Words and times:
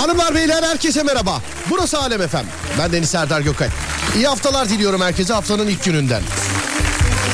Hanımlar 0.00 0.34
beyler 0.34 0.62
herkese 0.62 1.02
merhaba. 1.02 1.42
Burası 1.70 1.98
Alem 1.98 2.22
Efem. 2.22 2.44
Ben 2.78 2.92
Deniz 2.92 3.10
Serdar 3.10 3.40
Gökay. 3.40 3.68
İyi 4.16 4.26
haftalar 4.26 4.68
diliyorum 4.68 5.00
herkese 5.00 5.34
haftanın 5.34 5.66
ilk 5.66 5.84
gününden. 5.84 6.22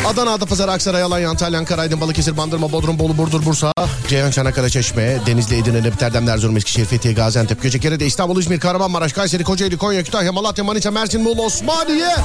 Adana, 0.06 0.32
Adapazarı, 0.32 0.72
Aksaray, 0.72 1.02
Alanya, 1.02 1.30
Antalya, 1.30 1.58
Ankara, 1.58 1.80
Aydın, 1.80 2.00
Balıkesir, 2.00 2.36
Bandırma, 2.36 2.72
Bodrum, 2.72 2.98
Bolu, 2.98 3.18
Burdur, 3.18 3.44
Bursa, 3.44 3.72
Ceyhan, 4.08 4.30
Çanakkale, 4.30 4.70
Çeşme, 4.70 5.18
Denizli, 5.26 5.56
Edirne, 5.56 5.82
Nebit, 5.82 6.02
Erdem, 6.02 6.28
Erzurum, 6.28 6.56
Eskişehir, 6.56 6.86
Fethiye, 6.86 7.14
Gaziantep, 7.14 7.62
Göcekere, 7.62 8.06
İstanbul, 8.06 8.40
İzmir, 8.40 8.60
Kahramanmaraş, 8.60 9.12
Kayseri, 9.12 9.44
Kocaeli, 9.44 9.76
Konya, 9.76 10.02
Kütahya, 10.02 10.32
Malatya, 10.32 10.64
Manisa, 10.64 10.90
Mersin, 10.90 11.22
Muğla, 11.22 11.42
Osmaniye, 11.42 12.16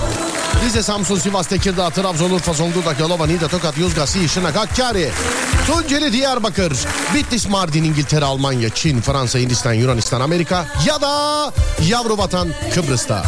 Rize, 0.65 0.83
Samsun, 0.83 1.19
Sivas, 1.19 1.47
Tekirdağ, 1.47 1.89
Trabzon, 1.89 2.31
Urfa, 2.31 2.53
Zonguldak, 2.53 2.99
Yalova, 2.99 3.27
Niğde, 3.27 3.47
Tokat, 3.47 3.77
Yozgat, 3.77 4.09
Şırnak, 4.33 4.55
Hakkari, 4.55 5.09
Tunceli, 5.67 6.13
Diyarbakır, 6.13 6.73
Bitlis, 7.15 7.47
Mardin, 7.47 7.83
İngiltere, 7.83 8.25
Almanya, 8.25 8.69
Çin, 8.69 9.01
Fransa, 9.01 9.39
Hindistan, 9.39 9.73
Yunanistan, 9.73 10.21
Amerika 10.21 10.65
ya 10.87 11.01
da 11.01 11.53
yavru 11.89 12.17
vatan 12.17 12.49
Kıbrıs'ta. 12.73 13.23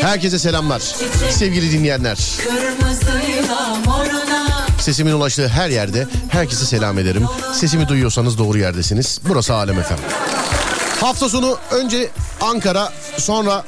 Herkese 0.00 0.38
selamlar. 0.38 0.82
Sevgili 1.30 1.72
dinleyenler. 1.72 2.18
Sesimin 4.80 5.12
ulaştığı 5.12 5.48
her 5.48 5.70
yerde 5.70 6.06
herkese 6.28 6.64
selam 6.66 6.98
ederim. 6.98 7.26
Sesimi 7.52 7.88
duyuyorsanız 7.88 8.38
doğru 8.38 8.58
yerdesiniz. 8.58 9.20
Burası 9.28 9.54
Alem 9.54 9.78
Efem. 9.78 9.98
Hafta 11.00 11.28
sonu 11.28 11.58
önce 11.70 12.10
Ankara 12.40 12.92
sonra 13.18 13.64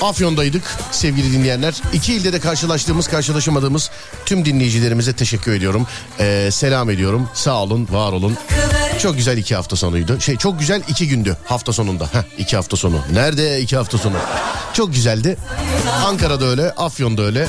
Afyon'daydık 0.00 0.62
sevgili 0.90 1.32
dinleyenler. 1.32 1.74
İki 1.92 2.14
ilde 2.14 2.32
de 2.32 2.40
karşılaştığımız 2.40 3.08
karşılaşamadığımız 3.08 3.90
tüm 4.26 4.44
dinleyicilerimize 4.44 5.12
teşekkür 5.12 5.52
ediyorum. 5.52 5.86
Ee, 6.20 6.48
selam 6.52 6.90
ediyorum. 6.90 7.28
Sağ 7.34 7.62
olun, 7.62 7.88
var 7.90 8.12
olun. 8.12 8.36
Çok 9.02 9.16
güzel 9.16 9.38
iki 9.38 9.54
hafta 9.54 9.76
sonuydu. 9.76 10.20
Şey 10.20 10.36
çok 10.36 10.58
güzel 10.60 10.82
iki 10.88 11.08
gündü 11.08 11.36
hafta 11.44 11.72
sonunda. 11.72 12.04
Heh, 12.04 12.22
iki 12.38 12.56
hafta 12.56 12.76
sonu. 12.76 13.00
Nerede 13.12 13.60
iki 13.60 13.76
hafta 13.76 13.98
sonu? 13.98 14.16
Çok 14.72 14.94
güzeldi. 14.94 15.36
Ankara'da 16.06 16.44
öyle, 16.44 16.70
Afyon'da 16.70 17.22
öyle. 17.22 17.48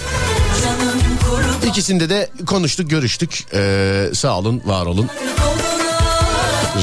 İkisinde 1.68 2.10
de 2.10 2.30
konuştuk, 2.46 2.90
görüştük. 2.90 3.46
Ee, 3.54 4.10
sağ 4.14 4.38
olun, 4.38 4.62
var 4.66 4.86
olun. 4.86 5.10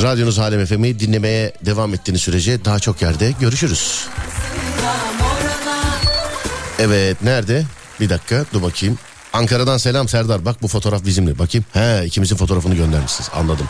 Radyonuz 0.02 0.38
Alem 0.38 0.66
FM'i 0.66 1.00
dinlemeye 1.00 1.52
devam 1.66 1.94
ettiğiniz 1.94 2.22
sürece 2.22 2.64
daha 2.64 2.78
çok 2.78 3.02
yerde 3.02 3.32
görüşürüz. 3.40 4.06
Evet 6.78 7.22
nerede? 7.22 7.64
Bir 8.00 8.08
dakika 8.08 8.44
dur 8.52 8.62
bakayım. 8.62 8.98
Ankara'dan 9.34 9.76
selam 9.76 10.08
Serdar. 10.08 10.44
Bak 10.44 10.62
bu 10.62 10.68
fotoğraf 10.68 11.04
bizimle. 11.04 11.38
Bakayım. 11.38 11.64
He 11.72 12.04
ikimizin 12.06 12.36
fotoğrafını 12.36 12.74
göndermişsiniz. 12.74 13.30
Anladım. 13.34 13.66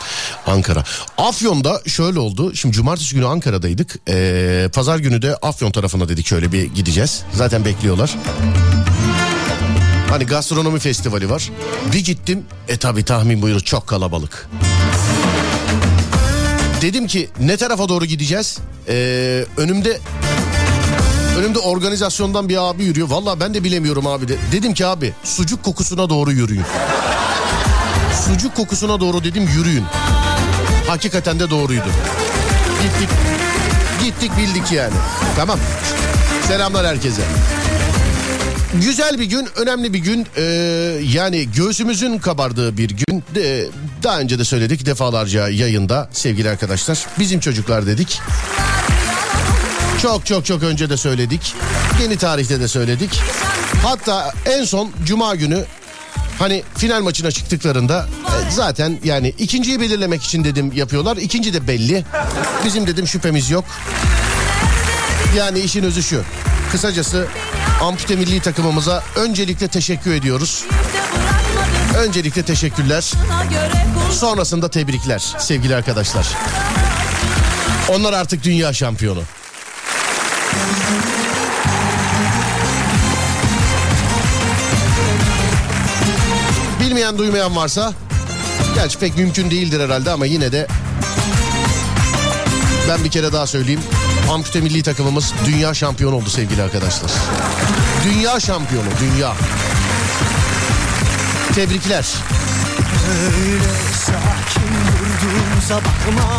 Ankara. 0.47 0.83
Afyon'da 1.17 1.81
şöyle 1.87 2.19
oldu. 2.19 2.55
Şimdi 2.55 2.75
cumartesi 2.75 3.15
günü 3.15 3.25
Ankara'daydık. 3.25 3.95
Ee, 4.09 4.69
Pazar 4.73 4.99
günü 4.99 5.21
de 5.21 5.35
Afyon 5.35 5.71
tarafına 5.71 6.09
dedik 6.09 6.27
şöyle 6.27 6.51
bir 6.51 6.63
gideceğiz. 6.63 7.23
Zaten 7.33 7.65
bekliyorlar. 7.65 8.15
Hani 10.09 10.25
gastronomi 10.25 10.79
festivali 10.79 11.29
var. 11.29 11.51
Bir 11.93 12.05
gittim. 12.05 12.43
E 12.67 12.77
tabi 12.77 13.03
tahmin 13.03 13.41
buyurun 13.41 13.59
çok 13.59 13.87
kalabalık. 13.87 14.49
Dedim 16.81 17.07
ki 17.07 17.29
ne 17.39 17.57
tarafa 17.57 17.89
doğru 17.89 18.05
gideceğiz? 18.05 18.57
Ee, 18.89 19.45
önümde 19.57 19.99
önümde 21.37 21.59
organizasyondan 21.59 22.49
bir 22.49 22.69
abi 22.69 22.83
yürüyor. 22.83 23.09
Valla 23.09 23.39
ben 23.39 23.53
de 23.53 23.63
bilemiyorum 23.63 24.07
abi 24.07 24.27
de. 24.27 24.37
Dedim 24.51 24.73
ki 24.73 24.85
abi 24.85 25.13
sucuk 25.23 25.63
kokusuna 25.63 26.09
doğru 26.09 26.31
yürüyün. 26.31 26.63
Sucuk 28.27 28.55
kokusuna 28.55 28.99
doğru 28.99 29.23
dedim 29.23 29.49
yürüyün. 29.57 29.83
Hakikaten 30.87 31.39
de 31.39 31.49
doğruydu. 31.49 31.89
Gittik. 32.83 33.09
Gittik 34.03 34.31
bildik 34.37 34.71
yani. 34.71 34.93
Tamam. 35.35 35.59
Selamlar 36.47 36.87
herkese. 36.87 37.21
Güzel 38.81 39.19
bir 39.19 39.25
gün, 39.25 39.47
önemli 39.55 39.93
bir 39.93 39.99
gün. 39.99 40.27
Ee, 40.37 40.41
yani 41.13 41.51
göğsümüzün 41.51 42.17
kabardığı 42.17 42.77
bir 42.77 42.89
gün. 42.89 43.23
De, 43.35 43.67
daha 44.03 44.19
önce 44.19 44.39
de 44.39 44.43
söyledik 44.43 44.85
defalarca 44.85 45.49
yayında 45.49 46.09
sevgili 46.11 46.49
arkadaşlar. 46.49 47.05
Bizim 47.19 47.39
çocuklar 47.39 47.87
dedik. 47.87 48.21
Çok 50.05 50.25
çok 50.25 50.45
çok 50.45 50.63
önce 50.63 50.89
de 50.89 50.97
söyledik. 50.97 51.55
Yeni 52.01 52.17
tarihte 52.17 52.59
de 52.59 52.67
söyledik. 52.67 53.21
Hatta 53.83 54.33
en 54.45 54.63
son 54.63 54.91
cuma 55.05 55.35
günü 55.35 55.65
hani 56.39 56.63
final 56.77 57.01
maçına 57.01 57.31
çıktıklarında 57.31 58.07
e, 58.25 58.51
zaten 58.51 58.99
yani 59.03 59.29
ikinciyi 59.29 59.79
belirlemek 59.79 60.23
için 60.23 60.43
dedim 60.43 60.71
yapıyorlar. 60.75 61.17
İkinci 61.17 61.53
de 61.53 61.67
belli. 61.67 62.05
Bizim 62.65 62.87
dedim 62.87 63.07
şüphemiz 63.07 63.49
yok. 63.49 63.65
Yani 65.37 65.59
işin 65.59 65.83
özü 65.83 66.03
şu. 66.03 66.21
Kısacası 66.71 67.27
ampute 67.81 68.15
milli 68.15 68.39
takımımıza 68.39 69.03
öncelikle 69.15 69.67
teşekkür 69.67 70.13
ediyoruz. 70.13 70.65
Öncelikle 71.97 72.43
teşekkürler. 72.43 73.11
Sonrasında 74.11 74.69
tebrikler 74.69 75.33
sevgili 75.39 75.75
arkadaşlar. 75.75 76.27
Onlar 77.89 78.13
artık 78.13 78.43
dünya 78.43 78.73
şampiyonu. 78.73 79.21
Bilmeyen 87.05 87.17
duymayan 87.17 87.55
varsa 87.55 87.93
Gerçi 88.75 88.99
pek 88.99 89.17
mümkün 89.17 89.51
değildir 89.51 89.79
herhalde 89.79 90.11
ama 90.11 90.25
yine 90.25 90.51
de 90.51 90.67
ben 92.89 93.03
bir 93.03 93.11
kere 93.11 93.33
daha 93.33 93.47
söyleyeyim. 93.47 93.79
Ampute 94.31 94.61
milli 94.61 94.83
takımımız 94.83 95.33
dünya 95.45 95.73
şampiyonu 95.73 96.15
oldu 96.15 96.29
sevgili 96.29 96.61
arkadaşlar. 96.61 97.11
Dünya 98.05 98.39
şampiyonu, 98.39 98.87
dünya. 98.99 99.33
Tebrikler. 101.55 102.05
Öyle 103.09 103.73
sakin 104.05 104.71
durduğumuza 104.99 105.75
bakma 105.75 106.29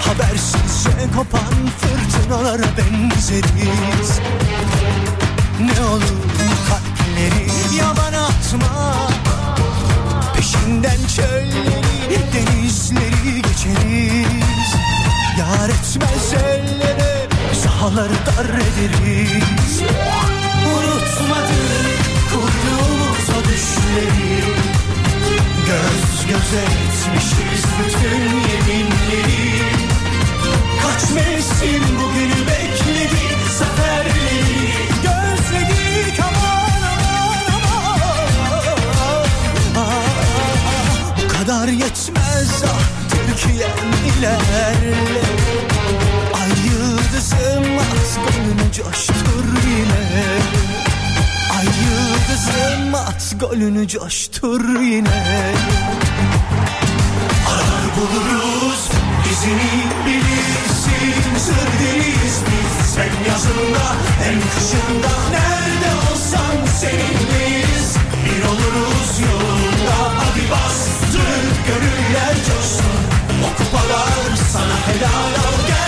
Habersizce 0.00 0.90
kopan 1.16 1.54
fırtınalara 1.80 2.66
benzeriz 2.78 4.18
Ne 5.60 5.84
olur 5.84 6.16
kalpleri 6.68 7.76
yalan 7.76 8.05
atma 8.36 9.08
Peşinden 10.36 11.06
çölleri 11.16 12.20
denizleri 12.34 13.42
geçeriz. 13.42 14.74
Yar 15.38 15.68
etmez 15.68 16.32
ellere 16.34 17.28
sahaları 17.64 18.12
dar 18.26 18.44
ederiz. 18.44 19.82
Unutmadık 20.66 21.98
kurduğumuz 22.30 23.28
o 23.30 23.48
düşleri. 23.48 24.44
Göz 25.66 26.26
göze 26.26 26.62
etmişiz 26.62 27.64
bütün 27.78 28.24
yeminleri. 28.36 29.62
Kaç 30.82 31.10
mevsim 31.10 31.82
bugünü 31.98 32.46
bekledi 32.46 33.26
Zaferleri. 33.58 34.70
Gözledik 35.02 36.20
aman 36.20 36.35
kadar 41.46 41.68
yetmez 41.68 42.64
ah 42.66 42.80
Türkiye'm 43.10 44.18
ilerle. 44.18 45.22
Ay 46.34 46.50
yıldızım 46.66 47.78
at 47.78 48.18
golünü 48.24 48.72
coştur 48.72 49.44
yine. 49.68 50.38
Ay 51.58 51.66
yıldızım 51.66 52.94
at 52.94 53.34
golünü 53.40 53.88
coştur 53.88 54.80
yine. 54.80 55.54
Arar 57.48 57.84
buluruz 57.96 58.88
izini 59.36 59.84
bilirsin 60.06 61.38
Sır 61.38 61.68
deliyiz 61.80 62.40
biz. 62.46 62.98
Hem 62.98 63.32
yazında 63.32 63.86
hem 64.22 64.40
kışında. 64.40 65.12
Nerede 65.30 66.10
olsan 66.10 66.66
seninleyiz. 66.80 67.96
Bir 68.24 68.42
oluruz 68.48 69.20
yolunda. 69.20 69.98
Hadi 70.18 70.50
bastır 70.50 71.42
Gönüller 71.68 72.34
coşsun. 72.46 72.96
O 73.44 73.48
kupalar 73.58 74.36
sana 74.52 74.76
helal 74.86 75.32
ol. 75.48 75.60
Gel 75.66 75.85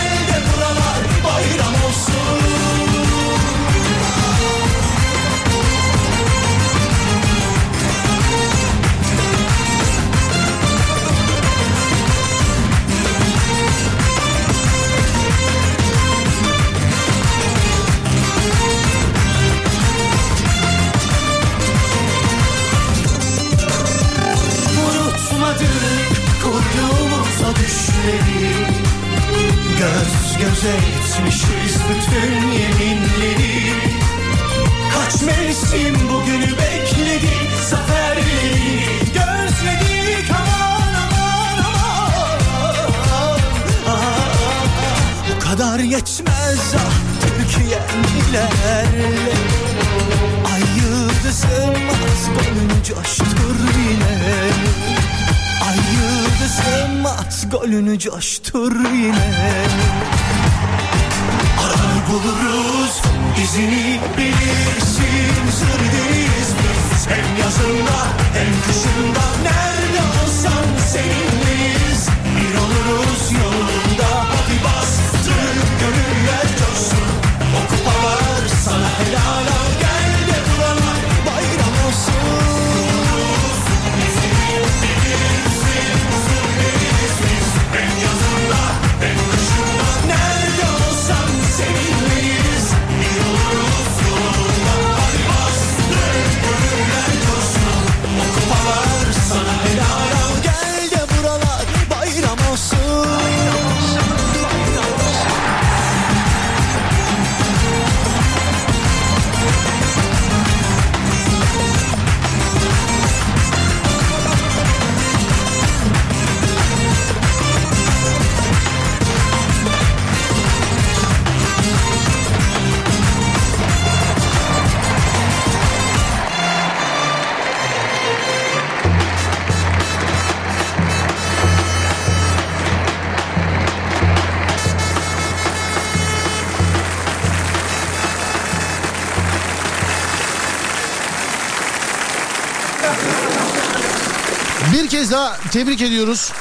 Bir 144.78 144.88
kez 144.88 145.12
daha 145.12 145.36
tebrik 145.52 145.82
ediyoruz. 145.82 146.32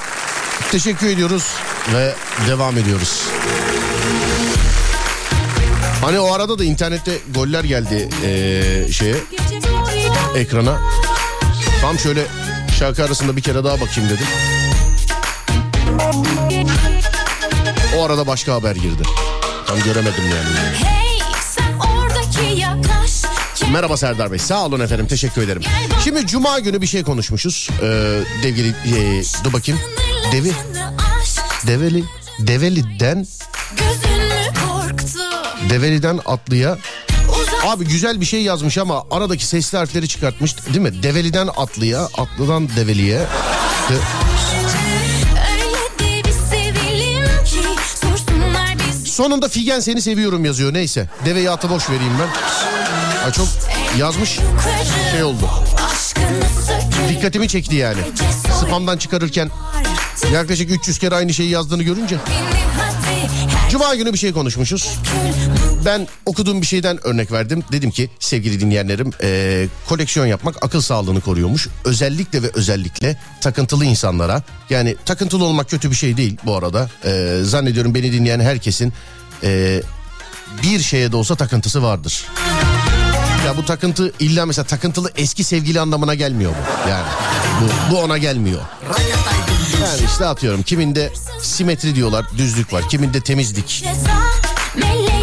Teşekkür 0.71 1.07
ediyoruz 1.07 1.43
ve 1.93 2.13
devam 2.47 2.77
ediyoruz. 2.77 3.23
Hani 6.01 6.19
o 6.19 6.33
arada 6.33 6.59
da 6.59 6.63
internette 6.63 7.17
goller 7.35 7.63
geldi 7.63 8.09
eee, 8.23 8.91
şeye 8.91 9.15
ekrana. 10.35 10.79
Tam 11.81 11.99
şöyle 11.99 12.25
şarkı 12.79 13.03
arasında 13.03 13.35
bir 13.37 13.41
kere 13.41 13.63
daha 13.63 13.81
bakayım 13.81 14.09
dedim. 14.09 14.27
O 17.97 18.05
arada 18.05 18.27
başka 18.27 18.53
haber 18.53 18.75
girdi. 18.75 19.03
Tam 19.67 19.79
göremedim 19.79 20.23
yani. 20.23 20.75
Hey. 20.83 21.06
Merhaba 23.73 23.97
Serdar 23.97 24.31
Bey. 24.31 24.39
Sağ 24.39 24.65
olun 24.65 24.79
efendim. 24.79 25.07
Teşekkür 25.07 25.41
ederim. 25.41 25.61
Şimdi 26.03 26.27
cuma 26.27 26.59
günü 26.59 26.81
bir 26.81 26.87
şey 26.87 27.03
konuşmuşuz. 27.03 27.69
Ee, 27.81 27.85
devgili 28.43 28.69
e, 28.69 29.23
dur 29.43 29.53
bakayım. 29.53 29.81
Devi 30.31 30.51
Develi 31.67 32.03
Develi'den? 32.39 33.27
Develi'den 35.69 36.19
atlıya 36.25 36.77
Abi 37.65 37.85
güzel 37.85 38.21
bir 38.21 38.25
şey 38.25 38.41
yazmış 38.41 38.77
ama 38.77 39.03
aradaki 39.11 39.45
sesli 39.45 39.77
harfleri 39.77 40.07
çıkartmış 40.07 40.67
değil 40.67 40.79
mi? 40.79 41.03
Develi'den 41.03 41.49
atlıya, 41.57 42.01
atlıdan 42.01 42.69
develiye. 42.75 43.19
De-. 43.89 43.97
Sonunda 49.05 49.49
Figen 49.49 49.79
seni 49.79 50.01
seviyorum 50.01 50.45
yazıyor 50.45 50.73
neyse. 50.73 51.09
Deveyi 51.25 51.51
atı 51.51 51.69
boş 51.69 51.89
vereyim 51.89 52.13
ben. 52.19 52.27
Ha, 53.27 53.31
çok 53.33 53.47
yazmış 53.99 54.39
şey 55.11 55.23
oldu. 55.23 55.49
Dikkatimi 57.09 57.47
çekti 57.47 57.75
yani. 57.75 57.99
Spamdan 58.61 58.97
çıkarırken 58.97 59.49
yaklaşık 60.33 60.71
300 60.71 60.99
kere 60.99 61.15
aynı 61.15 61.33
şeyi 61.33 61.49
yazdığını 61.49 61.83
görünce. 61.83 62.17
Cuma 63.71 63.95
günü 63.95 64.13
bir 64.13 64.17
şey 64.17 64.31
konuşmuşuz. 64.33 64.97
Ben 65.85 66.07
okuduğum 66.25 66.61
bir 66.61 66.65
şeyden 66.65 67.07
örnek 67.07 67.31
verdim. 67.31 67.63
Dedim 67.71 67.91
ki 67.91 68.09
sevgili 68.19 68.59
dinleyenlerim 68.59 69.11
eee, 69.23 69.67
koleksiyon 69.89 70.25
yapmak 70.25 70.65
akıl 70.65 70.81
sağlığını 70.81 71.21
koruyormuş. 71.21 71.67
Özellikle 71.85 72.43
ve 72.43 72.51
özellikle 72.53 73.19
takıntılı 73.41 73.85
insanlara. 73.85 74.41
Yani 74.69 74.95
takıntılı 75.05 75.45
olmak 75.45 75.69
kötü 75.69 75.91
bir 75.91 75.95
şey 75.95 76.17
değil 76.17 76.37
bu 76.45 76.55
arada. 76.57 76.89
Eee, 77.05 77.43
zannediyorum 77.43 77.95
beni 77.95 78.11
dinleyen 78.11 78.39
herkesin 78.39 78.93
eee, 79.43 79.81
bir 80.63 80.79
şeye 80.79 81.11
de 81.11 81.15
olsa 81.15 81.35
takıntısı 81.35 81.83
vardır. 81.83 82.25
Ya 83.45 83.57
bu 83.57 83.65
takıntı 83.65 84.13
illa 84.19 84.45
mesela 84.45 84.65
takıntılı 84.65 85.11
eski 85.15 85.43
sevgili 85.43 85.79
anlamına 85.79 86.13
gelmiyor 86.15 86.51
bu. 86.51 86.89
Yani 86.89 87.05
bu, 87.61 87.93
bu 87.93 87.99
ona 87.99 88.17
gelmiyor. 88.17 88.61
Yani 89.81 90.01
işte 90.05 90.25
atıyorum 90.25 90.63
kiminde 90.63 91.13
simetri 91.41 91.95
diyorlar 91.95 92.25
düzlük 92.37 92.73
var. 92.73 92.89
Kiminde 92.89 93.21
temizlik. 93.21 93.83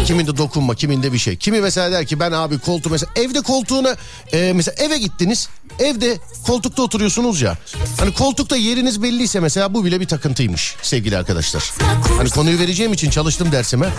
Kiminde 0.05 0.37
dokunma, 0.37 0.75
kiminde 0.75 1.13
bir 1.13 1.17
şey. 1.17 1.35
Kimi 1.35 1.61
mesela 1.61 1.91
der 1.91 2.05
ki 2.05 2.19
ben 2.19 2.31
abi 2.31 2.59
koltuğu 2.59 2.89
mesela 2.89 3.11
evde 3.15 3.41
koltuğuna 3.41 3.95
e, 4.33 4.53
mesela 4.55 4.75
eve 4.83 4.97
gittiniz. 4.97 5.49
Evde 5.79 6.17
koltukta 6.45 6.81
oturuyorsunuz 6.81 7.41
ya. 7.41 7.57
Hani 7.99 8.13
koltukta 8.13 8.55
yeriniz 8.55 9.03
belliyse 9.03 9.39
mesela 9.39 9.73
bu 9.73 9.85
bile 9.85 9.99
bir 9.99 10.07
takıntıymış 10.07 10.75
sevgili 10.81 11.17
arkadaşlar. 11.17 11.73
Hani 12.17 12.29
konuyu 12.29 12.59
vereceğim 12.59 12.93
için 12.93 13.09
çalıştım 13.09 13.51
dersime. 13.51 13.89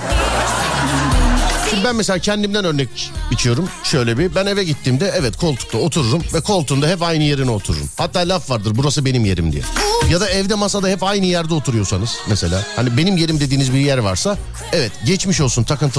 Şimdi 1.71 1.85
ben 1.85 1.97
mesela 1.97 2.19
kendimden 2.19 2.65
örnek 2.65 2.89
biçiyorum. 3.31 3.69
Şöyle 3.85 4.19
bir 4.19 4.35
ben 4.35 4.47
eve 4.47 4.65
gittiğimde 4.65 5.13
evet 5.17 5.37
koltukta 5.37 5.79
otururum 5.79 6.23
ve 6.35 6.41
koltuğunda 6.41 6.89
hep 6.89 7.03
aynı 7.03 7.23
yerine 7.23 7.51
otururum. 7.51 7.91
Hatta 7.97 8.21
laf 8.21 8.51
vardır 8.51 8.73
burası 8.75 9.05
benim 9.05 9.25
yerim 9.25 9.53
diye. 9.53 9.63
Ya 10.11 10.21
da 10.21 10.29
evde 10.31 10.55
masada 10.55 10.89
hep 10.89 11.03
aynı 11.03 11.27
yerde 11.27 11.55
oturuyorsanız 11.55 12.17
mesela. 12.29 12.63
Hani 12.77 12.97
benim 12.97 13.17
yerim 13.17 13.41
dediğiniz 13.41 13.73
bir 13.75 13.79
yer 13.79 13.99
varsa 13.99 14.39
evet 14.73 14.93
geçmiş 15.05 15.41
olsun 15.41 15.65
takıntılısınız. 15.65 15.96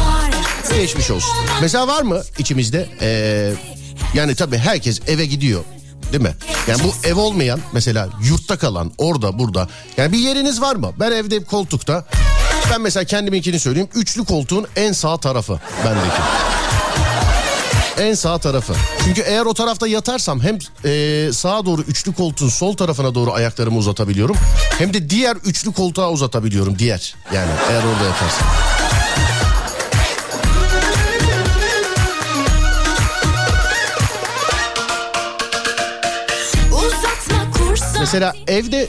Var. 0.00 0.30
Geçmiş 0.76 1.10
olsun. 1.10 1.30
Mesela 1.60 1.86
var 1.88 2.02
mı 2.02 2.22
içimizde 2.38 2.88
ee, 3.00 3.52
yani 4.14 4.34
tabii 4.34 4.58
herkes 4.58 5.00
eve 5.06 5.26
gidiyor. 5.26 5.64
Değil 6.12 6.22
mi? 6.22 6.34
Yani 6.68 6.82
bu 6.84 7.08
ev 7.08 7.14
olmayan 7.16 7.60
mesela 7.72 8.08
yurtta 8.22 8.58
kalan 8.58 8.92
orada 8.98 9.38
burada. 9.38 9.68
Yani 9.96 10.12
bir 10.12 10.18
yeriniz 10.18 10.60
var 10.60 10.76
mı? 10.76 10.92
Ben 11.00 11.12
evde 11.12 11.44
koltukta. 11.44 12.04
Ben 12.70 12.80
mesela 12.80 13.04
kendiminkini 13.04 13.60
söyleyeyim. 13.60 13.88
Üçlü 13.94 14.24
koltuğun 14.24 14.66
en 14.76 14.92
sağ 14.92 15.16
tarafı 15.16 15.60
bendeki. 15.84 16.47
En 18.00 18.14
sağ 18.14 18.38
tarafı. 18.38 18.74
Çünkü 19.04 19.20
eğer 19.20 19.46
o 19.46 19.54
tarafta 19.54 19.86
yatarsam 19.86 20.40
hem 20.40 20.58
e, 20.84 21.32
sağa 21.32 21.66
doğru 21.66 21.82
üçlü 21.82 22.12
koltuğun 22.12 22.48
sol 22.48 22.76
tarafına 22.76 23.14
doğru 23.14 23.32
ayaklarımı 23.32 23.78
uzatabiliyorum. 23.78 24.36
Hem 24.78 24.94
de 24.94 25.10
diğer 25.10 25.36
üçlü 25.36 25.72
koltuğa 25.72 26.10
uzatabiliyorum. 26.10 26.78
Diğer 26.78 27.14
yani 27.34 27.50
eğer 27.70 27.82
orada 27.84 28.04
yatarsam. 28.04 28.48
Mesela 38.00 38.32
evde 38.46 38.88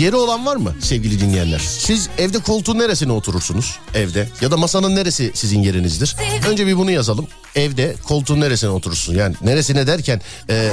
yeri 0.00 0.16
olan 0.16 0.46
var 0.46 0.56
mı 0.56 0.74
sevgili 0.80 1.20
dinleyenler? 1.20 1.58
Siz 1.58 2.08
evde 2.18 2.38
koltuğun 2.38 2.78
neresine 2.78 3.12
oturursunuz 3.12 3.78
evde? 3.94 4.28
Ya 4.40 4.50
da 4.50 4.56
masanın 4.56 4.96
neresi 4.96 5.30
sizin 5.34 5.62
yerinizdir? 5.62 6.16
Önce 6.48 6.66
bir 6.66 6.76
bunu 6.76 6.90
yazalım. 6.90 7.26
Evde 7.54 7.94
koltuğun 8.04 8.40
neresine 8.40 8.70
oturursun? 8.70 9.14
Yani 9.14 9.34
neresine 9.42 9.86
derken 9.86 10.20
e, 10.50 10.70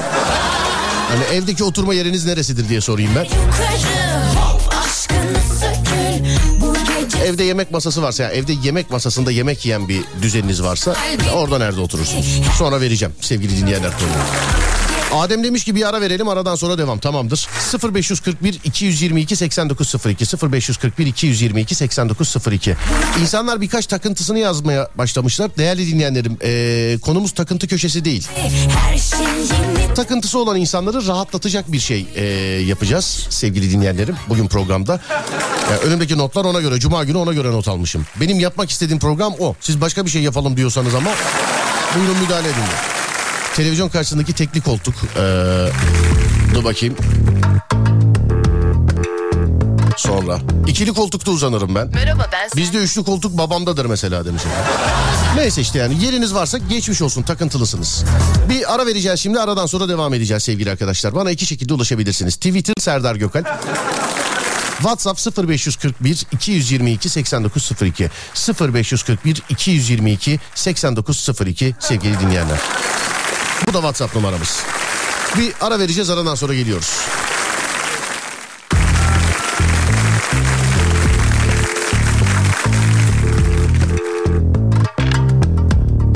Hani 1.10 1.24
evdeki 1.24 1.64
oturma 1.64 1.94
yeriniz 1.94 2.26
neresidir 2.26 2.70
diye 2.70 2.82
sorayım 2.82 3.12
ben. 3.16 3.28
Evde 7.26 7.44
yemek 7.44 7.72
masası 7.72 8.02
varsa 8.02 8.24
yani 8.24 8.34
evde 8.34 8.54
yemek 8.64 8.92
masasında 8.92 9.32
yemek 9.32 9.66
yiyen 9.66 9.88
bir 9.90 10.02
düzeniniz 10.22 10.64
varsa 10.64 10.96
orada 11.36 11.58
nerede 11.58 11.82
oturursunuz? 11.82 12.42
Sonra 12.58 12.82
vereceğim 12.82 13.14
sevgili 13.22 13.58
dinleyenler 13.58 13.92
konuyu. 13.92 14.67
Adem 15.14 15.44
demiş 15.44 15.64
ki 15.64 15.76
bir 15.76 15.90
ara 15.90 16.02
verelim 16.02 16.28
aradan 16.28 16.56
sonra 16.56 16.78
devam 16.78 17.00
tamamdır. 17.00 17.48
0541 17.94 18.60
222 18.64 19.36
8902 19.36 20.26
0541 20.52 21.06
222 21.06 21.76
8902 21.76 22.76
İnsanlar 23.22 23.62
birkaç 23.62 23.86
takıntısını 23.86 24.40
yazmaya 24.40 24.88
başlamışlar. 24.96 25.52
Değerli 25.58 25.88
dinleyenlerim 25.88 26.38
eee, 26.44 26.98
konumuz 27.00 27.32
takıntı 27.32 27.68
köşesi 27.68 28.06
değil. 28.06 28.28
Takıntısı 29.96 30.40
olan 30.40 30.56
insanları 30.58 31.08
rahatlatacak 31.08 31.72
bir 31.72 31.80
şey 31.80 32.06
eee, 32.16 32.24
yapacağız 32.66 33.28
sevgili 33.30 33.72
dinleyenlerim 33.72 34.16
bugün 34.30 34.48
programda. 34.48 35.00
Yani 35.72 35.80
önümdeki 35.80 36.18
notlar 36.18 36.46
ona 36.46 36.62
göre 36.62 36.80
cuma 36.80 37.04
günü 37.04 37.18
ona 37.18 37.34
göre 37.34 37.52
not 37.52 37.68
almışım. 37.68 38.06
Benim 38.22 38.40
yapmak 38.40 38.70
istediğim 38.70 39.00
program 39.00 39.34
o. 39.40 39.56
Siz 39.62 39.82
başka 39.82 40.06
bir 40.06 40.10
şey 40.10 40.22
yapalım 40.22 40.58
diyorsanız 40.58 40.96
ama 40.96 41.10
buyurun 41.96 42.18
müdahale 42.18 42.48
edin. 42.48 42.97
Televizyon 43.56 43.90
karşısındaki 43.90 44.34
tekli 44.34 44.62
koltuk. 44.62 44.96
Ee, 45.18 45.70
dur 46.56 46.64
bakayım. 46.64 46.96
Sonra. 49.98 50.40
ikili 50.68 50.94
koltukta 50.94 51.32
uzanırım 51.32 51.76
ben. 51.76 51.88
Merhaba 51.88 52.26
ben 52.32 52.50
Bizde 52.56 52.78
üçlü 52.78 53.04
koltuk 53.04 53.38
babamdadır 53.38 53.86
mesela 53.86 54.26
demiş. 54.26 54.42
Neyse 55.36 55.62
işte 55.62 55.80
yani 55.80 56.04
yeriniz 56.04 56.34
varsa 56.34 56.58
geçmiş 56.58 57.02
olsun 57.02 57.24
takıntılısınız. 57.24 58.04
Bir 58.50 58.74
ara 58.76 58.86
vereceğiz 58.86 59.20
şimdi 59.20 59.40
aradan 59.40 59.66
sonra 59.66 59.90
devam 59.90 60.14
edeceğiz 60.14 60.44
sevgili 60.44 60.72
arkadaşlar. 60.72 61.16
Bana 61.16 61.32
iki 61.32 61.46
şekilde 61.46 61.74
ulaşabilirsiniz. 61.74 62.36
Twitter 62.36 62.74
Serdar 62.80 63.16
Gökal. 63.16 63.44
WhatsApp 64.78 65.48
0541 65.50 66.26
222 66.32 67.10
8902 67.10 68.10
0541 68.74 69.42
222 69.50 70.40
8902 70.56 71.76
sevgili 71.80 72.20
dinleyenler. 72.20 72.58
Bu 73.68 73.74
da 73.74 73.78
WhatsApp 73.78 74.16
numaramız. 74.16 74.64
Bir 75.38 75.54
ara 75.62 75.80
vereceğiz 75.80 76.10
aradan 76.10 76.36
sonra 76.36 76.54
geliyoruz. 76.54 76.92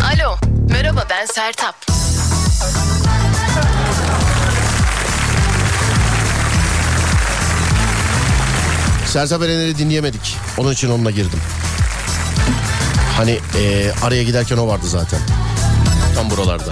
Alo 0.01 0.37
merhaba 0.69 1.03
ben 1.09 1.25
Sertap. 1.25 1.75
Sertab 9.05 9.41
Erener'i 9.41 9.77
dinleyemedik. 9.77 10.37
Onun 10.57 10.71
için 10.73 10.89
onunla 10.89 11.11
girdim. 11.11 11.39
Hani 13.17 13.39
eee, 13.55 13.91
araya 14.03 14.23
giderken 14.23 14.57
o 14.57 14.67
vardı 14.67 14.87
zaten. 14.87 15.19
Tam 16.15 16.29
buralarda. 16.29 16.71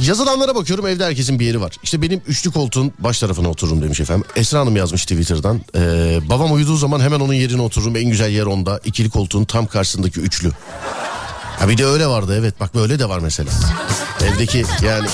Yazılanlara 0.00 0.54
bakıyorum 0.54 0.86
evde 0.86 1.04
herkesin 1.04 1.38
bir 1.38 1.46
yeri 1.46 1.60
var. 1.60 1.72
İşte 1.82 2.02
benim 2.02 2.22
üçlü 2.26 2.50
koltuğun 2.50 2.92
baş 2.98 3.20
tarafına 3.20 3.48
otururum 3.48 3.82
demiş 3.82 4.00
efendim. 4.00 4.24
Esra 4.36 4.60
Hanım 4.60 4.76
yazmış 4.76 5.02
Twitter'dan. 5.02 5.60
Eee, 5.74 6.20
babam 6.28 6.52
uyuduğu 6.52 6.76
zaman 6.76 7.00
hemen 7.00 7.20
onun 7.20 7.32
yerine 7.34 7.62
otururum. 7.62 7.96
En 7.96 8.04
güzel 8.04 8.30
yer 8.30 8.46
onda. 8.46 8.80
İkili 8.84 9.10
koltuğun 9.10 9.44
tam 9.44 9.66
karşısındaki 9.66 10.20
üçlü. 10.20 10.50
Ha 11.58 11.68
bir 11.68 11.78
de 11.78 11.86
öyle 11.86 12.06
vardı 12.06 12.36
evet 12.40 12.60
bak 12.60 12.74
böyle 12.74 12.98
de 12.98 13.08
var 13.08 13.18
mesela. 13.18 13.50
Evdeki 14.24 14.64
yani 14.86 15.08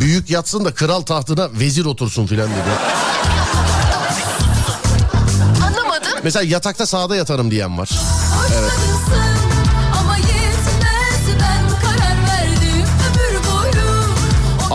büyük 0.00 0.30
yatsın 0.30 0.64
da 0.64 0.74
kral 0.74 1.00
tahtına 1.00 1.48
vezir 1.60 1.84
otursun 1.84 2.26
filan 2.26 2.50
dedi. 2.50 2.70
Anlamadım. 5.66 6.12
Mesela 6.24 6.42
yatakta 6.42 6.86
sağda 6.86 7.16
yatarım 7.16 7.50
diyen 7.50 7.78
var. 7.78 7.90
Hoşlanırsın 8.34 9.51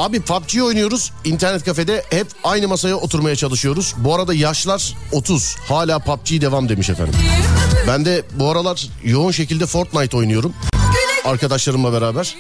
Abi 0.08 0.22
PUBG 0.22 0.62
oynuyoruz. 0.64 1.12
internet 1.24 1.64
kafede 1.66 2.04
hep 2.10 2.28
aynı 2.44 2.68
masaya 2.68 2.96
oturmaya 2.96 3.36
çalışıyoruz. 3.36 3.96
Bu 3.98 4.16
arada 4.16 4.34
yaşlar 4.34 4.96
30. 5.12 5.56
Hala 5.68 6.00
PUBG 6.00 6.42
devam 6.42 6.70
demiş 6.70 6.90
efendim. 6.90 7.14
Ben 7.88 8.06
de 8.06 8.24
bu 8.34 8.50
aralar 8.50 8.88
yoğun 9.04 9.32
şekilde 9.32 9.66
Fortnite 9.66 10.18
oynuyorum. 10.18 10.54
Arkadaşlarımla 11.26 11.94
beraber. 11.94 12.36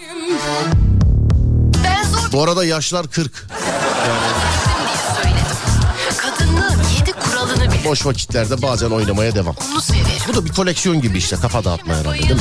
Bu 2.34 2.44
arada 2.44 2.66
yaşlar 2.66 3.08
40. 3.08 3.48
diye 3.48 4.47
Boş 7.88 8.06
vakitlerde 8.06 8.62
bazen 8.62 8.89
oynamaya 8.89 9.36
devam. 9.36 9.56
Onu 9.72 9.82
severim. 9.82 10.06
Bu 10.27 10.34
da 10.34 10.46
bir 10.46 10.51
koleksiyon 10.51 11.01
gibi 11.01 11.17
işte 11.17 11.36
kafa 11.36 11.63
dağıtma 11.63 11.96
herhalde 11.96 12.20
değil 12.20 12.32
mi? 12.32 12.39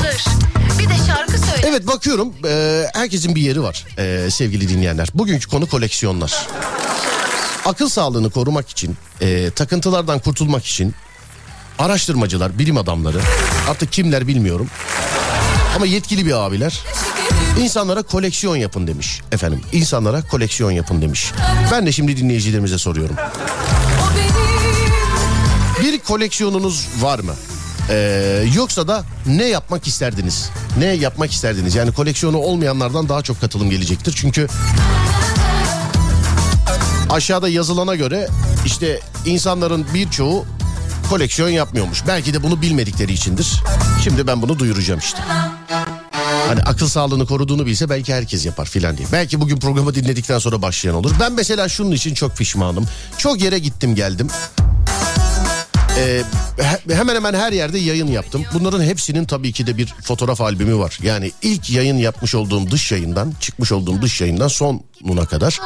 Bir 0.79 0.89
de 0.89 0.93
şarkı 1.07 1.37
söyle. 1.37 1.61
Evet 1.63 1.87
bakıyorum 1.87 2.33
e, 2.47 2.83
herkesin 2.93 3.35
bir 3.35 3.41
yeri 3.41 3.63
var 3.63 3.85
e, 3.97 4.31
sevgili 4.31 4.69
dinleyenler. 4.69 5.07
Bugünkü 5.13 5.47
konu 5.47 5.67
koleksiyonlar. 5.69 6.47
Akıl 7.65 7.89
sağlığını 7.89 8.29
korumak 8.29 8.69
için, 8.69 8.97
e, 9.21 9.49
takıntılardan 9.49 10.19
kurtulmak 10.19 10.65
için 10.65 10.95
araştırmacılar, 11.79 12.59
bilim 12.59 12.77
adamları 12.77 13.19
artık 13.69 13.91
kimler 13.91 14.27
bilmiyorum. 14.27 14.69
Ama 15.75 15.85
yetkili 15.85 16.25
bir 16.25 16.31
abiler 16.45 16.83
insanlara 17.59 18.03
koleksiyon 18.03 18.55
yapın 18.55 18.87
demiş 18.87 19.21
efendim. 19.31 19.61
İnsanlara 19.71 20.21
koleksiyon 20.21 20.71
yapın 20.71 21.01
demiş. 21.01 21.31
Ben 21.71 21.85
de 21.85 21.91
şimdi 21.91 22.17
dinleyicilerimize 22.17 22.77
soruyorum. 22.77 23.15
Bir 25.81 25.99
koleksiyonunuz 25.99 26.87
var 26.99 27.19
mı? 27.19 27.33
Ee, 27.89 28.43
yoksa 28.55 28.87
da 28.87 29.03
ne 29.25 29.45
yapmak 29.45 29.87
isterdiniz? 29.87 30.49
Ne 30.79 30.85
yapmak 30.85 31.31
isterdiniz? 31.31 31.75
Yani 31.75 31.91
koleksiyonu 31.91 32.37
olmayanlardan 32.37 33.09
daha 33.09 33.21
çok 33.21 33.41
katılım 33.41 33.69
gelecektir. 33.69 34.13
Çünkü 34.17 34.47
aşağıda 37.09 37.49
yazılana 37.49 37.95
göre 37.95 38.27
işte 38.65 38.99
insanların 39.25 39.85
birçoğu 39.93 40.45
koleksiyon 41.09 41.49
yapmıyormuş. 41.49 42.07
Belki 42.07 42.33
de 42.33 42.43
bunu 42.43 42.61
bilmedikleri 42.61 43.13
içindir. 43.13 43.63
Şimdi 44.03 44.27
ben 44.27 44.41
bunu 44.41 44.59
duyuracağım 44.59 44.99
işte. 44.99 45.17
Hani 46.47 46.61
akıl 46.61 46.87
sağlığını 46.87 47.25
koruduğunu 47.25 47.65
bilse 47.65 47.89
belki 47.89 48.13
herkes 48.13 48.45
yapar 48.45 48.65
filan 48.65 48.97
diye. 48.97 49.07
Belki 49.11 49.41
bugün 49.41 49.57
programı 49.57 49.95
dinledikten 49.95 50.39
sonra 50.39 50.61
başlayan 50.61 50.95
olur. 50.95 51.11
Ben 51.19 51.33
mesela 51.33 51.69
şunun 51.69 51.91
için 51.91 52.13
çok 52.13 52.37
pişmanım. 52.37 52.85
Çok 53.17 53.41
yere 53.41 53.59
gittim 53.59 53.95
geldim. 53.95 54.27
He- 56.57 56.95
hemen 56.95 57.15
hemen 57.15 57.33
her 57.33 57.51
yerde 57.51 57.79
yayın 57.79 58.07
yaptım. 58.07 58.43
Bunların 58.53 58.83
hepsinin 58.83 59.25
tabii 59.25 59.51
ki 59.51 59.67
de 59.67 59.77
bir 59.77 59.93
fotoğraf 60.03 60.41
albümü 60.41 60.77
var. 60.77 60.99
Yani 61.03 61.31
ilk 61.41 61.69
yayın 61.69 61.97
yapmış 61.97 62.35
olduğum 62.35 62.71
dış 62.71 62.91
yayından, 62.91 63.33
çıkmış 63.41 63.71
olduğum 63.71 64.01
dış 64.01 64.21
yayından 64.21 64.47
sonuna 64.47 65.25
kadar 65.25 65.59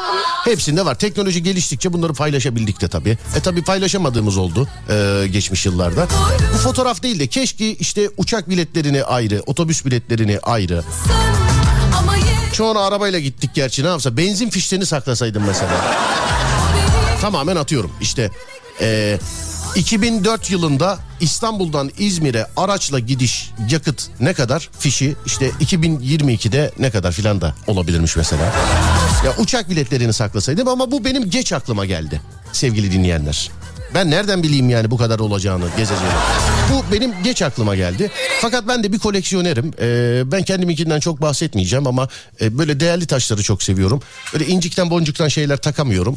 hepsinde 0.44 0.86
var. 0.86 0.96
Teknoloji 0.96 1.44
geliştikçe 1.44 1.94
bunları 1.94 2.14
paylaşabildik 2.14 2.82
de 2.82 2.88
tabii. 2.88 3.18
E 3.36 3.40
tabii 3.40 3.64
paylaşamadığımız 3.64 4.38
oldu 4.38 4.68
e, 4.90 5.28
geçmiş 5.32 5.66
yıllarda. 5.66 6.08
Bu 6.54 6.58
fotoğraf 6.58 7.04
değil 7.04 7.20
de 7.20 7.28
keşke 7.28 7.74
işte 7.74 8.10
uçak 8.18 8.50
biletlerini 8.50 9.04
ayrı, 9.04 9.44
otobüs 9.46 9.86
biletlerini 9.86 10.40
ayrı. 10.44 10.84
Çoğunu 12.54 12.80
arabayla 12.80 13.20
gittik 13.20 13.52
gerçi 13.54 13.84
ne 13.84 13.88
yapsa 13.88 14.18
benzin 14.18 14.50
fişlerini 14.50 14.86
saklasaydım 14.86 15.44
mesela. 15.48 15.96
Tamamen 17.22 17.56
atıyorum 17.56 17.92
işte 18.02 18.32
e, 18.82 19.20
2004 19.76 20.52
yılında 20.52 21.00
İstanbul'dan 21.20 21.92
İzmir'e 21.98 22.48
araçla 22.58 23.00
gidiş 23.00 23.52
yakıt 23.70 24.08
ne 24.20 24.34
kadar 24.34 24.70
fişi 24.80 25.16
işte 25.26 25.50
2022'de 25.50 26.72
ne 26.80 26.92
kadar 26.92 27.12
filan 27.12 27.42
da 27.42 27.56
olabilirmiş 27.68 28.16
mesela. 28.16 28.44
Ya 29.26 29.34
uçak 29.38 29.70
biletlerini 29.70 30.14
saklasaydım 30.14 30.68
ama 30.68 30.92
bu 30.92 31.06
benim 31.06 31.30
geç 31.30 31.54
aklıma 31.54 31.86
geldi 31.86 32.22
sevgili 32.54 32.92
dinleyenler. 32.92 33.52
Ben 33.96 34.12
nereden 34.12 34.44
bileyim 34.44 34.70
yani 34.70 34.92
bu 34.92 34.98
kadar 34.98 35.20
olacağını 35.20 35.66
gezeceğini. 35.78 36.16
Bu 36.74 36.92
benim 36.92 37.24
geç 37.24 37.42
aklıma 37.42 37.76
geldi. 37.76 38.12
Fakat 38.42 38.68
ben 38.68 38.84
de 38.84 38.94
bir 38.94 39.00
koleksiyonerim. 39.00 39.74
Ee, 39.82 40.32
ben 40.32 40.44
kendiminkinden 40.44 41.00
çok 41.00 41.22
bahsetmeyeceğim 41.22 41.88
ama 41.88 42.08
e, 42.42 42.58
böyle 42.58 42.80
değerli 42.80 43.08
taşları 43.08 43.44
çok 43.44 43.64
seviyorum. 43.64 44.02
Böyle 44.34 44.46
incikten 44.48 44.90
boncuktan 44.90 45.28
şeyler 45.28 45.58
takamıyorum. 45.58 46.16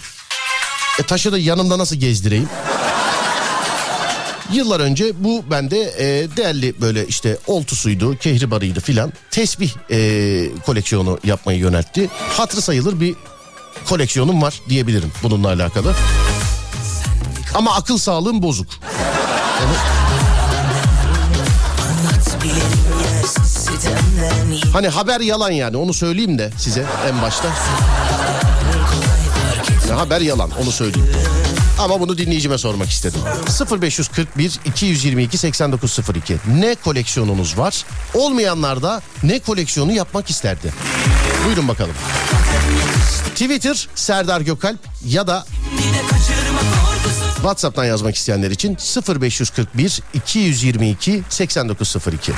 E, 1.00 1.02
taşı 1.02 1.32
da 1.32 1.38
yanımda 1.38 1.78
nasıl 1.78 1.96
gezdireyim? 1.96 2.48
Yıllar 4.52 4.80
önce 4.80 5.24
bu 5.24 5.44
bende 5.50 5.78
e, 5.98 6.36
değerli 6.36 6.80
böyle 6.80 7.06
işte 7.06 7.38
oltusuydu, 7.46 8.18
kehribarıydı 8.18 8.80
filan 8.80 9.12
tesbih 9.30 9.72
e, 9.90 10.48
koleksiyonu 10.66 11.18
yapmayı 11.24 11.58
yöneltti. 11.58 12.10
Hatırı 12.36 12.60
sayılır 12.60 13.00
bir 13.00 13.14
koleksiyonum 13.88 14.42
var 14.42 14.60
diyebilirim 14.68 15.12
bununla 15.22 15.48
alakalı. 15.48 15.94
Ama 17.54 17.74
akıl 17.74 17.98
sağlığım 17.98 18.42
bozuk. 18.42 18.68
Hani 24.72 24.88
haber 24.88 25.20
yalan 25.20 25.50
yani 25.50 25.76
onu 25.76 25.94
söyleyeyim 25.94 26.38
de 26.38 26.50
size 26.58 26.86
en 27.08 27.22
başta. 27.22 27.48
Haber 29.92 30.20
yalan 30.20 30.50
onu 30.62 30.72
söyleyeyim. 30.72 31.08
Ama 31.78 32.00
bunu 32.00 32.18
dinleyicime 32.18 32.58
sormak 32.58 32.90
istedim. 32.90 33.20
0541 33.82 34.60
222 34.64 35.38
8902 35.38 36.36
ne 36.58 36.74
koleksiyonunuz 36.74 37.58
var? 37.58 37.84
Olmayanlar 38.14 38.82
da 38.82 39.02
ne 39.22 39.38
koleksiyonu 39.38 39.92
yapmak 39.92 40.30
isterdi? 40.30 40.72
Buyurun 41.46 41.68
bakalım. 41.68 41.94
Twitter 43.34 43.88
Serdar 43.94 44.40
Gökalp 44.40 44.78
ya 45.06 45.26
da 45.26 45.44
WhatsApp'tan 47.34 47.84
yazmak 47.84 48.16
isteyenler 48.16 48.50
için 48.50 48.76
0541 49.08 50.00
222 50.14 51.22
8902. 51.28 52.32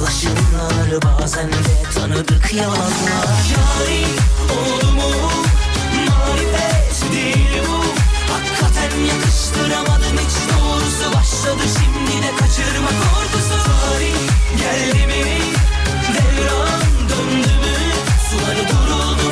yaklaşımlar 0.00 1.02
Bazen 1.02 1.48
de 1.48 1.92
tanıdık 1.94 2.54
yalanlar. 2.54 3.28
Yari 3.52 4.04
oldu 4.52 4.92
mu 4.92 5.10
Marifet 6.08 7.12
değil 7.12 7.62
bu. 7.68 7.84
Hakikaten 8.32 8.98
yakıştıramadım 9.00 10.18
hiç 10.18 10.36
doğrusu 10.52 11.16
Başladı 11.16 11.62
şimdi 11.78 12.22
de 12.22 12.30
kaçırma 12.36 12.88
korkusu. 12.88 13.64
Tarih 13.64 14.14
geldi 14.58 15.06
mi 15.06 15.24
Devran 16.14 16.82
döndü 17.08 17.52
mü? 17.62 17.76
Suları 18.30 18.68
duruldu 18.68 19.29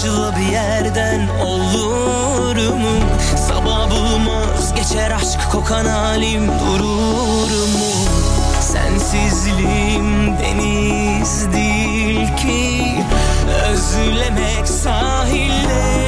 başla 0.00 0.36
bir 0.36 0.52
yerden 0.52 1.28
olur 1.28 2.56
mu? 2.56 2.98
Sabah 3.48 3.90
bulmaz 3.90 4.74
geçer 4.74 5.10
aşk 5.10 5.52
kokan 5.52 5.84
halim 5.84 6.46
durur 6.46 7.50
mu? 7.50 7.90
Sensizliğim 8.60 10.38
deniz 10.38 11.52
değil 11.52 12.36
ki 12.36 12.84
Özlemek 13.70 14.68
sahile 14.68 15.99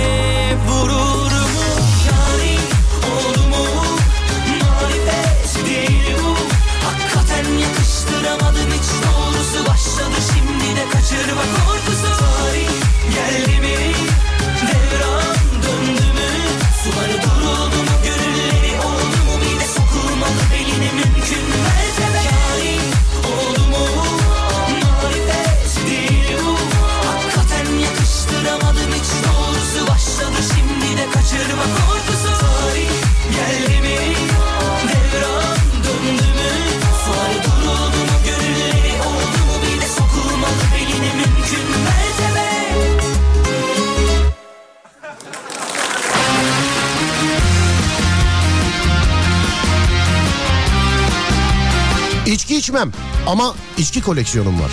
İçki 52.53 52.61
içmem 52.61 52.93
ama 53.27 53.55
içki 53.79 54.01
koleksiyonum 54.01 54.61
var. 54.61 54.71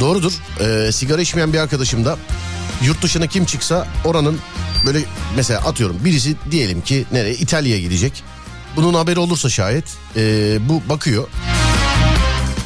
Doğrudur. 0.00 0.32
Ee, 0.60 0.92
sigara 0.92 1.22
içmeyen 1.22 1.52
bir 1.52 1.58
arkadaşım 1.58 2.04
da 2.04 2.16
yurt 2.82 3.02
dışına 3.02 3.26
kim 3.26 3.44
çıksa 3.44 3.86
oranın 4.04 4.38
böyle 4.86 4.98
mesela 5.36 5.60
atıyorum 5.60 5.96
birisi 6.04 6.36
diyelim 6.50 6.80
ki 6.80 7.06
nereye 7.12 7.34
İtalya'ya 7.34 7.80
gidecek. 7.80 8.22
Bunun 8.76 8.94
haberi 8.94 9.18
olursa 9.18 9.48
şayet 9.48 9.84
ee, 10.16 10.58
bu 10.68 10.82
bakıyor. 10.88 11.28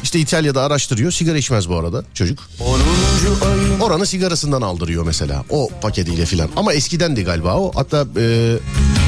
İşte 0.03 0.19
İtalya'da 0.19 0.61
araştırıyor. 0.61 1.11
Sigara 1.11 1.37
içmez 1.37 1.69
bu 1.69 1.77
arada 1.77 2.03
çocuk. 2.13 2.39
10. 2.59 2.79
ayın 3.49 3.79
Oranın 3.79 4.05
sigarasından 4.05 4.61
aldırıyor 4.61 5.05
mesela. 5.05 5.43
O 5.49 5.69
paketiyle 5.81 6.25
filan. 6.25 6.49
Ama 6.55 6.73
eskiden 6.73 7.15
de 7.15 7.21
galiba 7.21 7.55
o. 7.55 7.71
Hatta 7.75 8.01
35 8.01 8.13
yıl 8.13 8.19
oldu 8.19 9.02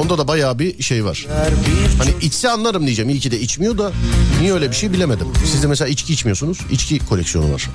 onda 0.00 0.18
da 0.18 0.28
bayağı 0.28 0.58
bir 0.58 0.82
şey 0.82 1.04
var. 1.04 1.26
Hani 1.98 2.10
içse 2.20 2.50
anlarım 2.50 2.86
diyeceğim. 2.86 3.10
İyi 3.10 3.20
ki 3.20 3.30
de 3.30 3.40
içmiyor 3.40 3.78
da 3.78 3.92
niye 4.40 4.52
öyle 4.52 4.70
bir 4.70 4.76
şey 4.76 4.92
bilemedim. 4.92 5.26
Siz 5.52 5.62
de 5.62 5.66
mesela 5.66 5.88
içki 5.88 6.12
içmiyorsunuz. 6.12 6.58
İçki 6.70 6.98
koleksiyonu 6.98 7.52
var. 7.52 7.70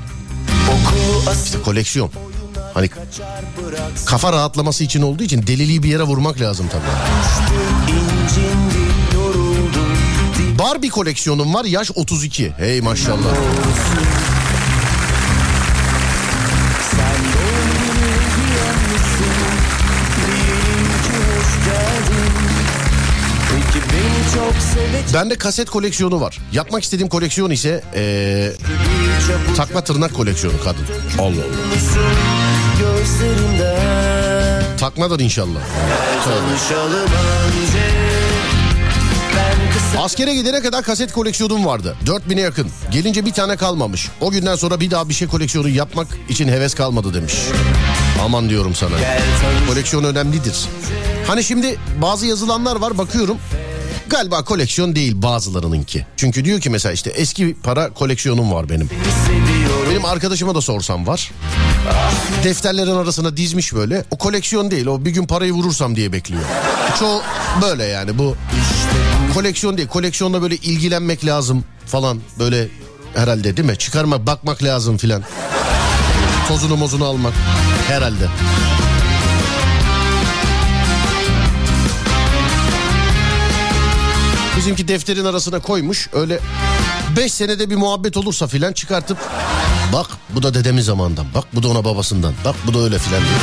asıl 1.30 1.62
Koleksiyon. 1.64 2.12
Hani 2.74 2.90
kafa 4.06 4.34
rahatlaması 4.34 4.84
için 4.84 5.02
olduğu 5.02 5.24
için 5.24 5.48
deliliği 5.48 5.84
bir 5.84 5.90
yere 5.90 6.04
vurmak 6.04 6.42
lazım 6.42 6.66
tabii. 6.72 6.84
Barbie 10.60 10.90
koleksiyonum 10.90 11.54
var 11.54 11.66
yaş 11.66 11.92
32. 11.96 12.54
Hey 12.58 12.82
maşallah. 12.82 13.36
Bende 25.14 25.36
kaset 25.38 25.70
koleksiyonu 25.70 26.22
var. 26.22 26.40
Yapmak 26.52 26.84
istediğim 26.84 27.10
koleksiyon 27.10 27.52
ise 27.52 27.84
ee, 27.96 28.52
takma 29.58 29.84
tırnak 29.84 30.14
koleksiyonu 30.14 30.58
kadın. 30.64 30.86
Allah 31.20 31.28
Allah. 31.28 31.60
Takmadır 34.78 35.20
inşallah. 35.20 35.60
Askere 39.98 40.36
gidene 40.36 40.62
kadar 40.62 40.84
kaset 40.84 41.12
koleksiyonum 41.12 41.66
vardı. 41.66 41.96
4000'e 42.06 42.42
yakın. 42.42 42.68
Gelince 42.92 43.26
bir 43.26 43.34
tane 43.34 43.58
kalmamış. 43.58 44.10
O 44.22 44.32
günden 44.32 44.56
sonra 44.56 44.80
bir 44.80 44.92
daha 44.92 45.10
bir 45.10 45.14
şey 45.14 45.28
koleksiyonu 45.28 45.70
yapmak 45.70 46.08
için 46.30 46.48
heves 46.48 46.74
kalmadı 46.74 47.14
demiş. 47.14 47.34
Aman 48.24 48.50
diyorum 48.50 48.76
sana. 48.76 48.96
Koleksiyon 49.70 50.04
önemlidir. 50.04 50.66
Hani 51.28 51.44
şimdi 51.44 51.78
bazı 52.02 52.26
yazılanlar 52.26 52.76
var 52.76 52.98
bakıyorum. 52.98 53.38
Galiba 54.10 54.44
koleksiyon 54.44 54.96
değil 54.96 55.22
bazılarınınki. 55.22 56.06
Çünkü 56.18 56.46
diyor 56.46 56.60
ki 56.60 56.70
mesela 56.70 56.94
işte 56.94 57.10
eski 57.10 57.56
para 57.64 57.94
koleksiyonum 57.94 58.52
var 58.52 58.70
benim. 58.70 58.90
Benim 59.90 60.06
arkadaşıma 60.06 60.56
da 60.56 60.62
sorsam 60.62 61.08
var. 61.08 61.32
Defterlerin 62.44 62.96
arasına 62.96 63.38
dizmiş 63.38 63.74
böyle. 63.74 64.04
O 64.12 64.18
koleksiyon 64.18 64.72
değil 64.72 64.86
o 64.86 65.06
bir 65.06 65.12
gün 65.12 65.26
parayı 65.26 65.52
vurursam 65.54 65.96
diye 65.96 66.12
bekliyor. 66.14 66.42
Çoğu 67.00 67.22
böyle 67.62 67.84
yani 67.84 68.18
bu 68.18 68.36
koleksiyon 69.34 69.78
değil. 69.78 69.88
Koleksiyonla 69.88 70.42
böyle 70.42 70.56
ilgilenmek 70.56 71.26
lazım 71.26 71.64
falan 71.86 72.20
böyle 72.40 72.68
herhalde 73.16 73.58
değil 73.58 73.70
mi? 73.70 73.78
Çıkarmak 73.78 74.28
bakmak 74.28 74.64
lazım 74.64 74.98
filan. 74.98 75.24
Tozunu 76.48 76.78
mozunu 76.78 77.06
almak 77.06 77.34
herhalde. 77.88 78.28
Bizimki 84.60 84.88
defterin 84.88 85.26
arasına 85.26 85.60
koymuş 85.60 86.10
öyle 86.14 86.40
5 87.18 87.34
senede 87.34 87.70
bir 87.70 87.76
muhabbet 87.76 88.18
olursa 88.18 88.48
filan 88.48 88.74
çıkartıp 88.74 89.18
bak 89.94 90.08
bu 90.30 90.44
da 90.44 90.54
dedemin 90.54 90.82
zamandan 90.82 91.26
bak 91.36 91.44
bu 91.54 91.64
da 91.64 91.68
ona 91.68 91.86
babasından 91.86 92.34
bak 92.46 92.56
bu 92.68 92.74
da 92.74 92.80
öyle 92.80 93.00
filan 93.00 93.22
diyor. 93.22 93.40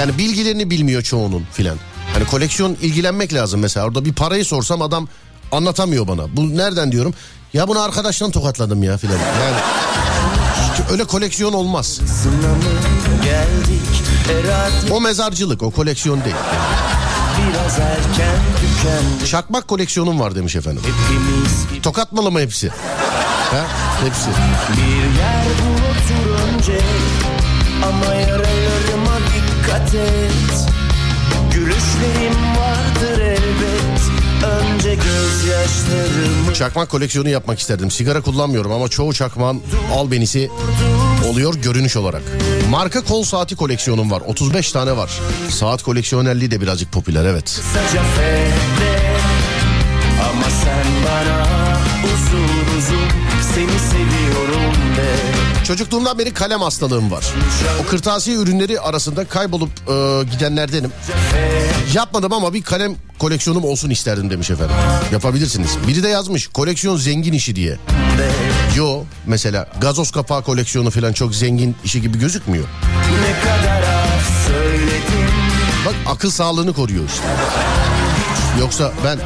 Yani 0.00 0.18
bilgilerini 0.18 0.70
bilmiyor 0.70 1.02
çoğunun 1.02 1.46
filan. 1.52 1.78
Hani 2.14 2.24
koleksiyon 2.24 2.76
ilgilenmek 2.82 3.34
lazım 3.34 3.60
mesela 3.60 3.86
orada 3.86 4.04
bir 4.04 4.12
parayı 4.12 4.44
sorsam 4.44 4.82
adam 4.82 5.08
anlatamıyor 5.52 6.08
bana. 6.08 6.36
Bu 6.36 6.56
nereden 6.56 6.92
diyorum? 6.92 7.14
Ya 7.52 7.68
bunu 7.68 7.80
arkadaştan 7.80 8.30
tokatladım 8.30 8.82
ya 8.82 8.96
filan. 8.96 9.18
Yani 9.18 9.56
Öyle 10.90 11.04
koleksiyon 11.04 11.52
olmaz. 11.52 12.00
O 14.90 15.00
mezarcılık 15.00 15.62
o 15.62 15.70
koleksiyon 15.70 16.24
değil. 16.24 16.36
Biraz 17.50 17.78
erken 17.78 18.36
tükendi 18.60 19.26
Çakmak 19.30 19.68
koleksiyonum 19.68 20.20
var 20.20 20.34
demiş 20.34 20.56
efendim. 20.56 20.82
Hepimiz 20.82 21.82
Tokat 21.82 22.12
malı 22.12 22.30
mı 22.30 22.40
hepsi? 22.40 22.68
Ha? 23.50 23.66
Hepsi. 24.04 24.28
bir 24.76 25.18
yer 25.18 25.44
bul 25.44 25.74
otur 25.90 26.42
önce 26.42 26.80
Ama 27.84 28.14
yaralarıma 28.14 29.18
dikkat 29.18 29.94
et 29.94 30.68
Gülüşlerim 31.54 32.56
vardır 32.58 33.20
elbet 33.20 34.00
Önce 34.44 34.94
gözyaşlarımı 34.94 36.54
Çakmak 36.54 36.88
koleksiyonu 36.90 37.28
yapmak 37.28 37.58
isterdim. 37.58 37.90
Sigara 37.90 38.20
kullanmıyorum 38.20 38.72
ama 38.72 38.88
çoğu 38.88 39.12
çakmağın 39.12 39.62
albenisi 39.94 40.50
oluyor 41.26 41.54
görünüş 41.54 41.96
olarak. 41.96 42.22
Marka 42.70 43.04
kol 43.04 43.22
saati 43.22 43.56
koleksiyonum 43.56 44.10
var. 44.10 44.22
35 44.26 44.72
tane 44.72 44.96
var. 44.96 45.10
Saat 45.50 45.82
koleksiyonerliği 45.82 46.50
de 46.50 46.60
birazcık 46.60 46.92
popüler 46.92 47.24
evet. 47.24 47.60
Ama 50.30 50.50
sen 50.64 50.86
bana 51.04 51.46
uzun 52.04 52.78
uzun 52.78 53.08
Seni 53.54 53.78
seviyorum 53.90 54.17
Çocukluğumdan 55.68 56.18
beri 56.18 56.34
kalem 56.34 56.60
hastalığım 56.60 57.10
var. 57.10 57.24
O 57.82 57.86
kırtasiye 57.86 58.36
ürünleri 58.36 58.80
arasında 58.80 59.24
kaybolup 59.24 59.70
e, 59.70 60.24
gidenlerdenim. 60.32 60.92
Yapmadım 61.94 62.32
ama 62.32 62.54
bir 62.54 62.62
kalem 62.62 62.94
koleksiyonum 63.18 63.64
olsun 63.64 63.90
isterdim 63.90 64.30
demiş 64.30 64.50
efendim. 64.50 64.76
Yapabilirsiniz. 65.12 65.70
Biri 65.88 66.02
de 66.02 66.08
yazmış 66.08 66.46
koleksiyon 66.46 66.96
zengin 66.96 67.32
işi 67.32 67.56
diye. 67.56 67.78
Yo 68.76 69.02
mesela 69.26 69.68
gazoz 69.80 70.10
kapağı 70.10 70.42
koleksiyonu 70.42 70.90
falan 70.90 71.12
çok 71.12 71.34
zengin 71.34 71.76
işi 71.84 72.02
gibi 72.02 72.18
gözükmüyor. 72.18 72.64
Ne 73.20 73.40
kadar 73.40 73.84
Bak 75.86 75.94
akıl 76.06 76.30
sağlığını 76.30 76.72
koruyor 76.72 77.04
işte. 77.06 77.26
Yoksa 78.60 78.92
ben 79.04 79.18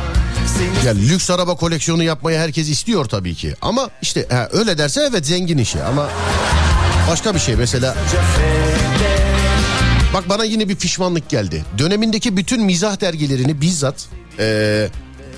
ya 0.86 0.92
lüks 0.92 1.30
araba 1.30 1.54
koleksiyonu 1.56 2.02
yapmayı 2.02 2.38
herkes 2.38 2.68
istiyor 2.68 3.04
tabii 3.04 3.34
ki. 3.34 3.54
Ama 3.62 3.90
işte 4.02 4.26
ha, 4.30 4.48
öyle 4.52 4.78
derse 4.78 5.08
evet 5.10 5.26
zengin 5.26 5.58
işi 5.58 5.82
ama 5.82 6.08
başka 7.10 7.34
bir 7.34 7.40
şey 7.40 7.56
mesela 7.56 7.96
Bak 10.14 10.28
bana 10.28 10.44
yine 10.44 10.68
bir 10.68 10.76
pişmanlık 10.76 11.28
geldi. 11.28 11.64
Dönemindeki 11.78 12.36
bütün 12.36 12.62
mizah 12.64 13.00
dergilerini 13.00 13.60
bizzat 13.60 14.06
eee, 14.38 14.90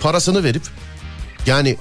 parasını 0.03 0.45
verip 0.45 0.63
yani 1.47 1.77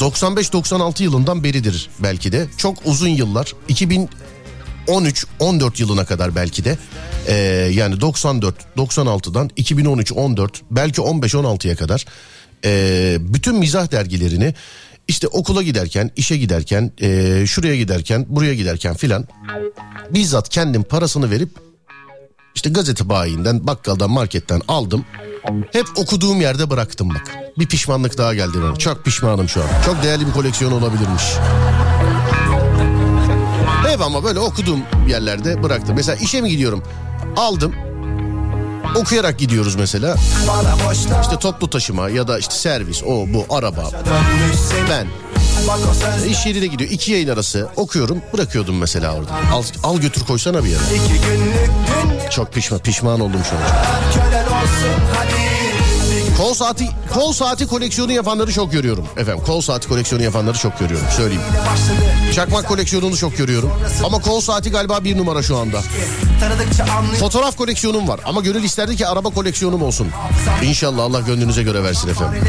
95-96 0.00 1.02
yılından 1.02 1.44
beridir 1.44 1.90
belki 2.02 2.32
de 2.32 2.46
çok 2.56 2.78
uzun 2.84 3.08
yıllar 3.08 3.52
2013-14 4.88 5.80
yılına 5.80 6.04
kadar 6.04 6.34
belki 6.36 6.64
de 6.64 6.78
eee, 7.28 7.34
yani 7.72 7.94
94-96'dan 7.94 9.48
2013-14 9.56 10.48
belki 10.70 11.00
15-16'ya 11.00 11.76
kadar 11.76 12.04
eee, 12.64 13.16
bütün 13.20 13.56
mizah 13.56 13.92
dergilerini 13.92 14.54
işte 15.08 15.28
okula 15.28 15.62
giderken, 15.62 16.10
işe 16.16 16.36
giderken, 16.36 16.92
eee, 17.00 17.44
şuraya 17.46 17.76
giderken, 17.76 18.26
buraya 18.28 18.54
giderken 18.54 18.94
filan 18.94 19.24
bizzat 20.10 20.48
kendim 20.48 20.82
parasını 20.82 21.30
verip 21.30 21.50
işte 22.54 22.70
gazete 22.70 23.08
bayiinden, 23.08 23.66
bakkaldan, 23.66 24.10
marketten 24.10 24.60
aldım. 24.68 25.04
Hep 25.72 25.86
okuduğum 25.96 26.40
yerde 26.40 26.70
bıraktım 26.70 27.10
bak. 27.10 27.34
Bir 27.58 27.66
pişmanlık 27.66 28.18
daha 28.18 28.34
geldi 28.34 28.58
bana. 28.62 28.76
Çok 28.76 29.04
pişmanım 29.04 29.48
şu 29.48 29.62
an. 29.62 29.68
Çok 29.86 30.02
değerli 30.02 30.26
bir 30.26 30.32
koleksiyon 30.32 30.72
olabilirmiş. 30.72 31.22
Hep 33.86 34.00
ama 34.00 34.24
böyle 34.24 34.38
okuduğum 34.40 34.80
yerlerde 35.08 35.62
bıraktım. 35.62 35.96
Mesela 35.96 36.16
işe 36.16 36.40
mi 36.40 36.50
gidiyorum? 36.50 36.82
Aldım. 37.36 37.74
Okuyarak 38.94 39.38
gidiyoruz 39.38 39.74
mesela. 39.74 40.16
İşte 41.22 41.38
toplu 41.40 41.70
taşıma 41.70 42.08
ya 42.10 42.28
da 42.28 42.38
işte 42.38 42.54
servis, 42.54 43.02
o 43.02 43.26
bu, 43.26 43.54
araba. 43.56 43.90
Ben 44.90 45.06
iş 46.28 46.46
yerine 46.46 46.66
gidiyor. 46.66 46.90
iki 46.90 47.12
yayın 47.12 47.28
arası 47.28 47.68
okuyorum. 47.76 48.22
Bırakıyordum 48.32 48.78
mesela 48.78 49.14
orada. 49.14 49.30
Al, 49.52 49.62
al 49.82 49.98
götür 49.98 50.24
koysana 50.24 50.64
bir 50.64 50.68
yere. 50.68 50.82
Çok 52.30 52.52
pişman, 52.52 52.80
pişman 52.80 53.20
oldum 53.20 53.40
şu 53.50 53.56
an. 53.56 53.62
Hadi 55.14 55.65
Kol 56.46 56.54
saati 56.54 56.88
kol 57.14 57.32
saati 57.32 57.66
koleksiyonu 57.66 58.12
yapanları 58.12 58.52
çok 58.52 58.72
görüyorum. 58.72 59.06
Efendim 59.16 59.44
kol 59.46 59.60
saati 59.60 59.88
koleksiyonu 59.88 60.24
yapanları 60.24 60.58
çok 60.58 60.78
görüyorum. 60.78 61.06
Söyleyeyim. 61.16 61.42
Çakmak 62.34 62.68
koleksiyonunu 62.68 63.16
çok 63.16 63.36
görüyorum. 63.36 63.72
Ama 64.04 64.18
kol 64.20 64.40
saati 64.40 64.70
galiba 64.70 65.04
bir 65.04 65.18
numara 65.18 65.42
şu 65.42 65.58
anda. 65.58 65.80
Fotoğraf 67.20 67.56
koleksiyonum 67.56 68.08
var 68.08 68.20
ama 68.24 68.40
gönül 68.40 68.64
isterdi 68.64 68.96
ki 68.96 69.06
araba 69.06 69.30
koleksiyonum 69.30 69.82
olsun. 69.82 70.08
İnşallah 70.62 71.02
Allah 71.02 71.20
gönlünüze 71.20 71.62
göre 71.62 71.84
versin 71.84 72.08
efendim. 72.08 72.42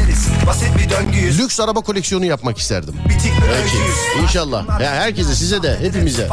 Lüks 1.38 1.60
araba 1.60 1.80
koleksiyonu 1.80 2.24
yapmak 2.24 2.58
isterdim. 2.58 2.94
Peki. 3.08 3.32
İnşallah. 4.22 4.80
Ya 4.80 4.90
herkese 4.90 5.34
size 5.34 5.62
de 5.62 5.78
hepimize. 5.80 6.28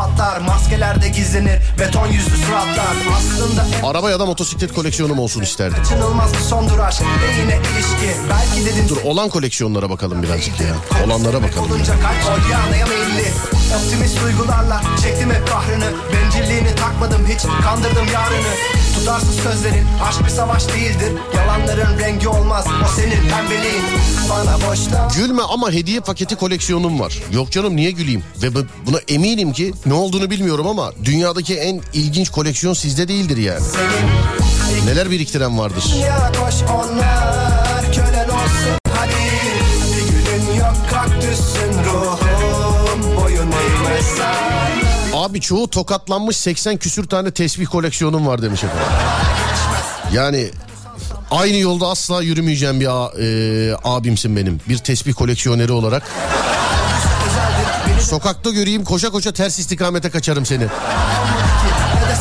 Araba 3.83 4.11
ya 4.11 4.19
da 4.19 4.25
motosiklet 4.25 4.73
koleksiyonum 4.73 5.19
olsun 5.19 5.41
isterdim. 5.41 5.77
kaçınılmaz 5.83 6.33
bir 6.33 6.39
son 6.39 6.69
durar 6.69 6.99
Ve 7.01 7.41
yine 7.41 7.54
ilişki 7.61 8.19
Belki 8.29 8.65
dedim 8.65 8.85
Dur 8.89 8.97
olan 9.03 9.29
koleksiyonlara 9.29 9.89
bakalım 9.89 10.23
birazcık 10.23 10.59
ya. 10.61 10.75
Olanlara 11.05 11.43
bakalım. 11.43 11.71
Olunca 11.71 11.93
kalp 11.93 12.39
oryanaya 12.45 12.85
meyilli 12.85 13.25
Optimist 13.77 14.21
duygularla 14.23 14.81
çektim 15.03 15.29
hep 15.31 15.47
kahrını 15.47 15.85
Bencilliğini 16.13 16.75
takmadım 16.75 17.25
hiç 17.27 17.41
kandırdım 17.63 18.05
yarını 18.13 18.53
Tutarsız 18.95 19.35
sözlerin 19.35 19.85
aşk 20.09 20.23
bir 20.25 20.29
savaş 20.29 20.67
değildir 20.67 21.11
Yalanların 21.35 21.99
rengi 21.99 22.27
olmaz 22.27 22.65
o 22.85 22.87
senin 22.95 23.29
pembeliğin 23.29 23.83
Bana 24.29 24.69
boşta 24.71 25.07
Gülme 25.17 25.41
ama 25.41 25.71
hediye 25.71 25.99
paketi 25.99 26.35
koleksiyonum 26.35 26.99
var. 26.99 27.19
Yok 27.33 27.51
canım 27.51 27.75
niye 27.75 27.91
güleyim? 27.91 28.23
Ve 28.41 28.55
bu- 28.55 28.65
buna 28.85 28.97
eminim 29.07 29.53
ki 29.53 29.73
ne 29.85 29.93
olduğunu 29.93 30.29
bilmiyorum 30.29 30.67
ama 30.67 30.91
dünyadaki 31.03 31.55
en 31.55 31.81
ilginç 31.93 32.29
koleksiyon 32.29 32.73
sizde 32.73 33.07
değildir 33.07 33.37
yani. 33.37 33.59
senin 33.61 34.44
Neler 34.85 35.11
biriktiren 35.11 35.57
vardır. 35.59 35.83
Ya 36.03 36.31
koş 36.41 36.55
onlar 36.73 37.93
kölen 37.93 38.29
olsun 38.29 38.77
hadi 38.97 39.11
Bir 39.91 40.09
gülün 40.11 40.55
yok 40.59 40.75
kaktüsün 40.91 41.83
ruhum 41.85 43.15
Boyun 43.17 43.51
Abi 45.13 45.41
çoğu 45.41 45.69
tokatlanmış 45.69 46.37
80 46.37 46.77
küsür 46.77 47.07
tane 47.07 47.31
tesbih 47.31 47.65
koleksiyonum 47.65 48.27
var 48.27 48.41
demiş 48.41 48.63
efendim. 48.63 48.87
Yani 50.13 50.49
aynı 51.31 51.57
yolda 51.57 51.87
asla 51.87 52.21
yürümeyeceğim 52.21 52.79
bir 52.79 52.87
a- 53.05 53.11
e, 53.21 53.27
abimsin 53.83 54.35
benim. 54.35 54.59
Bir 54.69 54.77
tesbih 54.77 55.13
koleksiyoneri 55.13 55.71
olarak. 55.71 56.03
Sokakta 58.01 58.49
göreyim 58.49 58.83
koşa 58.83 59.09
koşa 59.09 59.31
ters 59.31 59.59
istikamete 59.59 60.09
kaçarım 60.09 60.45
seni. 60.45 60.67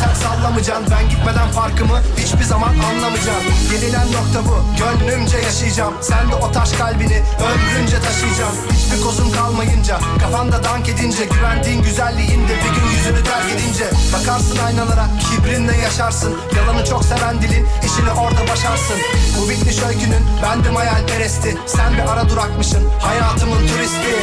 Desem 0.05 0.17
sallamayacaksın 0.23 0.87
Ben 0.91 1.09
gitmeden 1.09 1.51
farkımı 1.51 2.01
hiçbir 2.17 2.45
zaman 2.45 2.69
anlamayacaksın. 2.69 3.53
Gelinen 3.71 4.07
nokta 4.07 4.41
bu 4.49 4.57
Gönlümce 4.79 5.39
yaşayacağım. 5.39 5.95
Sen 6.01 6.31
de 6.31 6.35
o 6.35 6.53
taş 6.53 6.73
kalbini 6.73 7.23
ömrünce 7.49 7.99
taşıyacaksın. 8.01 8.71
Hiçbir 8.73 9.03
kozun 9.03 9.31
kalmayınca 9.31 9.99
Kafanda 10.21 10.65
dank 10.65 10.89
edince 10.89 11.25
Güvendiğin 11.25 11.83
güzelliğinde 11.83 12.53
bir 12.53 12.81
gün 12.81 12.89
yüzünü 12.97 13.25
terk 13.25 13.47
edince. 13.55 13.85
Bakarsın 14.13 14.59
aynalara 14.67 15.07
kibrinle 15.31 15.77
yaşarsın. 15.77 16.35
Yalanı 16.57 16.85
çok 16.85 17.05
seven 17.05 17.43
dilin 17.43 17.67
işini 17.87 18.11
orada 18.11 18.43
başarsın. 18.53 18.97
Bu 19.39 19.49
bitmiş 19.49 19.83
öykünün 19.83 20.25
bendim 20.43 20.77
hayalperesti 20.77 21.57
Sen 21.67 21.95
bir 21.95 22.13
ara 22.13 22.29
durakmışsın 22.29 22.83
hayatımın 23.01 23.67
turisti. 23.67 24.15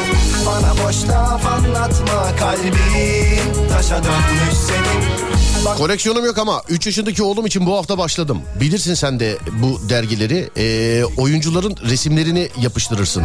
Bana 0.46 0.88
boş 0.88 1.10
laf 1.10 1.46
anlatma 1.46 2.36
kalbin 2.40 3.70
Taşa 3.70 4.04
dönmüş 4.04 4.58
senin 4.68 5.32
Koleksiyonum 5.78 6.26
yok 6.26 6.38
ama 6.38 6.62
3 6.70 6.86
yaşındaki 6.86 7.24
oğlum 7.24 7.46
için 7.46 7.66
bu 7.66 7.78
hafta 7.78 7.98
başladım. 7.98 8.42
Bilirsin 8.60 8.94
sen 8.94 9.20
de 9.20 9.38
bu 9.62 9.90
dergileri. 9.90 10.50
Ee, 10.58 11.04
oyuncuların 11.18 11.76
resimlerini 11.90 12.50
yapıştırırsın. 12.62 13.24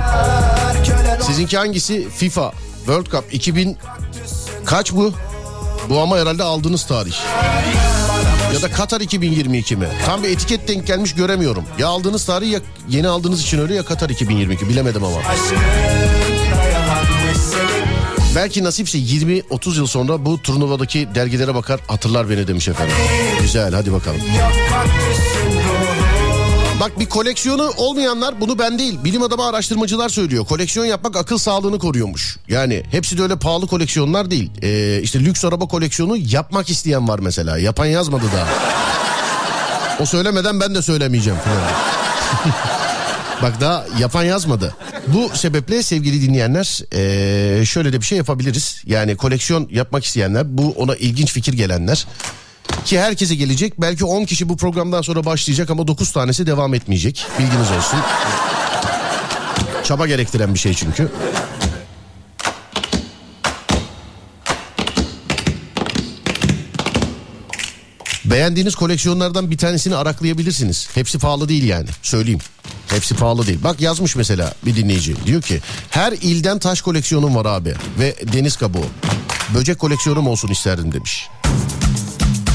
Sizinki 1.26 1.56
hangisi? 1.58 2.08
FIFA 2.16 2.52
World 2.76 3.06
Cup 3.06 3.24
2000 3.34 3.76
kaç 4.64 4.92
bu? 4.92 5.12
Bu 5.88 6.00
ama 6.00 6.18
herhalde 6.18 6.42
aldığınız 6.42 6.86
tarih. 6.86 7.14
Ya 8.54 8.62
da 8.62 8.70
Katar 8.70 9.00
2022 9.00 9.76
mi? 9.76 9.88
Tam 10.06 10.22
bir 10.22 10.28
etiket 10.28 10.68
denk 10.68 10.86
gelmiş 10.86 11.14
göremiyorum. 11.14 11.64
Ya 11.78 11.88
aldığınız 11.88 12.24
tarih 12.24 12.50
ya 12.52 12.60
yeni 12.88 13.08
aldığınız 13.08 13.42
için 13.42 13.58
öyle 13.58 13.74
ya 13.74 13.84
Katar 13.84 14.10
2022 14.10 14.68
bilemedim 14.68 15.04
ama. 15.04 15.16
senin 15.48 16.15
Belki 18.36 18.64
nasipse 18.64 18.98
20-30 18.98 19.76
yıl 19.76 19.86
sonra 19.86 20.24
bu 20.24 20.42
turnuvadaki 20.42 21.08
dergilere 21.14 21.54
bakar 21.54 21.80
hatırlar 21.88 22.30
beni 22.30 22.48
demiş 22.48 22.68
efendim. 22.68 22.94
Güzel 23.40 23.74
hadi 23.74 23.92
bakalım. 23.92 24.20
Bak 26.80 27.00
bir 27.00 27.06
koleksiyonu 27.06 27.72
olmayanlar 27.76 28.40
bunu 28.40 28.58
ben 28.58 28.78
değil 28.78 29.04
bilim 29.04 29.22
adamı 29.22 29.46
araştırmacılar 29.46 30.08
söylüyor. 30.08 30.46
Koleksiyon 30.46 30.86
yapmak 30.86 31.16
akıl 31.16 31.38
sağlığını 31.38 31.78
koruyormuş. 31.78 32.36
Yani 32.48 32.82
hepsi 32.90 33.18
de 33.18 33.22
öyle 33.22 33.36
pahalı 33.36 33.66
koleksiyonlar 33.66 34.30
değil. 34.30 34.50
Ee, 34.62 35.00
işte 35.02 35.20
lüks 35.20 35.44
araba 35.44 35.68
koleksiyonu 35.68 36.16
yapmak 36.16 36.70
isteyen 36.70 37.08
var 37.08 37.18
mesela. 37.18 37.58
Yapan 37.58 37.86
yazmadı 37.86 38.24
daha. 38.36 38.48
O 40.00 40.06
söylemeden 40.06 40.60
ben 40.60 40.74
de 40.74 40.82
söylemeyeceğim. 40.82 41.38
Bak 43.42 43.60
daha 43.60 43.84
yapan 43.98 44.22
yazmadı. 44.24 44.74
Bu 45.14 45.30
sebeple 45.36 45.82
sevgili 45.82 46.22
dinleyenler 46.22 46.80
eee, 46.92 47.64
şöyle 47.64 47.92
de 47.92 48.00
bir 48.00 48.06
şey 48.06 48.18
yapabiliriz. 48.18 48.82
Yani 48.86 49.16
koleksiyon 49.16 49.68
yapmak 49.70 50.04
isteyenler 50.04 50.58
bu 50.58 50.70
ona 50.78 50.94
ilginç 50.96 51.32
fikir 51.32 51.52
gelenler 51.52 52.06
ki 52.84 53.00
herkese 53.00 53.34
gelecek. 53.34 53.80
Belki 53.80 54.04
10 54.04 54.24
kişi 54.24 54.48
bu 54.48 54.56
programdan 54.56 55.02
sonra 55.02 55.24
başlayacak 55.24 55.70
ama 55.70 55.86
9 55.86 56.12
tanesi 56.12 56.46
devam 56.46 56.74
etmeyecek. 56.74 57.26
Bilginiz 57.38 57.70
olsun. 57.78 57.98
Çaba 59.84 60.06
gerektiren 60.06 60.54
bir 60.54 60.58
şey 60.58 60.74
çünkü. 60.74 61.08
Beğendiğiniz 68.30 68.74
koleksiyonlardan 68.74 69.50
bir 69.50 69.58
tanesini 69.58 69.96
araklayabilirsiniz. 69.96 70.88
Hepsi 70.94 71.18
pahalı 71.18 71.48
değil 71.48 71.64
yani. 71.64 71.88
Söyleyeyim. 72.02 72.40
Hepsi 72.88 73.14
pahalı 73.14 73.46
değil. 73.46 73.58
Bak 73.64 73.80
yazmış 73.80 74.16
mesela 74.16 74.54
bir 74.66 74.76
dinleyici. 74.76 75.26
Diyor 75.26 75.42
ki 75.42 75.60
her 75.90 76.12
ilden 76.12 76.58
taş 76.58 76.80
koleksiyonum 76.80 77.34
var 77.34 77.46
abi. 77.46 77.74
Ve 77.98 78.16
deniz 78.32 78.56
kabuğu. 78.56 78.86
Böcek 79.54 79.78
koleksiyonum 79.78 80.26
olsun 80.26 80.48
isterdim 80.48 80.92
demiş. 80.92 81.28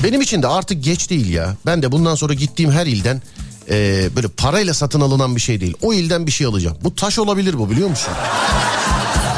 Benim 0.04 0.22
için 0.22 0.44
de 0.44 0.48
artık 0.48 0.84
geç 0.84 1.10
değil 1.10 1.30
ya. 1.30 1.56
Ben 1.66 1.82
de 1.82 1.92
bundan 1.92 2.16
sonra 2.16 2.34
gittiğim 2.34 2.72
her 2.72 2.86
ilden 2.86 3.22
e, 3.70 4.10
böyle 4.16 4.28
parayla 4.28 4.74
satın 4.74 5.02
alınan 5.02 5.36
bir 5.36 5.42
şey 5.42 5.62
değil. 5.62 5.74
O 5.82 5.94
ilden 5.94 6.28
bir 6.28 6.32
şey 6.32 6.48
alacağım. 6.48 6.78
Bu 6.84 6.96
taş 6.96 7.20
olabilir 7.20 7.60
bu 7.60 7.70
biliyor 7.70 7.90
musun? 7.90 8.14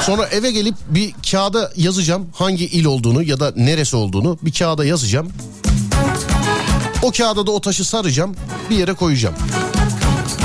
Sonra 0.01 0.25
eve 0.25 0.51
gelip 0.51 0.75
bir 0.89 1.13
kağıda 1.31 1.71
yazacağım 1.75 2.29
hangi 2.33 2.65
il 2.65 2.85
olduğunu 2.85 3.23
ya 3.23 3.39
da 3.39 3.53
neresi 3.55 3.95
olduğunu 3.95 4.37
bir 4.41 4.51
kağıda 4.51 4.85
yazacağım. 4.85 5.31
O 7.03 7.11
kağıda 7.11 7.47
da 7.47 7.51
o 7.51 7.61
taşı 7.61 7.85
saracağım 7.85 8.35
bir 8.69 8.75
yere 8.75 8.93
koyacağım. 8.93 9.35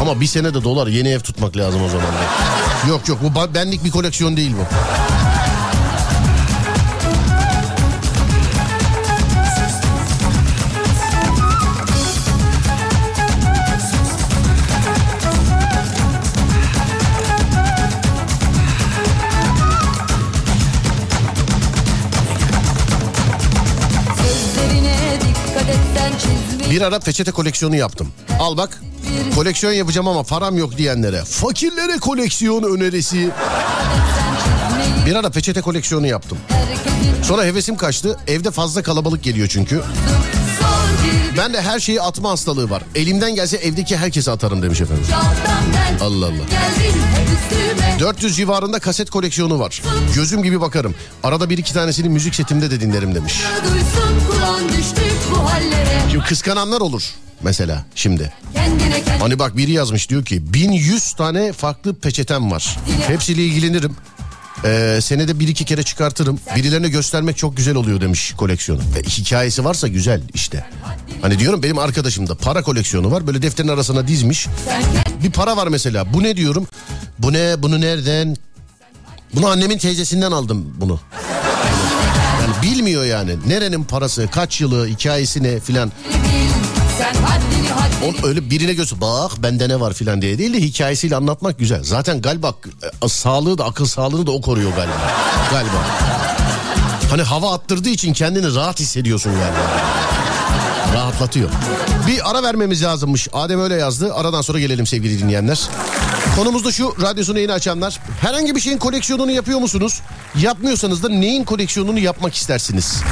Ama 0.00 0.20
bir 0.20 0.26
sene 0.26 0.54
de 0.54 0.64
dolar 0.64 0.86
yeni 0.86 1.08
ev 1.08 1.20
tutmak 1.20 1.56
lazım 1.56 1.82
o 1.84 1.88
zaman. 1.88 2.06
Yok 2.88 3.08
yok 3.08 3.18
bu 3.22 3.54
benlik 3.54 3.84
bir 3.84 3.90
koleksiyon 3.90 4.36
değil 4.36 4.52
bu. 4.52 4.74
Bir 26.78 26.82
ara 26.82 26.98
peçete 26.98 27.30
koleksiyonu 27.30 27.76
yaptım. 27.76 28.08
Al 28.40 28.56
bak 28.56 28.80
koleksiyon 29.34 29.72
yapacağım 29.72 30.08
ama 30.08 30.22
param 30.22 30.58
yok 30.58 30.76
diyenlere. 30.76 31.24
Fakirlere 31.24 31.98
koleksiyon 31.98 32.62
önerisi. 32.62 33.30
Bir 35.06 35.14
ara 35.14 35.30
peçete 35.30 35.60
koleksiyonu 35.60 36.06
yaptım. 36.06 36.38
Sonra 37.22 37.44
hevesim 37.44 37.76
kaçtı. 37.76 38.16
Evde 38.26 38.50
fazla 38.50 38.82
kalabalık 38.82 39.22
geliyor 39.22 39.48
çünkü. 39.48 39.82
Ben 41.36 41.54
de 41.54 41.62
her 41.62 41.80
şeyi 41.80 42.02
atma 42.02 42.30
hastalığı 42.30 42.70
var. 42.70 42.82
Elimden 42.94 43.34
gelse 43.34 43.56
evdeki 43.56 43.96
herkese 43.96 44.30
atarım 44.30 44.62
demiş 44.62 44.80
efendim. 44.80 45.04
Allah 46.00 46.26
Allah. 46.26 46.32
Geldin 46.32 47.00
hep 47.16 47.28
üstüme 47.38 47.96
400 48.00 48.36
civarında 48.36 48.78
kaset 48.78 49.10
koleksiyonu 49.10 49.58
var. 49.58 49.82
Gözüm 50.14 50.42
gibi 50.42 50.60
bakarım. 50.60 50.94
Arada 51.22 51.50
bir 51.50 51.58
iki 51.58 51.74
tanesini 51.74 52.08
müzik 52.08 52.34
setimde 52.34 52.70
de 52.70 52.80
dinlerim 52.80 53.14
demiş. 53.14 53.42
Duysun 53.64 54.28
kulağın 54.30 54.68
düştük 54.68 55.16
bu 55.30 55.50
hallere 55.50 55.97
Şimdi 56.18 56.28
kıskananlar 56.28 56.80
olur 56.80 57.10
mesela 57.42 57.84
şimdi. 57.94 58.32
Hani 59.20 59.38
bak 59.38 59.56
biri 59.56 59.72
yazmış 59.72 60.10
diyor 60.10 60.24
ki 60.24 60.52
1100 60.54 61.12
tane 61.12 61.52
farklı 61.52 61.94
peçetem 61.94 62.50
var. 62.50 62.78
Hepsiyle 63.06 63.44
ilgilenirim. 63.44 63.96
Ee, 64.64 64.98
senede 65.02 65.40
bir 65.40 65.48
iki 65.48 65.64
kere 65.64 65.82
çıkartırım. 65.82 66.40
Birilerine 66.56 66.88
göstermek 66.88 67.36
çok 67.36 67.56
güzel 67.56 67.74
oluyor 67.74 68.00
demiş 68.00 68.32
koleksiyonu. 68.36 68.80
E, 68.98 69.02
hikayesi 69.02 69.64
varsa 69.64 69.88
güzel 69.88 70.22
işte. 70.34 70.66
Hani 71.22 71.38
diyorum 71.38 71.62
benim 71.62 71.78
arkadaşım 71.78 72.28
da 72.28 72.34
para 72.34 72.62
koleksiyonu 72.62 73.10
var. 73.10 73.26
Böyle 73.26 73.42
defterin 73.42 73.68
arasına 73.68 74.08
dizmiş. 74.08 74.46
Bir 75.22 75.30
para 75.30 75.56
var 75.56 75.66
mesela. 75.66 76.12
Bu 76.12 76.22
ne 76.22 76.36
diyorum? 76.36 76.66
Bu 77.18 77.32
ne? 77.32 77.62
Bunu 77.62 77.80
nereden? 77.80 78.36
Bunu 79.34 79.46
annemin 79.46 79.78
teyzesinden 79.78 80.32
aldım 80.32 80.74
bunu. 80.80 81.00
Bilmiyor 82.62 83.04
yani. 83.04 83.36
Nerenin 83.46 83.84
parası, 83.84 84.28
kaç 84.32 84.60
yılı, 84.60 84.86
hikayesi 84.86 85.42
ne 85.42 85.60
filan. 85.60 85.92
On 88.06 88.28
öyle 88.28 88.50
birine 88.50 88.72
göster 88.74 89.00
bak 89.00 89.32
bende 89.42 89.68
ne 89.68 89.80
var 89.80 89.92
filan 89.92 90.22
diye 90.22 90.38
değil 90.38 90.54
de 90.54 90.60
hikayesiyle 90.60 91.16
anlatmak 91.16 91.58
güzel. 91.58 91.84
Zaten 91.84 92.22
galiba 92.22 92.54
e, 93.04 93.08
sağlığı 93.08 93.58
da 93.58 93.64
akıl 93.64 93.86
sağlığını 93.86 94.26
da 94.26 94.30
o 94.30 94.40
koruyor 94.40 94.70
galiba. 94.70 94.94
galiba. 95.50 95.86
Hani 97.10 97.22
hava 97.22 97.54
attırdığı 97.54 97.88
için 97.88 98.12
kendini 98.12 98.54
rahat 98.54 98.80
hissediyorsun 98.80 99.30
yani. 99.30 99.56
Rahatlatıyor. 100.94 101.50
Bir 102.06 102.30
ara 102.30 102.42
vermemiz 102.42 102.82
lazımmış. 102.82 103.28
Adem 103.32 103.60
öyle 103.60 103.74
yazdı. 103.74 104.14
Aradan 104.14 104.42
sonra 104.42 104.58
gelelim 104.58 104.86
sevgili 104.86 105.18
dinleyenler. 105.18 105.60
Konumuz 106.38 106.64
da 106.64 106.72
şu 106.72 106.94
radyosunu 107.02 107.38
yeni 107.38 107.52
açanlar. 107.52 108.00
Herhangi 108.20 108.54
bir 108.54 108.60
şeyin 108.60 108.78
koleksiyonunu 108.78 109.30
yapıyor 109.30 109.58
musunuz? 109.58 110.00
Yapmıyorsanız 110.40 111.02
da 111.02 111.08
neyin 111.08 111.44
koleksiyonunu 111.44 111.98
yapmak 111.98 112.34
istersiniz? 112.34 113.02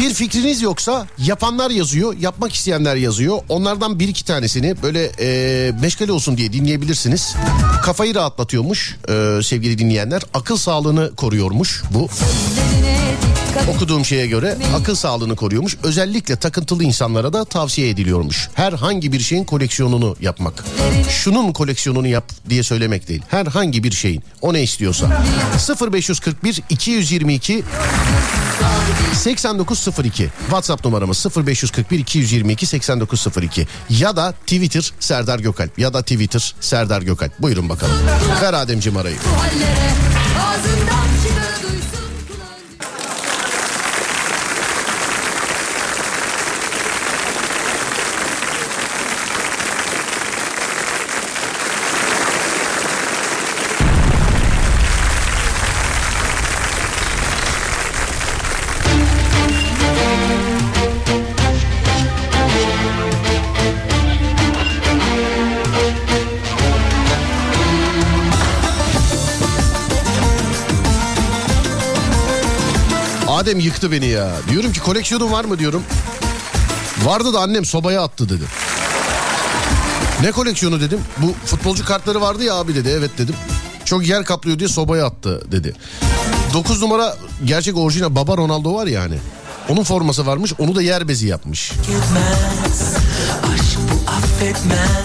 Bir 0.00 0.14
fikriniz 0.14 0.62
yoksa 0.62 1.06
yapanlar 1.18 1.70
yazıyor, 1.70 2.16
yapmak 2.20 2.54
isteyenler 2.54 2.96
yazıyor. 2.96 3.38
Onlardan 3.48 3.98
bir 3.98 4.08
iki 4.08 4.24
tanesini 4.24 4.82
böyle 4.82 5.10
e, 5.20 5.72
meşgale 5.80 6.12
olsun 6.12 6.36
diye 6.36 6.52
dinleyebilirsiniz. 6.52 7.34
Kafayı 7.82 8.14
rahatlatıyormuş 8.14 8.96
e, 9.08 9.42
sevgili 9.42 9.78
dinleyenler. 9.78 10.22
Akıl 10.34 10.56
sağlığını 10.56 11.16
koruyormuş 11.16 11.82
bu. 11.90 12.08
Sözlerine 12.08 12.91
Okuduğum 13.68 14.04
şeye 14.04 14.26
göre 14.26 14.56
akıl 14.76 14.94
sağlığını 14.94 15.36
koruyormuş. 15.36 15.76
Özellikle 15.82 16.36
takıntılı 16.36 16.84
insanlara 16.84 17.32
da 17.32 17.44
tavsiye 17.44 17.88
ediliyormuş. 17.88 18.48
Herhangi 18.54 19.12
bir 19.12 19.20
şeyin 19.20 19.44
koleksiyonunu 19.44 20.16
yapmak. 20.20 20.64
Şunun 21.10 21.52
koleksiyonunu 21.52 22.06
yap 22.06 22.24
diye 22.48 22.62
söylemek 22.62 23.08
değil. 23.08 23.22
Herhangi 23.28 23.84
bir 23.84 23.92
şeyin. 23.92 24.22
O 24.40 24.52
ne 24.52 24.62
istiyorsa. 24.62 25.22
0541 25.92 26.60
222 26.70 27.62
8902 29.14 30.28
WhatsApp 30.40 30.84
numaramız 30.84 31.26
0541 31.36 31.98
222 31.98 32.66
8902 32.66 33.66
ya 33.90 34.16
da 34.16 34.32
Twitter 34.32 34.92
Serdar 35.00 35.38
Gökalp 35.38 35.78
ya 35.78 35.94
da 35.94 36.02
Twitter 36.02 36.54
Serdar 36.60 37.02
Gökalp. 37.02 37.42
Buyurun 37.42 37.68
bakalım. 37.68 37.94
Ver 38.42 38.52
Ademciğim 38.52 38.96
arayı. 38.98 39.16
bu 39.16 40.81
Adem 73.42 73.58
yıktı 73.58 73.92
beni 73.92 74.06
ya. 74.06 74.30
Diyorum 74.50 74.72
ki 74.72 74.80
koleksiyonun 74.80 75.32
var 75.32 75.44
mı 75.44 75.58
diyorum. 75.58 75.82
Vardı 77.04 77.34
da 77.34 77.40
annem 77.40 77.64
sobaya 77.64 78.02
attı 78.02 78.28
dedi. 78.28 78.44
Ne 80.22 80.32
koleksiyonu 80.32 80.80
dedim. 80.80 81.00
Bu 81.18 81.34
futbolcu 81.46 81.84
kartları 81.84 82.20
vardı 82.20 82.44
ya 82.44 82.54
abi 82.54 82.74
dedi. 82.74 82.88
Evet 82.98 83.10
dedim. 83.18 83.34
Çok 83.84 84.06
yer 84.06 84.24
kaplıyor 84.24 84.58
diye 84.58 84.68
sobaya 84.68 85.06
attı 85.06 85.52
dedi. 85.52 85.74
9 86.54 86.82
numara 86.82 87.16
gerçek 87.44 87.76
orijinal 87.76 88.14
baba 88.14 88.36
Ronaldo 88.36 88.74
var 88.74 88.86
ya 88.86 89.00
hani. 89.02 89.18
Onun 89.68 89.82
forması 89.82 90.26
varmış 90.26 90.52
onu 90.58 90.74
da 90.74 90.82
yer 90.82 91.08
bezi 91.08 91.26
yapmış. 91.26 91.72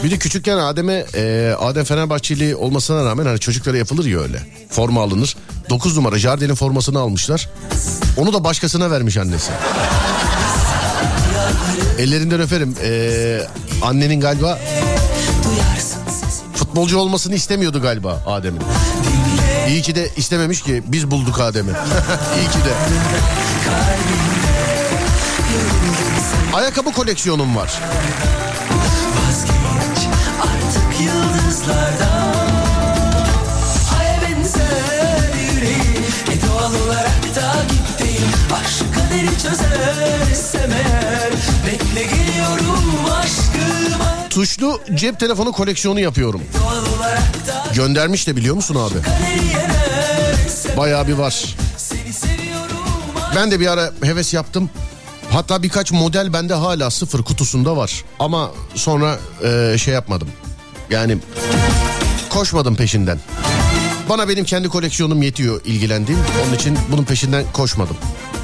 Bir 0.04 0.12
de 0.12 0.18
küçükken 0.18 0.58
Adem'e 0.58 1.06
e, 1.16 1.56
Adem 1.60 1.84
Fenerbahçeli 1.84 2.56
olmasına 2.56 3.06
rağmen 3.06 3.26
hani 3.26 3.40
çocuklara 3.40 3.78
yapılır 3.78 4.06
ya 4.06 4.20
öyle. 4.20 4.42
Forma 4.70 5.02
alınır. 5.04 5.37
9 5.70 5.98
numara 5.98 6.20
Jardel'in 6.20 6.56
formasını 6.56 7.00
almışlar. 7.00 7.50
Onu 8.18 8.34
da 8.34 8.44
başkasına 8.44 8.92
vermiş 8.92 9.18
annesi. 9.18 9.52
Ellerinden 12.00 12.42
öperim. 12.42 12.76
Ee, 12.84 13.42
annenin 13.82 14.22
galiba 14.22 14.60
futbolcu 16.56 16.98
olmasını 16.98 17.36
istemiyordu 17.36 17.82
galiba 17.82 18.24
Adem'in. 18.26 18.62
İyi 19.68 19.82
ki 19.82 19.96
de 19.96 20.10
istememiş 20.18 20.62
ki 20.62 20.84
biz 20.88 21.12
bulduk 21.12 21.40
Adem'i. 21.40 21.72
İyi 22.40 22.48
ki 22.52 22.58
de. 22.58 22.74
Ayakkabı 26.54 26.92
koleksiyonum 26.92 27.56
var. 27.56 27.82
vazgeç 29.28 30.08
artık 30.42 31.02
yıldızlardan 31.02 32.07
Aşk 38.54 38.84
kaderi 38.96 39.30
çözersem 39.42 40.72
eğer 40.72 41.32
Bekle 41.68 42.04
geliyorum 42.04 43.06
aşkıma 43.12 44.30
Tuşlu 44.30 44.82
cep 44.96 45.20
telefonu 45.20 45.52
koleksiyonu 45.52 46.00
yapıyorum. 46.00 46.42
Göndermiş 47.74 48.28
de 48.28 48.36
biliyor 48.36 48.56
musun 48.56 48.76
abi? 48.76 48.96
Bayağı 50.78 51.08
bir 51.08 51.14
var. 51.14 51.56
Ben 53.36 53.52
de 53.52 53.60
bir 53.60 53.68
ara 53.68 53.92
heves 54.04 54.34
yaptım. 54.34 54.70
Hatta 55.32 55.64
birkaç 55.64 55.92
model 55.92 56.34
bende 56.34 56.54
hala 56.54 56.92
sıfır 56.92 57.24
kutusunda 57.24 57.78
var. 57.78 58.04
Ama 58.20 58.52
sonra 58.76 59.20
e, 59.44 59.78
şey 59.78 59.94
yapmadım. 59.94 60.28
Yani 60.90 61.18
koşmadım 62.30 62.76
peşinden. 62.76 63.20
Bana 64.10 64.30
benim 64.30 64.46
kendi 64.46 64.70
koleksiyonum 64.70 65.22
yetiyor 65.22 65.62
ilgilendiğim. 65.66 66.22
Onun 66.48 66.56
için 66.56 66.78
bunun 66.92 67.04
peşinden 67.04 67.44
koşmadım. 67.54 67.98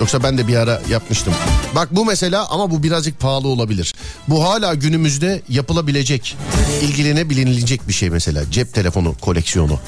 Yoksa 0.04 0.24
ben 0.24 0.38
de 0.38 0.48
bir 0.48 0.56
ara 0.56 0.82
yapmıştım. 0.90 1.34
Bak 1.76 1.88
bu 1.92 2.06
mesela 2.06 2.48
ama 2.50 2.72
bu 2.72 2.84
birazcık 2.84 3.20
pahalı 3.20 3.48
olabilir. 3.48 3.94
Bu 4.28 4.44
hala 4.44 4.74
günümüzde 4.74 5.42
yapılabilecek, 5.50 6.38
ilgilenebilinecek 6.82 7.88
bir 7.88 7.94
şey 7.94 8.10
mesela. 8.10 8.52
Cep 8.52 8.74
telefonu 8.74 9.16
koleksiyonu. 9.22 9.80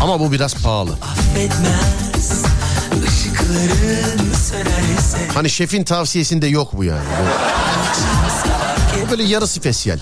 Ama 0.00 0.20
bu 0.20 0.32
biraz 0.32 0.54
pahalı. 0.54 0.90
Hani 5.34 5.50
şefin 5.50 5.84
tavsiyesinde 5.84 6.46
yok 6.46 6.72
bu 6.72 6.84
yani. 6.84 7.06
Bu, 9.06 9.10
böyle 9.10 9.22
yarı 9.22 9.46
spesiyel. 9.46 9.98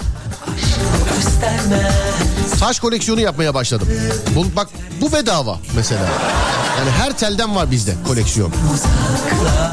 göstermez 1.14 2.41
Taş 2.62 2.80
koleksiyonu 2.80 3.20
yapmaya 3.20 3.54
başladım. 3.54 3.88
Bu, 4.34 4.46
bak 4.56 4.68
bu 5.00 5.12
bedava 5.12 5.58
mesela. 5.76 6.06
Yani 6.78 6.90
her 6.90 7.18
telden 7.18 7.56
var 7.56 7.70
bizde 7.70 7.94
koleksiyon. 8.06 8.52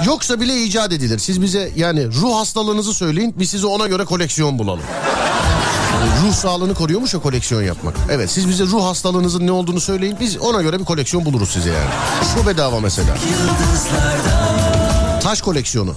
Yoksa 0.06 0.42
bile 0.42 0.64
icat 0.64 0.94
edilir. 0.94 1.20
Siz 1.20 1.42
bize 1.42 1.72
yani 1.76 2.08
ruh 2.08 2.36
hastalığınızı 2.36 2.94
söyleyin 2.94 3.36
biz 3.40 3.50
size 3.50 3.68
ona 3.68 3.88
göre 3.88 4.06
koleksiyon 4.06 4.60
bulalım. 4.60 4.82
Ruh 6.24 6.34
sağlığını 6.34 6.74
koruyormuş 6.74 7.14
ya 7.14 7.20
koleksiyon 7.20 7.62
yapmak. 7.62 7.96
Evet 8.12 8.32
siz 8.32 8.50
bize 8.50 8.64
ruh 8.64 8.84
hastalığınızın 8.84 9.48
ne 9.48 9.52
olduğunu 9.52 9.80
söyleyin 9.80 10.18
biz 10.20 10.38
ona 10.38 10.62
göre 10.62 10.80
bir 10.80 10.86
koleksiyon 10.86 11.26
buluruz 11.26 11.50
size 11.50 11.70
yani. 11.70 11.90
Bu 12.42 12.48
bedava 12.48 12.80
mesela. 12.80 13.16
Taş 15.22 15.42
koleksiyonu. 15.42 15.96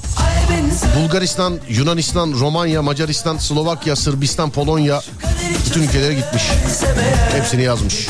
Bulgaristan, 0.96 1.58
Yunanistan, 1.68 2.32
Romanya, 2.40 2.82
Macaristan, 2.82 3.38
Slovakya, 3.38 3.96
Sırbistan, 3.96 4.50
Polonya 4.50 5.02
bütün 5.66 5.82
ülkelere 5.82 6.14
gitmiş. 6.14 6.42
Hepsini 7.32 7.62
yazmış. 7.62 8.08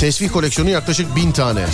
Tesbih 0.00 0.28
koleksiyonu 0.28 0.70
yaklaşık 0.70 1.16
bin 1.16 1.32
tane. 1.32 1.66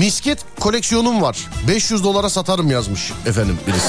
Misket 0.00 0.38
koleksiyonum 0.60 1.22
var. 1.22 1.38
500 1.68 2.04
dolara 2.04 2.30
satarım 2.30 2.70
yazmış 2.70 3.12
efendim 3.26 3.58
birisi. 3.66 3.88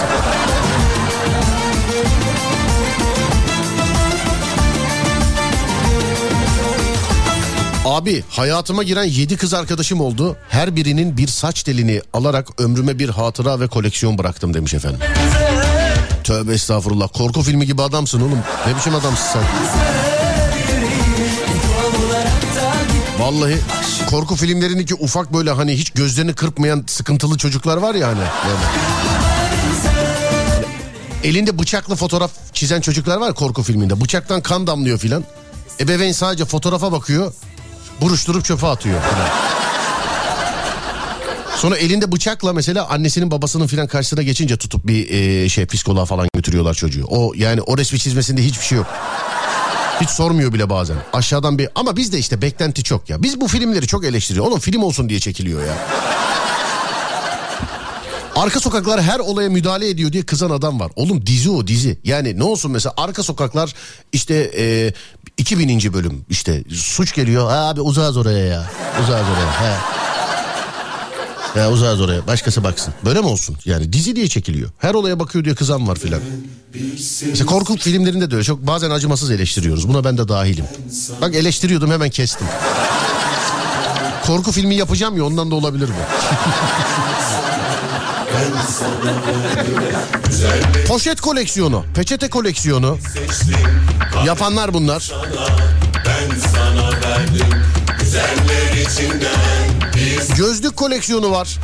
Abi 7.85 8.23
hayatıma 8.29 8.83
giren 8.83 9.03
7 9.03 9.37
kız 9.37 9.53
arkadaşım 9.53 10.01
oldu. 10.01 10.37
Her 10.49 10.75
birinin 10.75 11.17
bir 11.17 11.27
saç 11.27 11.63
telini 11.63 12.01
alarak 12.13 12.47
ömrüme 12.61 12.99
bir 12.99 13.09
hatıra 13.09 13.59
ve 13.59 13.67
koleksiyon 13.67 14.17
bıraktım 14.17 14.53
demiş 14.53 14.73
efendim. 14.73 14.99
Tövbe 16.23 16.53
estağfurullah. 16.53 17.07
Korku 17.13 17.41
filmi 17.41 17.65
gibi 17.65 17.81
adamsın 17.81 18.21
oğlum. 18.21 18.39
Ne 18.67 18.77
biçim 18.77 18.95
adamsın 18.95 19.25
sen? 19.33 19.43
Vallahi 23.19 23.57
korku 24.11 24.35
filmlerindeki 24.35 24.95
ufak 24.95 25.33
böyle 25.33 25.51
hani 25.51 25.73
hiç 25.77 25.89
gözlerini 25.89 26.33
kırpmayan 26.33 26.83
sıkıntılı 26.87 27.37
çocuklar 27.37 27.77
var 27.77 27.95
ya 27.95 28.07
hani. 28.07 28.19
Böyle. 28.19 28.59
Elinde 31.23 31.59
bıçakla 31.59 31.95
fotoğraf 31.95 32.31
çizen 32.53 32.81
çocuklar 32.81 33.17
var 33.17 33.35
korku 33.35 33.63
filminde. 33.63 34.01
Bıçaktan 34.01 34.41
kan 34.41 34.67
damlıyor 34.67 34.97
filan. 34.97 35.23
Ebeveyn 35.79 36.11
sadece 36.11 36.45
fotoğrafa 36.45 36.91
bakıyor. 36.91 37.33
Buruşturup 38.01 38.45
çöpe 38.45 38.67
atıyor. 38.67 39.01
filan. 39.01 39.29
Sonra 41.55 41.77
elinde 41.77 42.11
bıçakla 42.11 42.53
mesela 42.53 42.89
annesinin 42.89 43.31
babasının 43.31 43.67
filan 43.67 43.87
karşısına 43.87 44.21
geçince 44.21 44.57
tutup 44.57 44.87
bir 44.87 45.09
e, 45.09 45.49
şey 45.49 45.65
psikoloğa 45.65 46.05
falan 46.05 46.27
götürüyorlar 46.35 46.73
çocuğu. 46.73 47.05
O 47.07 47.33
yani 47.35 47.61
o 47.61 47.77
resmi 47.77 47.99
çizmesinde 47.99 48.45
hiçbir 48.45 48.65
şey 48.65 48.77
yok. 48.77 48.87
Hiç 50.01 50.09
sormuyor 50.09 50.53
bile 50.53 50.69
bazen. 50.69 50.97
Aşağıdan 51.13 51.57
bir 51.57 51.69
ama 51.75 51.97
bizde 51.97 52.19
işte 52.19 52.41
beklenti 52.41 52.83
çok 52.83 53.09
ya. 53.09 53.23
Biz 53.23 53.41
bu 53.41 53.47
filmleri 53.47 53.87
çok 53.87 54.05
eleştiriyor. 54.05 54.45
Oğlum 54.45 54.59
film 54.59 54.83
olsun 54.83 55.09
diye 55.09 55.19
çekiliyor 55.19 55.65
ya. 55.65 55.73
Arka 58.35 58.59
sokaklar 58.59 59.01
her 59.01 59.19
olaya 59.19 59.49
müdahale 59.49 59.89
ediyor 59.89 60.11
diye 60.13 60.23
kızan 60.23 60.49
adam 60.49 60.79
var. 60.79 60.91
Oğlum 60.95 61.25
dizi 61.25 61.49
o 61.49 61.67
dizi. 61.67 61.97
Yani 62.03 62.39
ne 62.39 62.43
olsun 62.43 62.71
mesela 62.71 62.93
arka 62.97 63.23
sokaklar 63.23 63.73
işte 64.13 64.51
e, 64.57 64.93
2000. 65.37 65.93
bölüm 65.93 66.25
işte 66.29 66.63
suç 66.69 67.13
geliyor. 67.15 67.49
Ha 67.49 67.69
abi 67.69 67.81
uzağız 67.81 68.17
oraya 68.17 68.45
ya. 68.45 68.71
Uzağız 69.03 69.25
oraya. 69.29 69.61
He. 69.61 69.77
Ya 71.55 71.71
uzağız 71.71 72.01
oraya 72.01 72.27
başkası 72.27 72.63
baksın. 72.63 72.93
Böyle 73.05 73.19
mi 73.19 73.25
olsun? 73.27 73.57
Yani 73.65 73.93
dizi 73.93 74.15
diye 74.15 74.27
çekiliyor. 74.27 74.69
Her 74.77 74.93
olaya 74.93 75.19
bakıyor 75.19 75.45
diye 75.45 75.55
kızan 75.55 75.87
var 75.87 75.95
filan. 75.95 76.21
Mesela 77.29 77.45
korku 77.45 77.77
filmlerinde 77.77 78.31
de 78.31 78.35
öyle. 78.35 78.43
Çok 78.45 78.67
bazen 78.67 78.89
acımasız 78.89 79.31
eleştiriyoruz. 79.31 79.87
Buna 79.87 80.03
ben 80.03 80.17
de 80.17 80.27
dahilim. 80.27 80.65
Bak 81.21 81.35
eleştiriyordum 81.35 81.91
hemen 81.91 82.09
kestim. 82.09 82.47
Korku 84.25 84.51
filmi 84.51 84.75
yapacağım 84.75 85.17
ya 85.17 85.25
ondan 85.25 85.51
da 85.51 85.55
olabilir 85.55 85.89
bu. 85.89 85.93
Poşet 90.87 91.21
koleksiyonu, 91.21 91.85
peçete 91.95 92.29
koleksiyonu. 92.29 92.97
Yapanlar 94.25 94.73
bunlar. 94.73 95.11
Gözlük 100.37 100.75
koleksiyonu 100.77 101.31
var. 101.31 101.59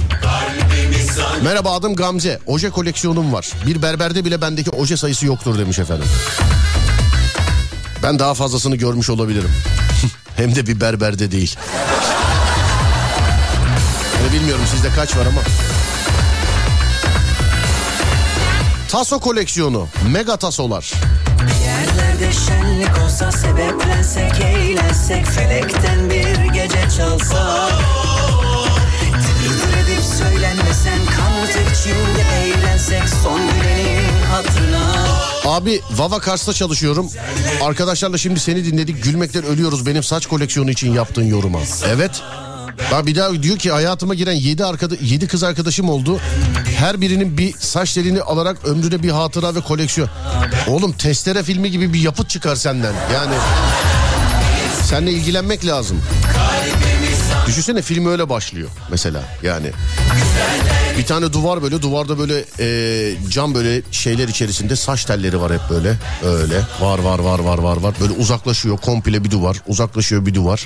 Merhaba 1.44 1.72
adım 1.72 1.96
Gamze. 1.96 2.40
Oje 2.46 2.70
koleksiyonum 2.70 3.34
var. 3.34 3.48
Bir 3.66 3.82
berberde 3.82 4.26
bile 4.26 4.42
bendeki 4.42 4.70
oje 4.70 4.98
sayısı 4.98 5.26
yoktur 5.26 5.60
demiş 5.60 5.80
efendim. 5.80 6.08
Ben 8.04 8.20
daha 8.20 8.34
fazlasını 8.34 8.76
görmüş 8.76 9.10
olabilirim. 9.10 9.52
Hem 10.38 10.56
de 10.56 10.68
bir 10.68 10.82
berberde 10.82 11.32
değil. 11.32 11.56
Yani 14.24 14.34
bilmiyorum 14.34 14.64
sizde 14.72 14.90
kaç 14.96 15.18
var 15.18 15.26
ama. 15.26 15.42
Taso 18.92 19.20
koleksiyonu. 19.20 19.88
Mega 20.12 20.38
tasolar. 20.38 20.92
Yerlerde 22.18 22.40
şenlik 22.40 23.04
olsa 23.06 23.32
sebeplensek 23.32 24.42
eğlensek 24.42 25.26
Felekten 25.26 26.10
bir 26.10 26.54
gece 26.54 26.82
çalsa 26.98 27.70
Tır 29.12 29.78
edip 29.78 30.04
söylenmesen 30.04 31.00
kanat 31.06 31.50
içinde 31.50 32.22
eğlensek 32.44 33.04
Son 33.24 33.42
gülenin 33.42 34.22
hatırına 34.32 35.08
Abi 35.46 35.82
Vava 35.92 36.20
Kars'ta 36.20 36.54
çalışıyorum. 36.54 37.10
Arkadaşlarla 37.62 38.18
şimdi 38.18 38.40
seni 38.40 38.66
dinledik. 38.66 39.04
Gülmekten 39.04 39.44
ölüyoruz 39.44 39.86
benim 39.86 40.04
saç 40.04 40.26
koleksiyonu 40.26 40.72
için 40.72 40.94
yaptığın 40.94 41.24
yoruma. 41.24 41.60
Evet. 41.88 42.22
Bak 42.92 43.06
bir 43.06 43.16
daha 43.16 43.44
diyor 43.44 43.58
ki 43.58 43.72
hayatıma 43.72 44.16
giren 44.16 44.34
7 44.34 44.66
arkada 44.66 44.96
7 45.02 45.28
kız 45.28 45.44
arkadaşım 45.44 45.90
oldu. 45.90 46.20
Her 46.78 47.02
birinin 47.02 47.38
bir 47.38 47.54
saç 47.60 47.94
telini 47.94 48.22
alarak 48.22 48.66
ömrüne 48.66 49.04
bir 49.04 49.10
hatıra 49.10 49.56
ve 49.56 49.62
koleksiyon. 49.62 50.10
Oğlum 50.68 50.92
testere 50.94 51.44
filmi 51.44 51.72
gibi 51.72 51.94
bir 51.94 52.00
yapıt 52.00 52.30
çıkar 52.30 52.56
senden. 52.56 52.94
Yani 53.14 53.36
seninle 54.84 55.12
ilgilenmek 55.12 55.66
lazım. 55.66 56.02
Düşünsene 57.48 57.82
film 57.82 58.06
öyle 58.06 58.30
başlıyor 58.30 58.70
mesela 58.92 59.22
yani. 59.44 59.72
Bir 60.98 61.06
tane 61.06 61.34
duvar 61.34 61.64
böyle 61.64 61.82
duvarda 61.82 62.20
böyle 62.20 62.46
e, 62.60 63.30
cam 63.30 63.56
böyle 63.56 63.82
şeyler 63.92 64.28
içerisinde 64.28 64.76
saç 64.76 65.06
telleri 65.06 65.42
var 65.42 65.54
hep 65.54 65.62
böyle. 65.70 65.96
Öyle 66.24 66.62
var 66.82 67.00
var 67.00 67.20
var 67.20 67.40
var 67.40 67.58
var 67.58 67.78
var. 67.78 67.94
Böyle 68.02 68.14
uzaklaşıyor 68.14 68.78
komple 68.78 69.24
bir 69.24 69.32
duvar. 69.32 69.58
Uzaklaşıyor 69.68 70.26
bir 70.26 70.34
duvar. 70.34 70.66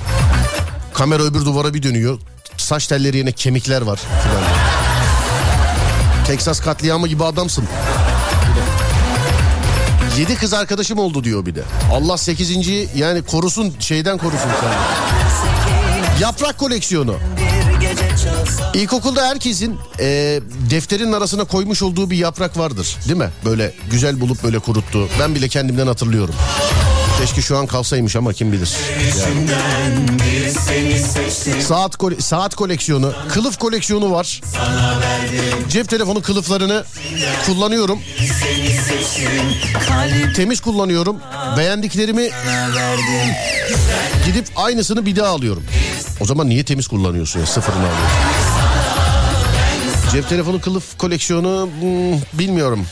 Kamera 0.93 1.23
öbür 1.23 1.45
duvara 1.45 1.73
bir 1.73 1.83
dönüyor. 1.83 2.19
Saç 2.57 2.87
telleri 2.87 3.17
yerine 3.17 3.31
kemikler 3.31 3.81
var 3.81 3.99
filan. 4.23 4.43
Texas 6.27 6.59
katliamı 6.59 7.07
gibi 7.07 7.23
adamsın. 7.23 7.63
Yedi 10.19 10.35
kız 10.35 10.53
arkadaşım 10.53 10.99
oldu 10.99 11.23
diyor 11.23 11.45
bir 11.45 11.55
de. 11.55 11.63
Allah 11.93 12.17
sekizinciyi 12.17 12.89
yani 12.95 13.21
korusun 13.21 13.73
şeyden 13.79 14.17
korusun 14.17 14.49
sen. 14.61 14.71
Yaprak 16.21 16.57
koleksiyonu. 16.57 17.15
İlkokulda 18.73 19.27
herkesin 19.27 19.77
e, 19.99 20.39
defterin 20.69 21.11
arasına 21.13 21.43
koymuş 21.43 21.81
olduğu 21.81 22.09
bir 22.09 22.17
yaprak 22.17 22.57
vardır 22.57 22.97
değil 23.07 23.17
mi? 23.19 23.29
Böyle 23.45 23.73
güzel 23.91 24.21
bulup 24.21 24.43
böyle 24.43 24.59
kuruttu. 24.59 25.07
Ben 25.19 25.35
bile 25.35 25.47
kendimden 25.47 25.87
hatırlıyorum. 25.87 26.35
Keşke 27.21 27.41
şu 27.41 27.57
an 27.57 27.67
kalsaymış 27.67 28.15
ama 28.15 28.33
kim 28.33 28.51
bilir. 28.51 28.69
Yani. 29.19 29.47
Saat 31.61 31.95
kole- 31.97 32.21
saat 32.21 32.55
koleksiyonu, 32.55 33.13
kılıf 33.29 33.59
koleksiyonu 33.59 34.11
var. 34.11 34.41
Cep 35.69 35.89
telefonu 35.89 36.21
kılıflarını 36.21 36.83
kullanıyorum. 37.45 37.99
Temiz 40.35 40.61
kullanıyorum. 40.61 41.17
Beğendiklerimi 41.57 42.29
gidip 44.25 44.47
aynısını 44.55 45.05
bir 45.05 45.15
daha 45.15 45.29
alıyorum. 45.29 45.63
O 46.19 46.25
zaman 46.25 46.49
niye 46.49 46.63
temiz 46.63 46.87
kullanıyorsun 46.87 47.39
ya? 47.39 47.45
Sıfırını 47.45 47.83
alıyorsun. 47.83 48.07
Cep 50.11 50.29
telefonu 50.29 50.61
kılıf 50.61 50.97
koleksiyonu 50.97 51.69
hmm, 51.79 52.39
bilmiyorum. 52.39 52.85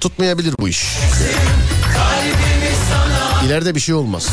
Tutmayabilir 0.00 0.54
bu 0.60 0.68
iş. 0.68 0.84
İleride 3.46 3.74
bir 3.74 3.80
şey 3.80 3.94
olmaz. 3.94 4.28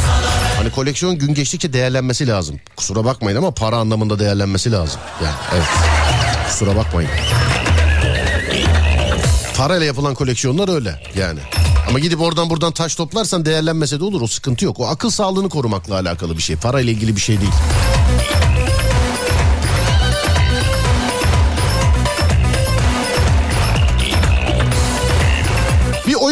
Hani 0.58 0.72
koleksiyon 0.72 1.18
gün 1.18 1.34
geçtikçe 1.34 1.74
değerlenmesi 1.74 2.28
lazım. 2.28 2.60
Kusura 2.76 3.05
bakmayın 3.05 3.38
ama 3.38 3.51
para 3.51 3.78
anlamında 3.78 4.20
değerlenmesi 4.20 4.72
lazım. 4.72 4.99
Yani 5.24 5.36
evet. 5.53 5.68
Kusura 6.47 6.76
bakmayın. 6.76 7.10
Parayla 9.58 9.86
yapılan 9.86 10.14
koleksiyonlar 10.14 10.70
öyle 10.76 11.01
yani. 11.18 11.39
Ama 11.89 11.99
gidip 11.99 12.22
oradan 12.22 12.49
buradan 12.49 12.72
taş 12.72 12.95
toplarsan 12.95 13.45
değerlenmese 13.45 13.99
de 13.99 14.03
olur. 14.03 14.22
O 14.22 14.28
sıkıntı 14.28 14.66
yok. 14.66 14.80
O 14.80 14.88
akıl 14.88 15.10
sağlığını 15.10 15.49
korumakla 15.49 15.95
alakalı 15.95 16.38
bir 16.38 16.41
şey. 16.41 16.55
Parayla 16.55 16.91
ilgili 16.93 17.16
bir 17.16 17.22
şey 17.22 17.41
değil. 17.41 17.51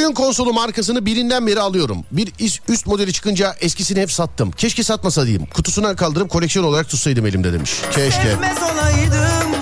Oyun 0.06 0.14
konsolu 0.14 0.54
markasını 0.54 1.06
birinden 1.06 1.48
beri 1.48 1.60
alıyorum. 1.60 2.06
Bir 2.12 2.34
üst 2.68 2.88
modeli 2.88 3.14
çıkınca 3.14 3.56
eskisini 3.60 4.02
hep 4.02 4.12
sattım. 4.12 4.52
Keşke 4.52 4.84
satmasaydım. 4.84 5.46
Kutusuna 5.46 5.96
kaldırıp 5.96 6.30
koleksiyon 6.30 6.66
olarak 6.66 6.90
tutsaydım 6.90 7.26
elimde 7.26 7.54
demiş. 7.54 7.82
Keşke. 7.92 8.22
Sevmez 8.22 8.58
olaydım, 8.58 9.55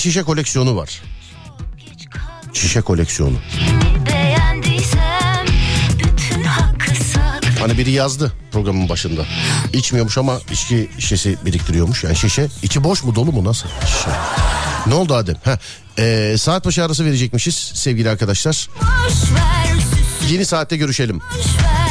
şişe 0.00 0.22
koleksiyonu 0.22 0.76
var. 0.76 1.02
Şişe 2.52 2.80
koleksiyonu. 2.80 3.36
Hani 7.60 7.78
biri 7.78 7.90
yazdı 7.90 8.32
programın 8.52 8.88
başında. 8.88 9.26
İçmiyormuş 9.72 10.18
ama 10.18 10.38
içki 10.50 10.90
şişesi 10.98 11.36
biriktiriyormuş. 11.46 12.04
Yani 12.04 12.16
şişe 12.16 12.48
içi 12.62 12.84
boş 12.84 13.04
mu 13.04 13.14
dolu 13.14 13.32
mu 13.32 13.44
nasıl? 13.44 13.68
Şişe. 13.86 14.10
Ne 14.86 14.94
oldu 14.94 15.14
Adem? 15.14 15.36
Ha, 15.44 15.58
ee, 15.98 16.34
saat 16.38 16.66
başı 16.66 16.84
arası 16.84 17.04
verecekmişiz 17.04 17.54
sevgili 17.74 18.10
arkadaşlar. 18.10 18.68
Yeni 20.30 20.44
saatte 20.44 20.76
görüşelim. 20.76 21.20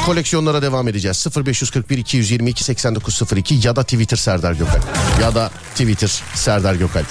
Koleksiyonlara 0.06 0.62
devam 0.62 0.88
edeceğiz. 0.88 1.28
0541 1.46 1.98
222 1.98 2.64
8902 2.64 3.60
ya 3.64 3.76
da 3.76 3.84
Twitter 3.84 4.18
Serdar 4.18 4.54
Gökalp. 4.54 4.84
Ya 5.22 5.36
da 5.36 5.52
Twitter 5.76 6.22
Serdar 6.36 6.76
Gökalp. 6.76 7.08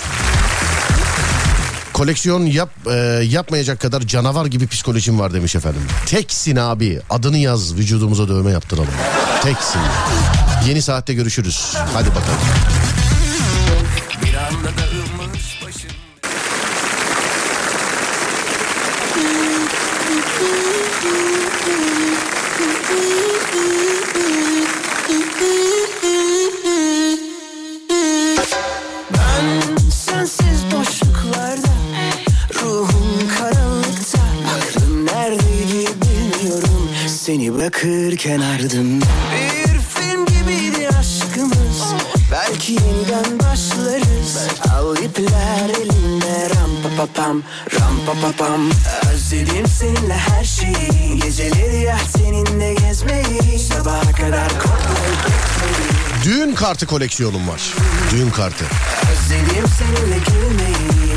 Koleksiyon 1.99 2.47
yap 2.47 2.71
e, 2.87 2.95
yapmayacak 3.29 3.81
kadar 3.81 4.01
canavar 4.01 4.47
gibi 4.47 4.67
psikolojim 4.67 5.19
var 5.19 5.35
demiş 5.35 5.57
efendim. 5.57 5.81
Teksin 6.07 6.57
abi. 6.57 7.01
Adını 7.11 7.39
yaz 7.39 7.75
vücudumuza 7.75 8.29
dövme 8.29 8.51
yaptıralım. 8.51 8.89
Teksin. 9.43 9.81
Yeni 10.69 10.83
saatte 10.83 11.15
görüşürüz. 11.15 11.75
Hadi 11.95 12.09
bakalım. 12.09 12.78
Bırakırken 37.69 38.41
ardımda 38.41 39.05
Bir 39.33 39.79
film 39.79 40.27
gibiydi 40.27 40.89
aşkımız. 40.89 41.83
Belki 42.33 42.73
yeniden 42.73 43.39
başlarız. 43.39 44.49
Al 44.75 44.97
ipler 44.97 45.71
elinde 45.81 46.51
rampa 46.51 46.89
pa 46.97 47.07
pam 47.15 47.43
ram 47.75 47.99
pa 48.07 48.13
pa 48.13 48.33
pam. 48.39 48.71
Özledim 49.13 49.67
seninle 49.67 50.15
her 50.15 50.45
şeyi. 50.45 51.21
Geceleri 51.23 51.77
yer 51.77 52.01
seninle 52.17 52.75
gezmeyi. 52.75 53.59
Sabaha 53.59 54.13
kadar 54.13 54.49
koklayıp 54.49 55.29
Düğün 56.25 56.55
kartı 56.55 56.87
koleksiyonum 56.87 57.49
var. 57.49 57.75
Düğün 58.13 58.31
kartı. 58.31 58.65
Özledim 59.13 59.65
seninle 59.79 60.19
gülmeyi 60.19 61.08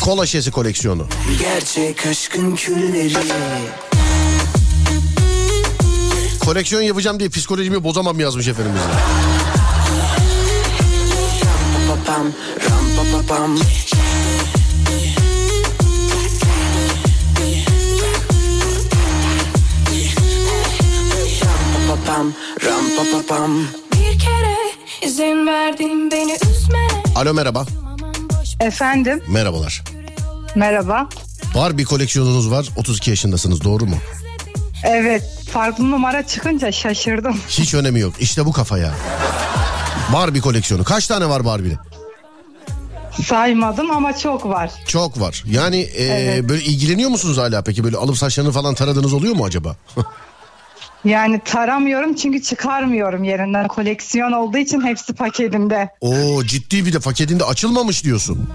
Kola 0.00 0.26
şişesi 0.26 0.50
koleksiyonu. 0.50 1.06
gerçek 1.38 2.06
aşkın 2.06 2.56
külleri 2.56 3.14
Koleksiyon 6.40 6.82
yapacağım 6.82 7.20
diye 7.20 7.28
psikolojimi 7.28 7.84
bozamam 7.84 8.20
yazmış 8.20 8.48
efendimiz. 8.48 8.80
Ram 22.64 22.84
pa 22.96 23.02
pa 23.12 23.26
pam 23.26 23.87
izin 25.18 25.46
verdin 25.46 26.10
beni 26.10 26.32
üzmene. 26.50 27.02
Alo 27.16 27.34
merhaba. 27.34 27.64
Efendim, 28.60 29.22
Merhabalar. 29.28 29.82
merhaba. 30.56 31.08
Var 31.54 31.78
bir 31.78 31.84
koleksiyonunuz 31.84 32.50
var. 32.50 32.68
32 32.76 33.10
yaşındasınız 33.10 33.64
doğru 33.64 33.86
mu? 33.86 33.96
Evet, 34.84 35.22
farklı 35.52 35.90
numara 35.90 36.26
çıkınca 36.26 36.72
şaşırdım. 36.72 37.40
Hiç 37.48 37.74
önemi 37.74 38.00
yok. 38.00 38.14
İşte 38.20 38.46
bu 38.46 38.52
kafaya. 38.52 38.94
Barbie 40.12 40.40
koleksiyonu. 40.40 40.84
Kaç 40.84 41.06
tane 41.06 41.28
var 41.28 41.44
Barbie'de? 41.44 41.78
Saymadım 43.24 43.90
ama 43.90 44.16
çok 44.18 44.46
var. 44.46 44.70
Çok 44.86 45.20
var. 45.20 45.44
Yani 45.46 45.80
e, 45.80 46.04
Evet. 46.04 46.48
böyle 46.48 46.62
ilgileniyor 46.64 47.10
musunuz 47.10 47.38
hala 47.38 47.62
peki? 47.62 47.84
Böyle 47.84 47.96
alıp 47.96 48.18
saçlarını 48.18 48.52
falan 48.52 48.74
taradığınız 48.74 49.12
oluyor 49.12 49.34
mu 49.34 49.44
acaba? 49.44 49.76
Yani 51.04 51.40
taramıyorum 51.44 52.14
çünkü 52.14 52.42
çıkarmıyorum 52.42 53.24
yerinden. 53.24 53.68
Koleksiyon 53.68 54.32
olduğu 54.32 54.58
için 54.58 54.80
hepsi 54.80 55.12
paketimde. 55.14 55.88
Oo 56.00 56.44
ciddi 56.44 56.86
bir 56.86 56.92
de 56.92 56.98
paketinde 56.98 57.44
açılmamış 57.44 58.04
diyorsun. 58.04 58.48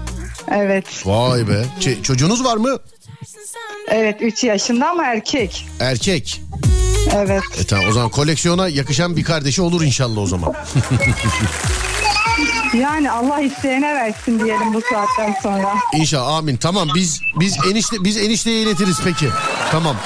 Evet, 0.54 0.86
Vay 1.06 1.48
be. 1.48 1.64
Ç- 1.80 2.02
çocuğunuz 2.02 2.44
var 2.44 2.56
mı? 2.56 2.78
evet 3.88 4.22
3 4.22 4.44
yaşında 4.44 4.90
ama 4.90 5.04
erkek. 5.04 5.66
Erkek. 5.80 6.42
Evet. 7.14 7.42
E 7.60 7.64
tamam 7.64 7.84
o 7.90 7.92
zaman 7.92 8.10
koleksiyona 8.10 8.68
yakışan 8.68 9.16
bir 9.16 9.24
kardeşi 9.24 9.62
olur 9.62 9.82
inşallah 9.82 10.18
o 10.18 10.26
zaman. 10.26 10.54
Yani 12.80 13.10
Allah 13.10 13.40
isteyene 13.40 13.94
versin 13.94 14.40
diyelim 14.44 14.74
bu 14.74 14.80
saatten 14.80 15.36
sonra. 15.42 15.74
İnşallah 15.94 16.36
amin. 16.36 16.56
Tamam 16.56 16.88
biz 16.94 17.20
biz 17.36 17.56
enişte 17.70 18.04
biz 18.04 18.16
enişteye 18.16 18.62
iletiriz 18.62 19.00
peki. 19.04 19.28
Tamam. 19.70 19.96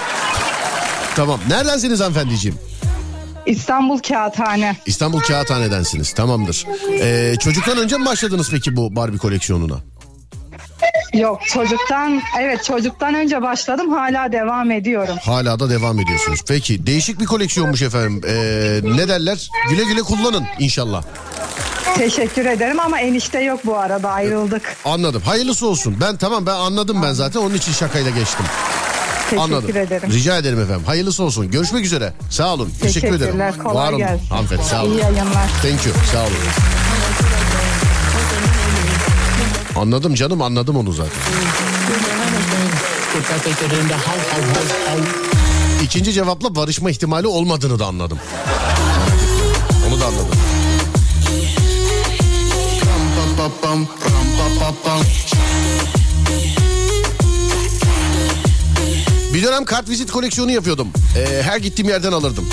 Tamam. 1.19 1.41
Neredensiniz 1.49 2.01
hanımefendiciğim? 2.01 2.59
İstanbul 3.47 3.99
Kağıthane. 3.99 4.77
İstanbul 4.87 5.21
Kağıthane'densiniz. 5.21 6.13
Tamamdır. 6.13 6.67
Ee, 7.01 7.37
çocuktan 7.41 7.79
önce 7.79 7.97
mi 7.97 8.07
başladınız 8.07 8.51
peki 8.51 8.77
bu 8.77 8.97
Barbie 8.97 9.19
koleksiyonuna? 9.19 9.77
Yok 11.15 11.41
çocuktan, 11.47 12.23
evet 12.41 12.65
çocuktan 12.65 13.15
önce 13.15 13.43
başladım 13.43 13.93
hala 13.93 14.33
devam 14.33 14.71
ediyorum. 14.71 15.17
Hala 15.23 15.61
da 15.61 15.71
devam 15.71 16.01
ediyorsunuz. 16.01 16.41
Peki 16.49 16.87
değişik 16.87 17.21
bir 17.21 17.27
koleksiyonmuş 17.27 17.83
efendim. 17.83 18.21
Ee, 18.29 18.81
ne 18.85 19.09
derler? 19.09 19.49
Güle 19.71 19.85
güle 19.85 20.03
kullanın 20.03 20.45
inşallah. 20.59 21.03
Teşekkür 21.97 22.47
ederim 22.47 22.81
ama 22.81 23.01
enişte 23.01 23.41
yok 23.41 23.61
bu 23.67 23.77
arada 23.77 24.11
ayrıldık. 24.11 24.77
Anladım. 24.85 25.23
Hayırlısı 25.25 25.67
olsun. 25.67 25.97
Ben 26.01 26.17
tamam 26.17 26.47
ben 26.47 26.55
anladım 26.55 27.03
ben 27.03 27.13
zaten 27.13 27.41
onun 27.41 27.55
için 27.55 27.73
şakayla 27.73 28.11
geçtim. 28.11 28.47
Teşekkür 29.31 29.43
Anladım. 29.43 29.77
ederim. 29.77 30.11
Rica 30.13 30.39
ederim 30.39 30.61
efendim. 30.61 30.83
Hayırlısı 30.87 31.23
olsun. 31.23 31.51
Görüşmek 31.51 31.85
üzere. 31.85 32.13
Sağ 32.31 32.55
olun. 32.55 32.73
Teşekkür 32.83 33.15
ederim. 33.15 33.35
Kolay 33.63 33.75
Var 33.77 33.89
olun. 33.89 33.99
gelsin. 33.99 34.27
Hanımefendi 34.29 34.65
sağ 34.65 34.83
olun. 34.85 34.93
İyi 34.93 35.01
yayınlar. 35.01 35.49
Thank 35.63 35.87
you. 35.87 35.95
Sağ 36.13 36.23
olun. 36.23 36.33
Anladım 39.77 40.15
canım 40.15 40.43
anladım 40.43 40.77
onu 40.77 40.93
zaten. 40.93 41.13
İkinci 45.85 46.13
cevapla 46.13 46.55
barışma 46.55 46.91
ihtimali 46.91 47.27
olmadığını 47.27 47.79
da 47.79 47.87
anladım. 47.87 48.19
Onu 49.89 50.01
da 50.01 50.07
anladım. 50.07 50.39
Bir 59.39 59.43
dönem 59.43 59.65
kart 59.65 59.89
vizit 59.89 60.11
koleksiyonu 60.11 60.51
yapıyordum. 60.51 60.89
Ee, 61.17 61.43
her 61.43 61.59
gittiğim 61.59 61.89
yerden 61.89 62.13
alırdım. 62.13 62.49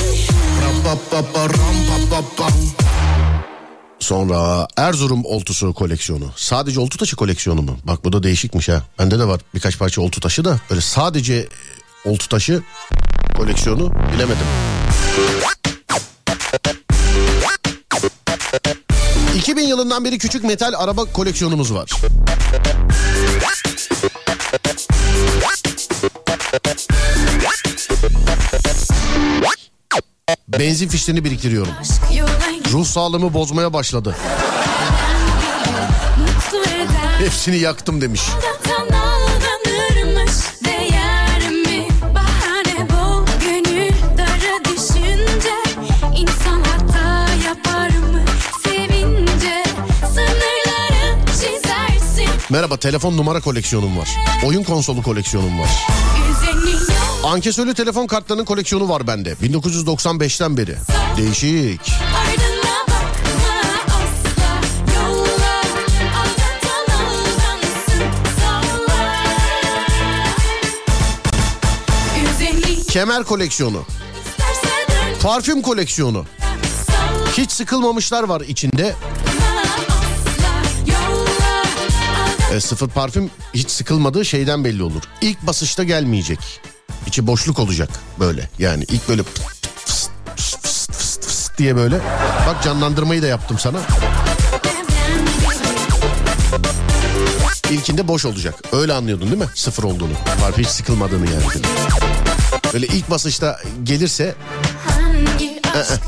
Sonra 3.99 4.67
Erzurum 4.77 5.25
oltusu 5.25 5.73
koleksiyonu. 5.73 6.31
Sadece 6.35 6.79
oltu 6.79 6.97
taşı 6.97 7.15
koleksiyonu 7.15 7.61
mu? 7.61 7.77
Bak 7.83 8.05
bu 8.05 8.13
da 8.13 8.23
değişikmiş 8.23 8.69
ha. 8.69 8.83
Bende 8.99 9.19
de 9.19 9.27
var 9.27 9.41
birkaç 9.55 9.79
parça 9.79 10.01
oltu 10.01 10.21
taşı 10.21 10.45
da. 10.45 10.59
Böyle 10.69 10.81
sadece 10.81 11.33
e, 11.33 12.09
oltu 12.09 12.29
taşı 12.29 12.61
koleksiyonu 13.37 13.93
bilemedim. 14.13 14.47
...2000 19.37 19.61
yılından 19.61 20.05
beri 20.05 20.17
küçük 20.17 20.43
metal 20.43 20.73
araba 20.77 21.05
koleksiyonumuz 21.05 21.73
var. 21.73 21.91
Benzin 30.47 30.87
fişlerini 30.87 31.23
biriktiriyorum. 31.23 31.73
Ruh 32.71 32.85
sağlığımı 32.85 33.33
bozmaya 33.33 33.73
başladı. 33.73 34.15
Hepsini 37.19 37.57
yaktım 37.57 38.01
demiş. 38.01 38.21
Merhaba 52.49 52.77
telefon 52.77 53.17
numara 53.17 53.41
koleksiyonum 53.41 53.97
var. 53.97 54.09
Oyun 54.45 54.63
konsolu 54.63 55.03
koleksiyonum 55.03 55.59
var. 55.59 55.69
Ankesörlü 57.25 57.73
telefon 57.73 58.07
kartlarının 58.07 58.45
koleksiyonu 58.45 58.89
var 58.89 59.07
bende. 59.07 59.31
1995'ten 59.33 60.57
beri. 60.57 60.75
Değişik. 61.17 61.81
Kemer 72.89 73.23
koleksiyonu. 73.23 73.85
Parfüm 75.21 75.61
koleksiyonu. 75.61 76.25
Hiç 77.37 77.51
sıkılmamışlar 77.51 78.23
var 78.23 78.41
içinde. 78.41 78.95
E, 82.53 82.59
sıfır 82.59 82.89
parfüm 82.89 83.29
hiç 83.53 83.69
sıkılmadığı 83.69 84.25
şeyden 84.25 84.63
belli 84.63 84.83
olur. 84.83 85.01
İlk 85.21 85.47
basışta 85.47 85.83
gelmeyecek. 85.83 86.39
İçi 87.07 87.27
boşluk 87.27 87.59
olacak 87.59 87.89
böyle. 88.19 88.49
Yani 88.59 88.83
ilk 88.83 89.09
böyle 89.09 89.23
pıt 89.23 89.35
pıt 89.35 89.69
fıst 89.85 90.09
fıst 90.35 90.61
fıst 90.61 90.91
fıst 90.91 91.25
fıst 91.25 91.57
diye 91.57 91.75
böyle. 91.75 91.99
Bak 92.47 92.63
canlandırmayı 92.63 93.21
da 93.21 93.27
yaptım 93.27 93.59
sana. 93.59 93.79
İlkinde 97.71 98.07
boş 98.07 98.25
olacak. 98.25 98.55
Öyle 98.71 98.93
anlıyordun 98.93 99.27
değil 99.27 99.41
mi? 99.41 99.47
Sıfır 99.55 99.83
olduğunu. 99.83 100.13
Parfüm 100.41 100.63
hiç 100.63 100.69
sıkılmadığını 100.69 101.25
yani. 101.25 101.43
Böyle 102.73 102.87
ilk 102.87 103.09
basışta 103.09 103.59
gelirse 103.83 104.35
Hangi 104.87 105.61
aşk 105.79 106.01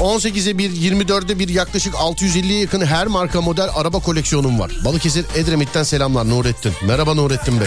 18'e 0.00 0.58
bir 0.58 0.70
24'e 0.70 1.38
bir 1.38 1.48
yaklaşık 1.48 1.94
650'ye 1.94 2.60
yakın 2.60 2.86
her 2.86 3.06
marka 3.06 3.40
model 3.40 3.68
araba 3.74 3.98
koleksiyonum 4.00 4.58
var. 4.60 4.70
Balıkesir 4.84 5.24
Edremit'ten 5.36 5.82
selamlar 5.82 6.28
Nurettin. 6.30 6.72
Merhaba 6.82 7.14
Nurettin 7.14 7.60
Bey. 7.60 7.66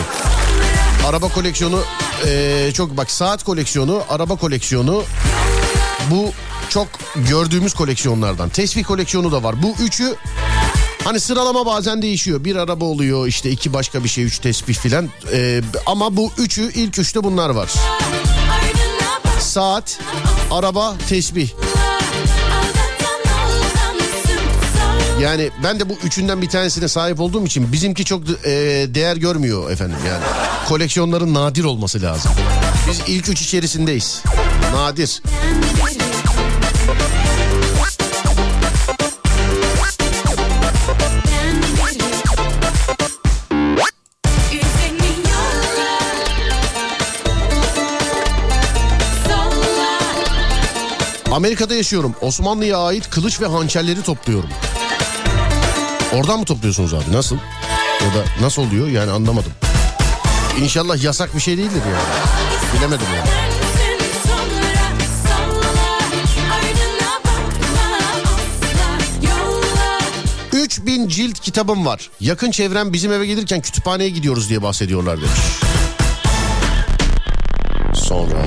Araba 1.08 1.28
koleksiyonu 1.28 1.80
eee, 2.26 2.72
çok 2.74 2.98
bak 2.98 3.12
saat 3.12 3.44
koleksiyonu, 3.44 4.04
araba 4.10 4.36
koleksiyonu. 4.36 5.04
Bu 6.12 6.32
çok 6.70 6.88
gördüğümüz 7.16 7.74
koleksiyonlardan. 7.74 8.50
Tesbih 8.50 8.84
koleksiyonu 8.84 9.32
da 9.32 9.44
var. 9.44 9.64
Bu 9.64 9.76
üçü 9.84 10.16
hani 11.04 11.20
sıralama 11.20 11.66
bazen 11.66 12.02
değişiyor. 12.02 12.44
Bir 12.46 12.56
araba 12.56 12.86
oluyor 12.86 13.28
işte 13.28 13.50
iki 13.50 13.74
başka 13.74 14.04
bir 14.04 14.10
şey 14.10 14.24
üç 14.24 14.40
tesbih 14.40 14.74
filan. 14.76 15.10
Ee, 15.34 15.62
ama 15.86 16.18
bu 16.18 16.32
üçü 16.38 16.72
ilk 16.76 17.00
üçte 17.00 17.24
bunlar 17.24 17.50
var. 17.50 17.70
Saat, 19.40 20.00
araba, 20.52 20.96
tesbih. 21.10 21.50
Yani 25.22 25.50
ben 25.64 25.80
de 25.80 25.90
bu 25.90 25.94
üçünden 26.04 26.42
bir 26.42 26.50
tanesine 26.50 26.88
sahip 26.88 27.20
olduğum 27.20 27.46
için 27.46 27.72
bizimki 27.72 28.06
çok 28.06 28.30
e, 28.30 28.52
değer 28.94 29.18
görmüyor 29.18 29.72
efendim 29.72 29.98
yani. 30.08 30.24
Koleksiyonların 30.68 31.34
nadir 31.34 31.64
olması 31.64 32.02
lazım. 32.02 32.32
Biz 32.90 33.02
ilk 33.08 33.30
üç 33.30 33.42
içerisindeyiz. 33.42 34.24
Nadir. 34.74 35.22
Amerika'da 51.32 51.76
yaşıyorum. 51.76 52.16
Osmanlı'ya 52.22 52.78
ait 52.78 53.10
kılıç 53.10 53.42
ve 53.42 53.46
hançerleri 53.46 54.02
topluyorum. 54.02 54.50
Oradan 56.14 56.40
mı 56.40 56.46
topluyorsunuz 56.46 56.94
abi? 56.94 57.12
Nasıl? 57.12 57.36
Ya 58.02 58.08
da 58.08 58.26
nasıl 58.42 58.62
oluyor? 58.62 58.88
Yani 58.88 59.12
anlamadım. 59.12 59.52
İnşallah 60.62 61.04
yasak 61.04 61.36
bir 61.36 61.40
şey 61.40 61.58
değildir 61.58 61.82
yani. 61.86 62.78
Bilemedim 62.78 63.08
yani. 63.18 63.30
Yolla 69.24 70.00
3000 70.64 71.08
cilt 71.08 71.40
kitabım 71.40 71.86
var. 71.86 72.10
Yakın 72.20 72.52
çevrem 72.52 72.94
bizim 72.94 73.12
eve 73.14 73.26
gelirken 73.26 73.62
kütüphaneye 73.62 74.10
gidiyoruz 74.10 74.50
diye 74.50 74.64
bahsediyorlar 74.64 75.18
demiş. 75.18 75.40
Sonra 77.94 78.46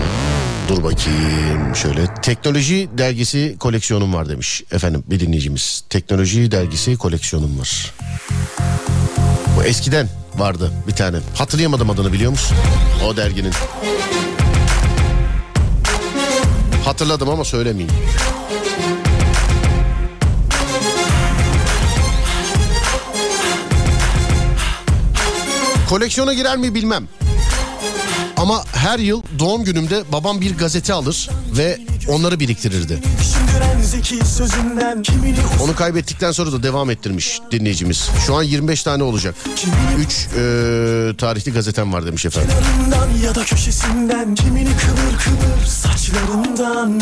dur 0.69 0.83
bakayım 0.85 1.77
şöyle 1.77 2.15
teknoloji 2.23 2.89
dergisi 2.99 3.57
koleksiyonum 3.61 4.15
var 4.15 4.29
demiş. 4.29 4.63
Efendim 4.73 5.05
bir 5.07 5.21
dinleyicimiz 5.21 5.85
teknoloji 5.91 6.51
dergisi 6.51 6.97
koleksiyonum 6.97 7.59
var. 7.59 7.95
Bu 9.57 9.65
eskiden 9.65 10.09
vardı 10.35 10.73
bir 10.89 10.93
tane. 10.93 11.17
Hatırlayamadım 11.35 11.91
adını 11.91 12.13
biliyor 12.13 12.31
musun? 12.31 12.57
O 13.07 13.17
derginin. 13.17 13.53
Hatırladım 16.85 17.29
ama 17.29 17.45
söylemeyeyim. 17.45 17.93
Koleksiyona 25.89 26.35
girer 26.35 26.57
mi 26.57 26.75
bilmem. 26.75 27.09
Ama 28.45 28.65
her 28.73 28.99
yıl 28.99 29.23
doğum 29.39 29.65
günümde 29.65 30.03
babam 30.13 30.41
bir 30.41 30.59
gazete 30.59 30.93
alır 30.93 31.31
ve 31.59 31.79
onları 32.09 32.41
biriktirirdi. 32.41 32.99
Onu 35.61 35.75
kaybettikten 35.75 36.33
sonra 36.33 36.53
da 36.53 36.63
devam 36.63 36.91
ettirmiş 36.91 37.41
dinleyicimiz. 37.51 38.11
Şu 38.27 38.35
an 38.35 38.43
25 38.43 38.83
tane 38.83 39.03
olacak. 39.03 39.35
3 39.99 40.29
tarihli 41.19 41.53
gazetem 41.53 41.93
var 41.93 42.07
demiş 42.07 42.27
efendim. 42.27 42.51
ya 43.25 43.35
da 43.35 43.45
köşesinden 43.45 44.35
Kimini 44.35 44.71
kıvır 44.77 45.19
kıvır 45.19 45.67
saçlarından 45.67 47.01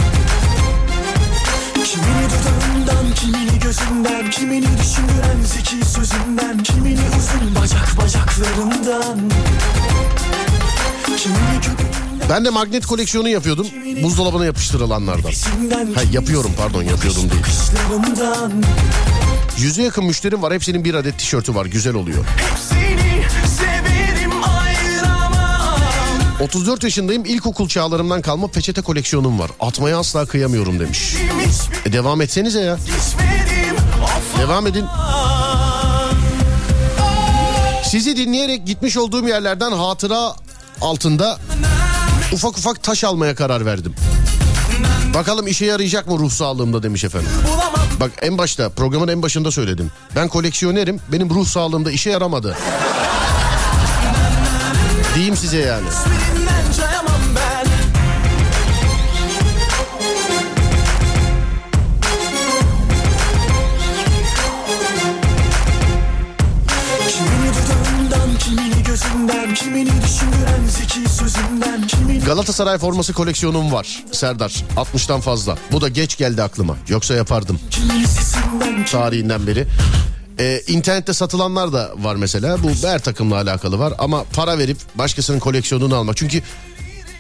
Kimini 1.85 2.27
dudağından, 2.31 3.15
kimini 3.15 3.59
gözünden 3.59 4.31
Kimini 4.31 4.67
düşündüren 4.67 5.43
zeki 5.45 5.91
sözünden 5.91 6.63
Kimini 6.63 7.01
uzun 7.19 7.55
bacak 7.55 7.97
bacaklarından 8.03 9.19
Ben 12.29 12.45
de 12.45 12.51
magnet 12.51 12.87
koleksiyonu 12.87 13.29
yapıyordum. 13.29 13.67
Buzdolabına 14.03 14.45
yapıştırılanlardan. 14.45 15.31
Ha, 15.95 16.01
yapıyorum 16.13 16.51
pardon 16.59 16.83
yapıyordum 16.83 17.23
değil. 17.31 17.43
Yüze 19.59 19.83
yakın 19.83 20.05
müşterim 20.05 20.43
var. 20.43 20.55
Hepsinin 20.55 20.85
bir 20.85 20.95
adet 20.95 21.19
tişörtü 21.19 21.55
var. 21.55 21.67
Güzel 21.67 21.95
oluyor. 21.95 22.25
Seni 22.69 23.25
severim 23.59 24.31
ayıramam 24.45 25.81
34 26.41 26.85
yaşındayım. 26.85 27.25
İlkokul 27.25 27.69
çağlarımdan 27.69 28.23
kalma 28.23 28.47
peçete 28.49 28.83
koleksiyonum 28.83 29.39
var. 29.39 29.51
Atmaya 29.61 29.99
asla 29.99 30.27
kıyamıyorum 30.27 30.81
demiş. 30.81 31.15
E 31.87 31.93
devam 31.93 32.21
etsenize 32.21 32.61
ya. 32.61 32.77
Devam 34.39 34.67
edin. 34.67 34.85
Sizi 37.85 38.17
dinleyerek 38.17 38.67
gitmiş 38.67 38.97
olduğum 38.97 39.29
yerlerden 39.29 39.73
hatıra 39.73 40.35
altında 40.83 41.39
ufak 42.33 42.59
ufak 42.59 42.83
taş 42.83 43.05
almaya 43.05 43.35
karar 43.35 43.67
verdim. 43.67 43.95
Bakalım 45.15 45.47
işe 45.47 45.67
yarayacak 45.67 46.07
mı 46.07 46.19
ruh 46.19 46.31
sağlığımda 46.31 46.83
demiş 46.83 47.05
efendim. 47.05 47.31
Bak 48.01 48.11
en 48.23 48.39
başta 48.39 48.69
programın 48.69 49.09
en 49.09 49.23
başında 49.23 49.51
söyledim. 49.51 49.91
Ben 50.17 50.29
koleksiyonerim 50.29 51.01
benim 51.13 51.31
ruh 51.31 51.47
sağlığımda 51.47 51.91
işe 51.91 52.11
yaramadı. 52.11 52.57
Diyeyim 55.15 55.37
size 55.37 55.59
yani. 55.59 55.87
Galatasaray 72.27 72.79
forması 72.79 73.13
koleksiyonum 73.13 73.73
var 73.73 74.05
Serdar 74.13 74.65
60'tan 74.77 75.21
fazla. 75.21 75.57
Bu 75.73 75.81
da 75.81 75.89
geç 75.89 76.17
geldi 76.17 76.43
aklıma. 76.43 76.77
Yoksa 76.89 77.15
yapardım 77.15 77.59
tarihinden 78.91 79.47
beri. 79.47 79.67
Ee, 80.39 80.63
internette 80.67 81.13
satılanlar 81.13 81.73
da 81.73 81.91
var 81.99 82.17
mesela. 82.17 82.63
Bu 82.63 82.89
her 82.89 82.99
takımla 82.99 83.35
alakalı 83.37 83.79
var 83.79 83.95
ama 83.99 84.25
para 84.25 84.59
verip 84.59 84.77
başkasının 84.95 85.39
koleksiyonunu 85.39 85.97
almak. 85.97 86.17
Çünkü 86.17 86.43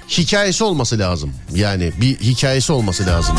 hikayesi 0.08 0.64
olması 0.64 0.98
lazım. 0.98 1.34
Yani 1.54 1.92
bir 2.00 2.20
hikayesi 2.20 2.72
olması 2.72 3.06
lazım. 3.06 3.36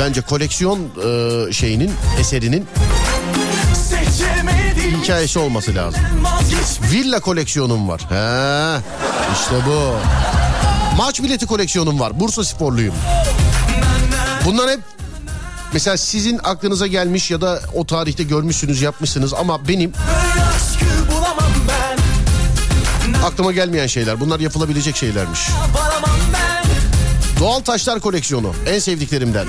Bence 0.00 0.20
koleksiyon 0.20 0.78
e, 0.78 1.52
şeyinin 1.52 1.90
eserinin 2.20 2.66
hikayesi 5.02 5.38
olması 5.38 5.74
lazım. 5.74 6.00
Villa 6.92 7.20
koleksiyonum 7.20 7.88
var. 7.88 8.00
He, 8.08 8.78
işte 9.32 9.54
bu. 9.66 9.94
Maç 10.96 11.22
bileti 11.22 11.46
koleksiyonum 11.46 12.00
var. 12.00 12.20
Bursa 12.20 12.44
sporluyum. 12.44 12.94
Bunlar 14.44 14.70
hep 14.70 14.80
mesela 15.72 15.96
sizin 15.96 16.40
aklınıza 16.44 16.86
gelmiş 16.86 17.30
ya 17.30 17.40
da 17.40 17.60
o 17.74 17.86
tarihte 17.86 18.22
görmüşsünüz 18.22 18.82
yapmışsınız 18.82 19.34
ama 19.34 19.68
benim 19.68 19.92
aklıma 23.24 23.52
gelmeyen 23.52 23.86
şeyler. 23.86 24.20
Bunlar 24.20 24.40
yapılabilecek 24.40 24.96
şeylermiş. 24.96 25.40
Doğal 27.40 27.60
taşlar 27.60 28.00
koleksiyonu 28.00 28.54
en 28.66 28.78
sevdiklerimden. 28.78 29.46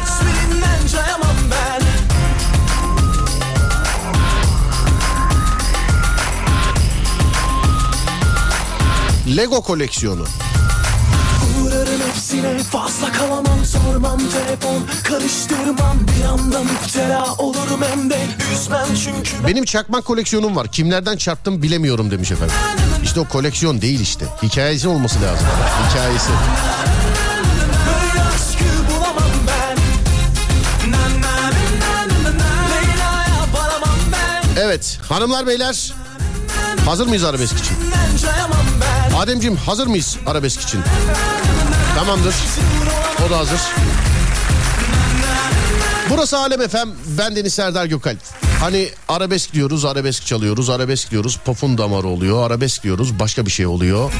Ben 1.51 1.82
Lego 9.27 9.61
koleksiyonu. 9.61 10.25
Uğrarım 11.61 12.01
hepsine 12.07 12.57
fazla 12.57 13.11
kalamam 13.11 13.65
Sormam 13.65 14.19
telefon 14.19 14.83
karıştırmam 15.03 15.97
Bir 16.19 16.25
anda 16.25 16.59
müptela 16.63 17.33
olurum 17.37 17.81
hem 17.91 18.09
de 18.09 18.19
Üzmem 18.53 18.85
çünkü 19.03 19.31
ben 19.43 19.47
Benim 19.47 19.65
çakmak 19.65 20.05
koleksiyonum 20.05 20.55
var. 20.55 20.67
Kimlerden 20.67 21.17
çarptım 21.17 21.61
bilemiyorum 21.61 22.11
demiş 22.11 22.31
efendim. 22.31 22.55
İşte 23.03 23.19
o 23.19 23.27
koleksiyon 23.27 23.81
değil 23.81 23.99
işte. 23.99 24.25
Hikayesi 24.43 24.87
olması 24.87 25.21
lazım. 25.21 25.47
Hikayesi. 25.89 26.29
Evet 34.57 34.99
hanımlar 35.09 35.47
beyler 35.47 35.93
hazır 36.85 37.07
mıyız 37.07 37.23
arabesk 37.23 37.59
için? 37.59 37.77
Ademciğim 39.17 39.55
hazır 39.55 39.87
mıyız 39.87 40.17
arabesk 40.25 40.61
için? 40.61 40.81
Tamamdır. 41.95 42.35
O 43.27 43.29
da 43.29 43.37
hazır. 43.37 43.59
Burası 46.09 46.37
Alem 46.37 46.61
Efem. 46.61 46.89
Ben 47.17 47.35
Deniz 47.35 47.53
Serdar 47.53 47.85
Gökalp. 47.85 48.17
Hani 48.59 48.89
arabesk 49.07 49.53
diyoruz, 49.53 49.85
arabesk 49.85 50.25
çalıyoruz, 50.25 50.69
arabesk 50.69 51.11
diyoruz. 51.11 51.39
Pop'un 51.45 51.77
damarı 51.77 52.07
oluyor, 52.07 52.47
arabesk 52.47 52.83
diyoruz. 52.83 53.19
Başka 53.19 53.45
bir 53.45 53.51
şey 53.51 53.65
oluyor. 53.65 54.11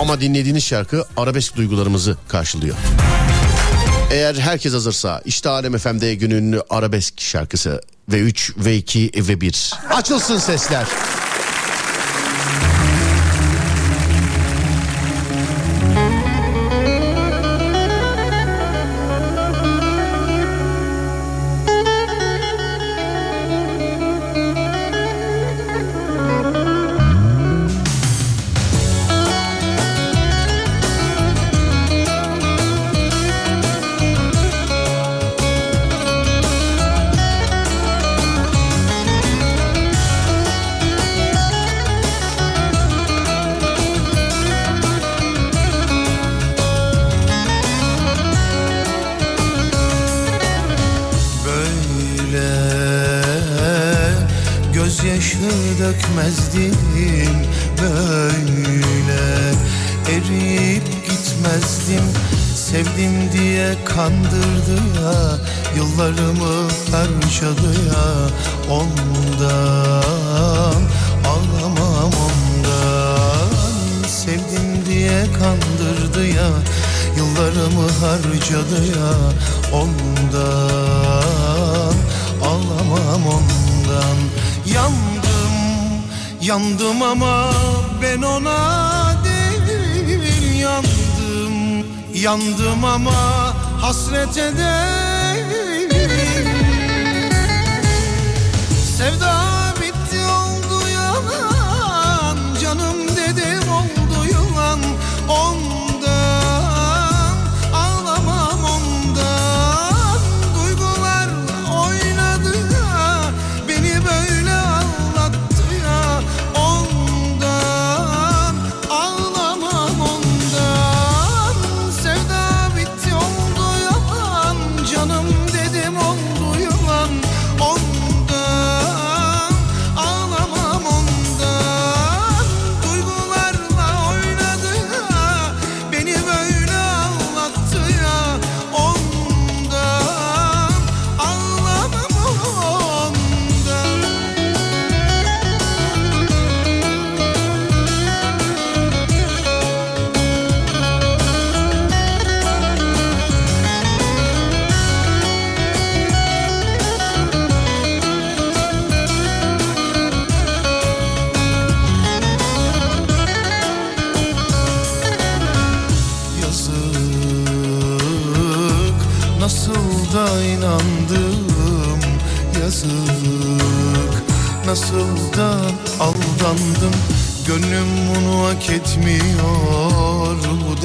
Ama 0.00 0.20
dinlediğiniz 0.20 0.64
şarkı 0.64 1.04
arabesk 1.16 1.56
duygularımızı 1.56 2.16
karşılıyor. 2.28 2.76
Eğer 4.10 4.34
herkes 4.34 4.72
hazırsa 4.72 5.22
işte 5.24 5.48
Alem 5.48 5.78
FM'de 5.78 6.14
günün 6.14 6.60
arabesk 6.70 7.20
şarkısı 7.20 7.80
ve 8.08 8.20
3 8.20 8.52
ve 8.56 8.76
2 8.76 9.10
ve 9.16 9.40
1. 9.40 9.74
Açılsın 9.90 10.38
sesler. 10.38 10.86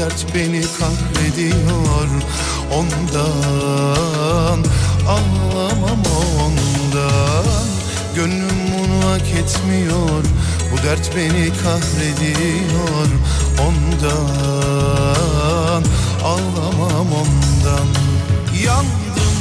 dert 0.03 0.35
beni 0.35 0.61
kahrediyor 0.79 2.09
Ondan. 2.73 4.59
Ağlamam 5.07 6.03
ondan. 6.43 7.67
Gönlüm 8.15 8.59
bunu 8.73 9.11
hak 9.11 9.27
etmiyor. 9.39 10.23
Bu 10.71 10.77
dert 10.87 11.15
beni 11.15 11.49
kahrediyor 11.63 13.07
Ondan. 13.61 14.13
Ağlamam 16.23 17.07
ondan. 17.07 17.87
Yandım, 18.65 19.37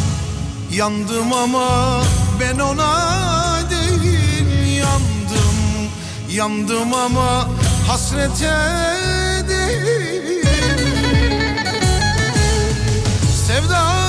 yandım 0.72 1.32
ama 1.32 2.02
ben 2.40 2.58
ona 2.58 2.92
değil 3.70 4.76
Yandım, 4.76 5.58
yandım 6.30 6.94
ama 6.94 7.48
hasrete 7.88 8.54
değil. 9.48 10.01
sevda 13.62 14.01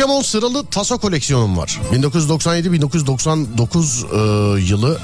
Pokemon 0.00 0.22
sıralı 0.22 0.66
taso 0.66 0.98
koleksiyonum 0.98 1.58
var. 1.58 1.80
1997-1999 1.92 4.56
e, 4.56 4.60
yılı 4.60 5.00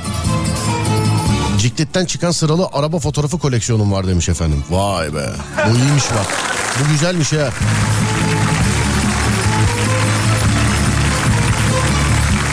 Ciklet'ten 1.59 2.05
çıkan 2.05 2.31
sıralı 2.31 2.69
araba 2.73 2.99
fotoğrafı 2.99 3.39
koleksiyonum 3.39 3.93
var 3.93 4.07
demiş 4.07 4.29
efendim. 4.29 4.65
Vay 4.71 5.15
be. 5.15 5.31
Bu 5.67 5.71
iyiymiş 5.77 6.05
bak. 6.11 6.27
Bu 6.81 6.89
güzelmiş 6.93 7.33
ha. 7.33 7.51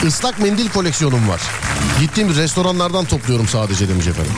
Islak 0.06 0.38
mendil 0.38 0.68
koleksiyonum 0.68 1.28
var. 1.28 1.40
Gittiğim 2.00 2.36
restoranlardan 2.36 3.04
topluyorum 3.04 3.48
sadece 3.48 3.88
demiş 3.88 4.06
efendim. 4.06 4.32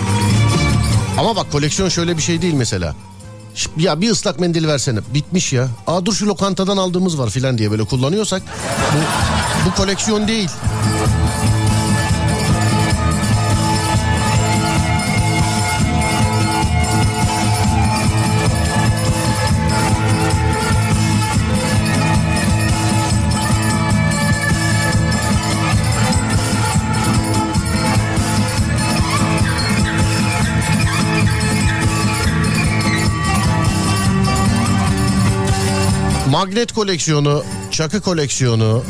Ama 1.18 1.36
bak 1.36 1.52
koleksiyon 1.52 1.88
şöyle 1.88 2.16
bir 2.16 2.22
şey 2.22 2.42
değil 2.42 2.54
mesela. 2.54 2.94
Ya 3.76 4.00
bir 4.00 4.10
ıslak 4.10 4.40
mendil 4.40 4.68
versene. 4.68 5.00
Bitmiş 5.14 5.52
ya. 5.52 5.68
Aa 5.86 6.06
dur 6.06 6.14
şu 6.14 6.26
lokantadan 6.26 6.76
aldığımız 6.76 7.18
var 7.18 7.30
filan 7.30 7.58
diye 7.58 7.70
böyle 7.70 7.84
kullanıyorsak 7.84 8.42
bu, 8.94 9.70
bu 9.70 9.74
koleksiyon 9.74 10.28
değil. 10.28 10.50
Magnet 36.36 36.72
koleksiyonu, 36.72 37.44
çakı 37.70 38.00
koleksiyonu. 38.00 38.84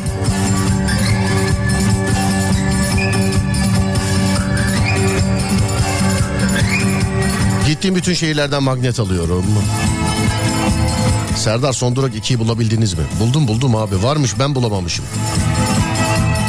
Gittiğim 7.67 7.95
bütün 7.95 8.13
şehirlerden 8.13 8.63
magnet 8.63 8.99
alıyorum. 8.99 9.45
Serdar 11.35 11.73
son 11.73 11.95
durak 11.95 12.15
2'yi 12.15 12.39
bulabildiniz 12.39 12.93
mi? 12.93 13.03
Buldum 13.19 13.47
buldum 13.47 13.75
abi. 13.75 14.03
Varmış 14.03 14.39
ben 14.39 14.55
bulamamışım. 14.55 15.05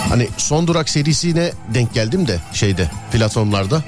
Hani 0.09 0.29
son 0.37 0.67
durak 0.67 0.89
serisine 0.89 1.53
denk 1.75 1.95
geldim 1.95 2.29
de 2.29 2.41
şeyde 2.53 2.91
platformlarda. 3.13 3.83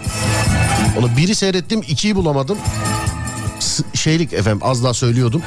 Onu 0.99 1.17
biri 1.17 1.35
seyrettim 1.35 1.83
ikiyi 1.89 2.17
bulamadım. 2.17 2.59
S- 3.61 3.83
şeylik 3.95 4.33
efendim 4.33 4.61
az 4.63 4.85
daha 4.85 4.95
söylüyordum. 4.95 5.43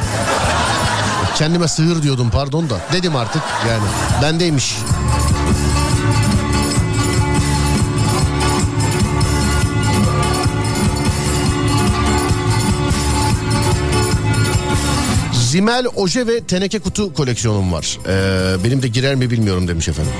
Kendime 1.35 1.67
sığır 1.67 2.03
diyordum 2.03 2.29
pardon 2.29 2.69
da. 2.69 2.79
Dedim 2.93 3.15
artık 3.15 3.41
yani 3.69 3.83
bendeymiş. 4.21 4.75
Zimel 15.33 15.85
oje 15.95 16.27
ve 16.27 16.39
teneke 16.43 16.79
kutu 16.79 17.13
koleksiyonum 17.13 17.73
var. 17.73 17.99
Ee, 18.07 18.63
benim 18.63 18.81
de 18.81 18.87
girer 18.87 19.15
mi 19.15 19.31
bilmiyorum 19.31 19.67
demiş 19.67 19.87
efendim. 19.87 20.13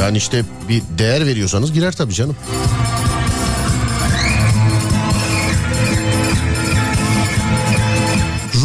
Yani 0.00 0.16
işte 0.16 0.44
bir 0.68 0.82
değer 0.98 1.26
veriyorsanız 1.26 1.72
girer 1.72 1.92
tabii 1.92 2.14
canım. 2.14 2.36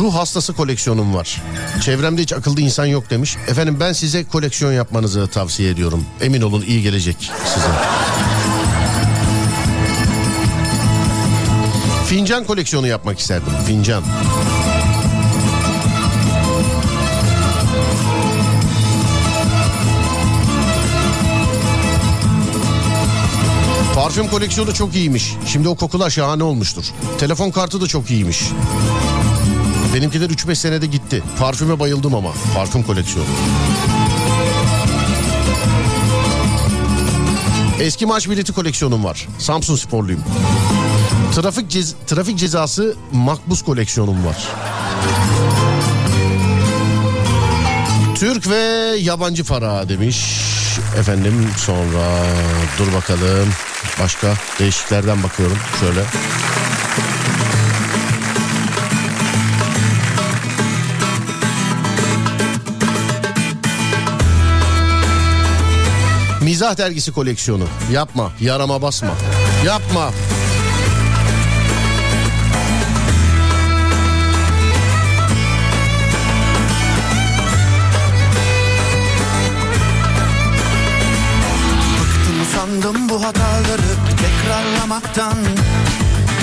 Ruh 0.03 0.13
hastası 0.13 0.53
koleksiyonum 0.53 1.15
var. 1.15 1.41
Çevremde 1.81 2.21
hiç 2.21 2.33
akıllı 2.33 2.61
insan 2.61 2.85
yok 2.85 3.09
demiş. 3.09 3.37
Efendim 3.47 3.77
ben 3.79 3.93
size 3.93 4.23
koleksiyon 4.23 4.71
yapmanızı 4.73 5.27
tavsiye 5.27 5.69
ediyorum. 5.69 6.05
Emin 6.21 6.41
olun 6.41 6.61
iyi 6.67 6.81
gelecek 6.81 7.31
size. 7.53 7.67
Fincan 12.05 12.43
koleksiyonu 12.43 12.87
yapmak 12.87 13.19
isterdim. 13.19 13.53
Fincan. 13.67 14.03
Parfüm 23.95 24.27
koleksiyonu 24.27 24.73
çok 24.73 24.95
iyiymiş. 24.95 25.33
Şimdi 25.45 25.67
o 25.67 25.75
kokular 25.75 26.09
şahane 26.09 26.43
olmuştur. 26.43 26.85
Telefon 27.19 27.51
kartı 27.51 27.81
da 27.81 27.87
çok 27.87 28.11
iyiymiş. 28.11 28.43
Benimkiler 29.93 30.29
3-5 30.29 30.55
senede 30.55 30.85
gitti. 30.85 31.23
Parfüme 31.39 31.79
bayıldım 31.79 32.15
ama. 32.15 32.31
Parfüm 32.55 32.83
koleksiyonu. 32.83 33.27
Eski 37.79 38.05
maç 38.05 38.29
bileti 38.29 38.53
koleksiyonum 38.53 39.03
var. 39.03 39.27
Samsun 39.39 39.75
sporluyum. 39.75 40.23
Trafik, 41.35 41.71
cez- 41.71 41.93
trafik 42.07 42.37
cezası 42.37 42.95
makbuz 43.11 43.61
koleksiyonum 43.63 44.25
var. 44.25 44.37
Türk 48.15 48.49
ve 48.49 48.95
yabancı 48.99 49.43
para 49.43 49.89
demiş. 49.89 50.17
Efendim 50.99 51.49
sonra 51.57 52.23
dur 52.79 52.93
bakalım. 52.93 53.49
Başka 54.03 54.33
değişiklerden 54.59 55.23
bakıyorum 55.23 55.57
şöyle. 55.79 56.03
Mizah 66.53 66.77
dergisi 66.77 67.11
koleksiyonu. 67.11 67.63
Yapma, 67.91 68.31
yarama 68.41 68.81
basma. 68.81 69.11
Yapma. 69.65 70.11
Sandım 82.55 83.09
bu 83.09 83.23
hataları 83.23 83.91
tekrarlamaktan 84.21 85.37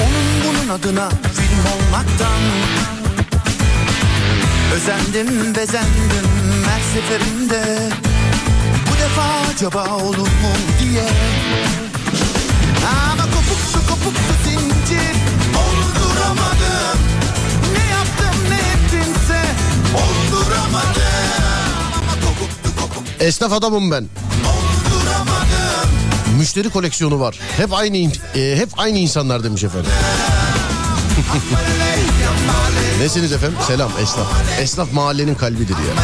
Onun 0.03 0.27
bunun 0.45 0.69
adına 0.69 1.09
film 1.11 1.65
olmaktan 1.75 2.41
Özendim 4.75 5.55
bezendim 5.55 6.27
her 6.67 6.81
seferinde 6.95 7.91
defa 9.11 9.51
acaba 9.55 9.97
olur 9.97 10.19
mu 10.19 10.53
diye. 10.83 11.09
Ama 13.13 13.23
kopuktu 13.23 13.89
kopuktu 13.89 14.35
zincir. 14.45 15.15
Olduramadım 15.57 16.99
Ne 17.73 17.91
yaptım 17.91 18.51
ne 18.51 18.57
ettimse. 18.57 19.43
Olduramadım 19.95 21.03
Esnaf 23.21 23.53
adamım 23.53 23.91
ben. 23.91 24.07
Müşteri 26.39 26.71
koleksiyonu 26.71 27.21
var. 27.21 27.39
Hep 27.57 27.73
aynı 27.73 27.97
e, 27.97 28.57
hep 28.57 28.69
aynı 28.77 28.99
insanlar 28.99 29.45
demiş 29.45 29.65
efendim. 29.65 29.91
Nesiniz 33.01 33.33
efendim? 33.33 33.59
Selam 33.67 33.91
esnaf. 34.03 34.27
Esnaf 34.61 34.93
mahallenin 34.93 35.35
kalbidir 35.35 35.75
ya. 35.75 36.03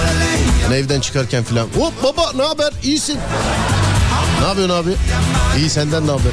Yani 0.62 0.74
evden 0.74 1.00
çıkarken 1.00 1.44
filan. 1.44 1.66
Hop 1.78 1.92
baba 2.02 2.32
ne 2.32 2.42
haber? 2.42 2.72
İyisin. 2.82 3.18
Ne 4.40 4.46
yapıyorsun 4.46 4.74
abi? 4.74 4.90
İyi 5.58 5.70
senden 5.70 6.06
ne 6.06 6.10
haber? 6.10 6.32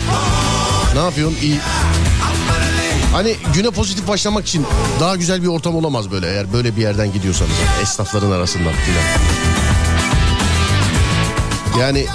Ne 0.95 0.99
yapıyorsun? 0.99 1.37
İyi. 1.41 1.59
Hani 3.13 3.35
güne 3.53 3.69
pozitif 3.69 4.07
başlamak 4.07 4.47
için 4.47 4.65
daha 4.99 5.15
güzel 5.15 5.41
bir 5.43 5.47
ortam 5.47 5.75
olamaz 5.75 6.11
böyle 6.11 6.31
eğer 6.31 6.53
böyle 6.53 6.75
bir 6.75 6.81
yerden 6.81 7.13
gidiyorsanız. 7.13 7.51
Esnafların 7.81 8.31
arasından 8.31 8.73
filan. 8.73 9.03
Yani 11.79 12.05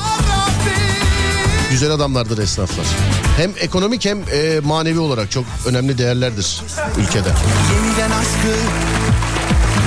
güzel 1.71 1.91
adamlardır 1.91 2.39
esnaflar. 2.39 2.87
Hem 3.37 3.53
ekonomik 3.61 4.05
hem 4.05 4.19
e, 4.19 4.61
manevi 4.65 4.99
olarak 4.99 5.31
çok 5.31 5.45
önemli 5.67 5.99
değerlerdir 5.99 6.63
ülkede. 6.99 7.29
Yeniden 7.75 8.11
aşkı 8.11 8.55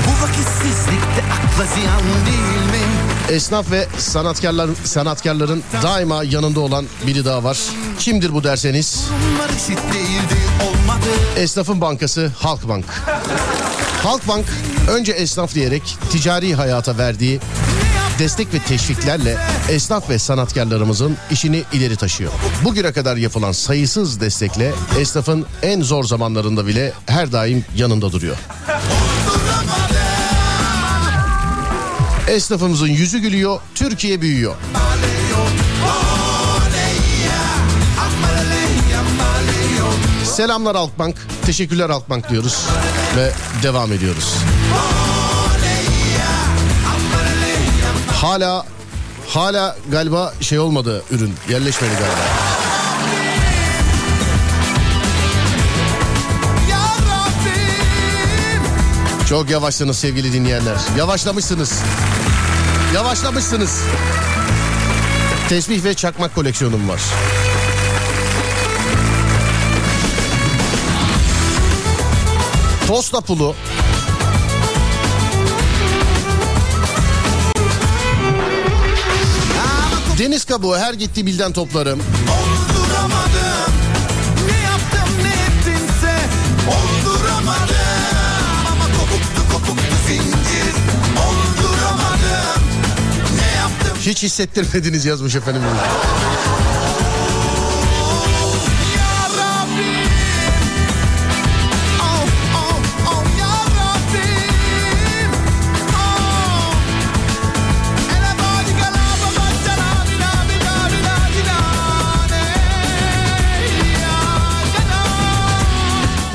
Bu 0.07 0.23
vakitsizlikte 0.23 1.23
akla 1.33 1.65
ziyan 1.75 2.01
değil 2.25 2.81
mi? 2.81 2.91
Esnaf 3.29 3.71
ve 3.71 3.87
sanatkarlar 3.97 4.69
sanatkarların 4.83 5.63
daima 5.83 6.23
yanında 6.23 6.59
olan 6.59 6.85
biri 7.07 7.25
daha 7.25 7.43
var. 7.43 7.57
Kimdir 7.99 8.33
bu 8.33 8.43
derseniz? 8.43 9.07
Esnafın 11.35 11.81
bankası 11.81 12.31
Halkbank. 12.39 12.85
Halkbank 14.03 14.45
önce 14.89 15.11
esnaf 15.11 15.55
diyerek 15.55 15.97
ticari 16.11 16.55
hayata 16.55 16.97
verdiği 16.97 17.39
destek 18.21 18.53
ve 18.53 18.59
teşviklerle 18.59 19.37
esnaf 19.69 20.09
ve 20.09 20.19
sanatkarlarımızın 20.19 21.17
işini 21.31 21.63
ileri 21.73 21.95
taşıyor. 21.95 22.31
Bugüne 22.63 22.91
kadar 22.91 23.17
yapılan 23.17 23.51
sayısız 23.51 24.21
destekle 24.21 24.73
esnafın 24.99 25.45
en 25.61 25.81
zor 25.81 26.03
zamanlarında 26.03 26.67
bile 26.67 26.93
her 27.05 27.31
daim 27.31 27.65
yanında 27.75 28.11
duruyor. 28.11 28.35
Esnafımızın 32.27 32.87
yüzü 32.87 33.19
gülüyor, 33.19 33.59
Türkiye 33.75 34.21
büyüyor. 34.21 34.55
Selamlar 40.23 40.75
Halkbank. 40.75 41.15
Teşekkürler 41.45 41.89
Halkbank 41.89 42.29
diyoruz. 42.29 42.65
Ve 43.17 43.31
devam 43.63 43.93
ediyoruz. 43.93 44.35
Hala 48.21 48.65
hala 49.27 49.77
galiba 49.91 50.33
şey 50.41 50.59
olmadı 50.59 51.03
ürün. 51.11 51.33
Yerleşmedi 51.49 51.91
galiba. 51.93 52.25
Çok 59.29 59.49
yavaşsınız 59.49 59.99
sevgili 59.99 60.33
dinleyenler. 60.33 60.77
Yavaşlamışsınız. 60.97 61.81
Yavaşlamışsınız. 62.95 63.81
Tesbih 65.49 65.83
ve 65.83 65.93
çakmak 65.93 66.35
koleksiyonum 66.35 66.89
var. 66.89 67.01
Posta 72.87 73.21
pulu. 73.21 73.55
Deniz 80.21 80.45
kabuğu 80.45 80.77
her 80.77 80.93
gittiği 80.93 81.25
bilden 81.25 81.51
toplarım. 81.51 81.99
Olduramadım. 81.99 83.73
Ne 84.47 84.61
yaptım 84.61 85.23
ne 85.23 85.29
ettimse 85.29 86.15
Olduramadım. 86.67 87.75
Ama 88.71 88.85
kopuktu 88.85 89.53
kopuktu 89.53 89.95
zincir. 90.07 90.73
Olduramadım. 91.27 92.63
Ne 93.35 93.57
yaptım? 93.57 93.97
Hiç 94.01 94.23
hissettirmediniz 94.23 95.05
yazmış 95.05 95.35
efendim. 95.35 95.61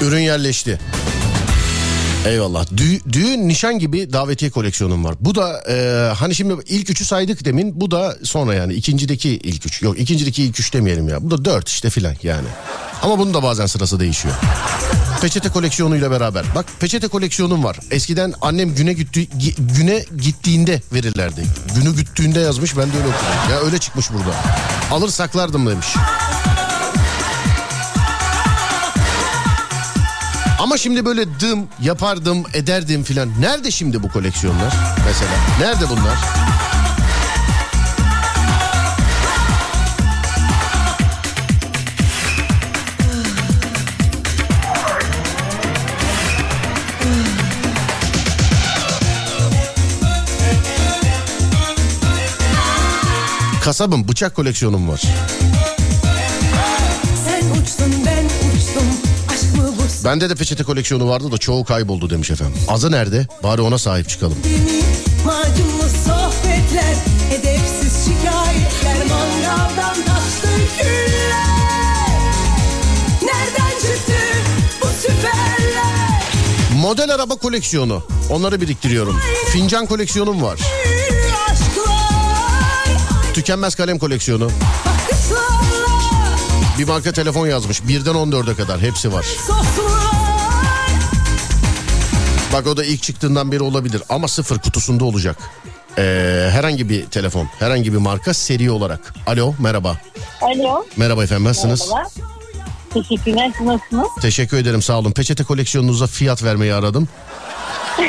Ürün 0.06 0.20
yerleşti. 0.20 0.78
Eyvallah. 2.26 2.66
Dü- 2.66 3.12
düğün, 3.12 3.48
nişan 3.48 3.78
gibi 3.78 4.12
davetiye 4.12 4.50
koleksiyonum 4.50 5.04
var. 5.04 5.14
Bu 5.20 5.34
da 5.34 5.62
e, 5.70 6.08
hani 6.14 6.34
şimdi 6.34 6.54
ilk 6.66 6.90
üçü 6.90 7.04
saydık 7.04 7.44
demin. 7.44 7.80
Bu 7.80 7.90
da 7.90 8.16
sonra 8.22 8.54
yani 8.54 8.74
ikincideki 8.74 9.30
ilk 9.30 9.66
üç. 9.66 9.82
Yok 9.82 9.98
ikincideki 10.00 10.42
ilk 10.44 10.60
üç 10.60 10.72
demeyelim 10.74 11.08
ya. 11.08 11.22
Bu 11.22 11.30
da 11.30 11.44
dört 11.44 11.68
işte 11.68 11.90
filan 11.90 12.14
yani. 12.22 12.46
Ama 13.02 13.18
bunun 13.18 13.34
da 13.34 13.42
bazen 13.42 13.66
sırası 13.66 14.00
değişiyor. 14.00 14.34
Peçete 15.22 15.48
koleksiyonuyla 15.48 16.10
beraber. 16.10 16.44
Bak 16.54 16.66
peçete 16.80 17.08
koleksiyonum 17.08 17.64
var. 17.64 17.78
Eskiden 17.90 18.34
annem 18.40 18.74
güne 18.74 18.92
gitti, 18.92 19.28
gi- 19.38 19.76
güne 19.76 20.04
gittiğinde 20.22 20.82
verirlerdi. 20.92 21.42
Günü 21.74 21.96
güttüğünde 21.96 22.40
yazmış 22.40 22.76
ben 22.76 22.92
de 22.92 22.96
öyle 22.96 23.06
okudum. 23.08 23.50
Ya 23.50 23.60
öyle 23.60 23.78
çıkmış 23.78 24.10
burada. 24.12 24.34
Alır 24.90 25.08
saklardım 25.08 25.66
demiş. 25.66 25.86
Ama 30.58 30.78
şimdi 30.78 31.04
böyle 31.04 31.40
dım 31.40 31.68
yapardım 31.82 32.44
ederdim 32.54 33.02
filan. 33.02 33.28
Nerede 33.40 33.70
şimdi 33.70 34.02
bu 34.02 34.08
koleksiyonlar 34.08 34.74
mesela? 35.06 35.30
Nerede 35.60 35.90
bunlar? 35.90 36.18
Kasabım 53.64 54.08
bıçak 54.08 54.34
koleksiyonum 54.36 54.88
var. 54.88 55.02
Bende 60.06 60.30
de 60.30 60.34
peçete 60.34 60.64
koleksiyonu 60.64 61.08
vardı 61.08 61.32
da 61.32 61.38
çoğu 61.38 61.64
kayboldu 61.64 62.10
demiş 62.10 62.30
efendim. 62.30 62.56
Azı 62.68 62.90
nerede? 62.90 63.26
Bari 63.42 63.60
ona 63.62 63.78
sahip 63.78 64.08
çıkalım. 64.08 64.36
seni 64.42 64.82
Macunlu 65.26 65.88
sohbetler 66.04 66.94
Edepsiz 67.32 68.04
şikayetler 68.04 68.96
Mangaldan 69.08 69.94
taştı 69.94 70.48
güller 70.78 72.20
Nereden 73.22 73.70
çıktı 73.80 74.12
bu 74.82 74.86
süperler 74.86 76.22
Model 76.80 77.14
araba 77.14 77.36
koleksiyonu. 77.36 78.02
Onları 78.30 78.60
biriktiriyorum. 78.60 79.20
Fincan 79.52 79.86
koleksiyonum 79.86 80.42
var. 80.42 80.60
Tükenmez 83.34 83.74
kalem 83.74 83.98
koleksiyonu. 83.98 84.44
Bakışlarla 84.86 85.55
Bir 86.78 86.84
marka 86.84 87.12
telefon 87.12 87.46
yazmış. 87.46 87.88
Birden 87.88 88.14
14'e 88.14 88.54
kadar 88.54 88.80
hepsi 88.80 89.12
var. 89.12 89.26
Bak 92.52 92.66
o 92.66 92.76
da 92.76 92.84
ilk 92.84 93.02
çıktığından 93.02 93.52
beri 93.52 93.62
olabilir 93.62 94.02
ama 94.08 94.28
sıfır 94.28 94.58
kutusunda 94.58 95.04
olacak. 95.04 95.36
Ee, 95.98 96.48
herhangi 96.52 96.88
bir 96.88 97.06
telefon, 97.06 97.48
herhangi 97.58 97.92
bir 97.92 97.98
marka 97.98 98.34
seri 98.34 98.70
olarak. 98.70 99.14
Alo, 99.26 99.54
merhaba. 99.58 99.96
Alo. 100.42 100.86
Merhaba 100.96 101.24
efendim, 101.24 101.44
nasılsınız? 101.44 101.88
Merhaba. 101.90 102.08
Teşekkürler. 102.94 103.52
Nasılsınız? 103.64 104.08
Teşekkür 104.20 104.56
ederim, 104.56 104.82
sağ 104.82 104.98
olun. 104.98 105.12
Peçete 105.12 105.44
koleksiyonunuza 105.44 106.06
fiyat 106.06 106.42
vermeyi 106.44 106.74
aradım. 106.74 107.08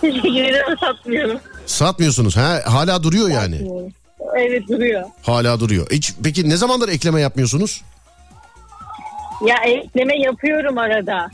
Teşekkür 0.00 0.28
ederim. 0.44 0.76
Satmıyorum. 0.80 1.40
Satmıyorsunuz, 1.66 2.36
ha? 2.36 2.60
Hala 2.64 3.02
duruyor 3.02 3.28
yani. 3.28 3.68
Evet 4.36 4.68
duruyor. 4.68 5.02
Hala 5.22 5.60
duruyor. 5.60 5.86
Hiç, 5.90 6.12
peki 6.24 6.48
ne 6.48 6.56
zamandır 6.56 6.88
ekleme 6.88 7.20
yapmıyorsunuz? 7.20 7.82
Ya 9.46 9.56
ekleme 9.64 10.18
yapıyorum 10.18 10.78
arada. 10.78 11.30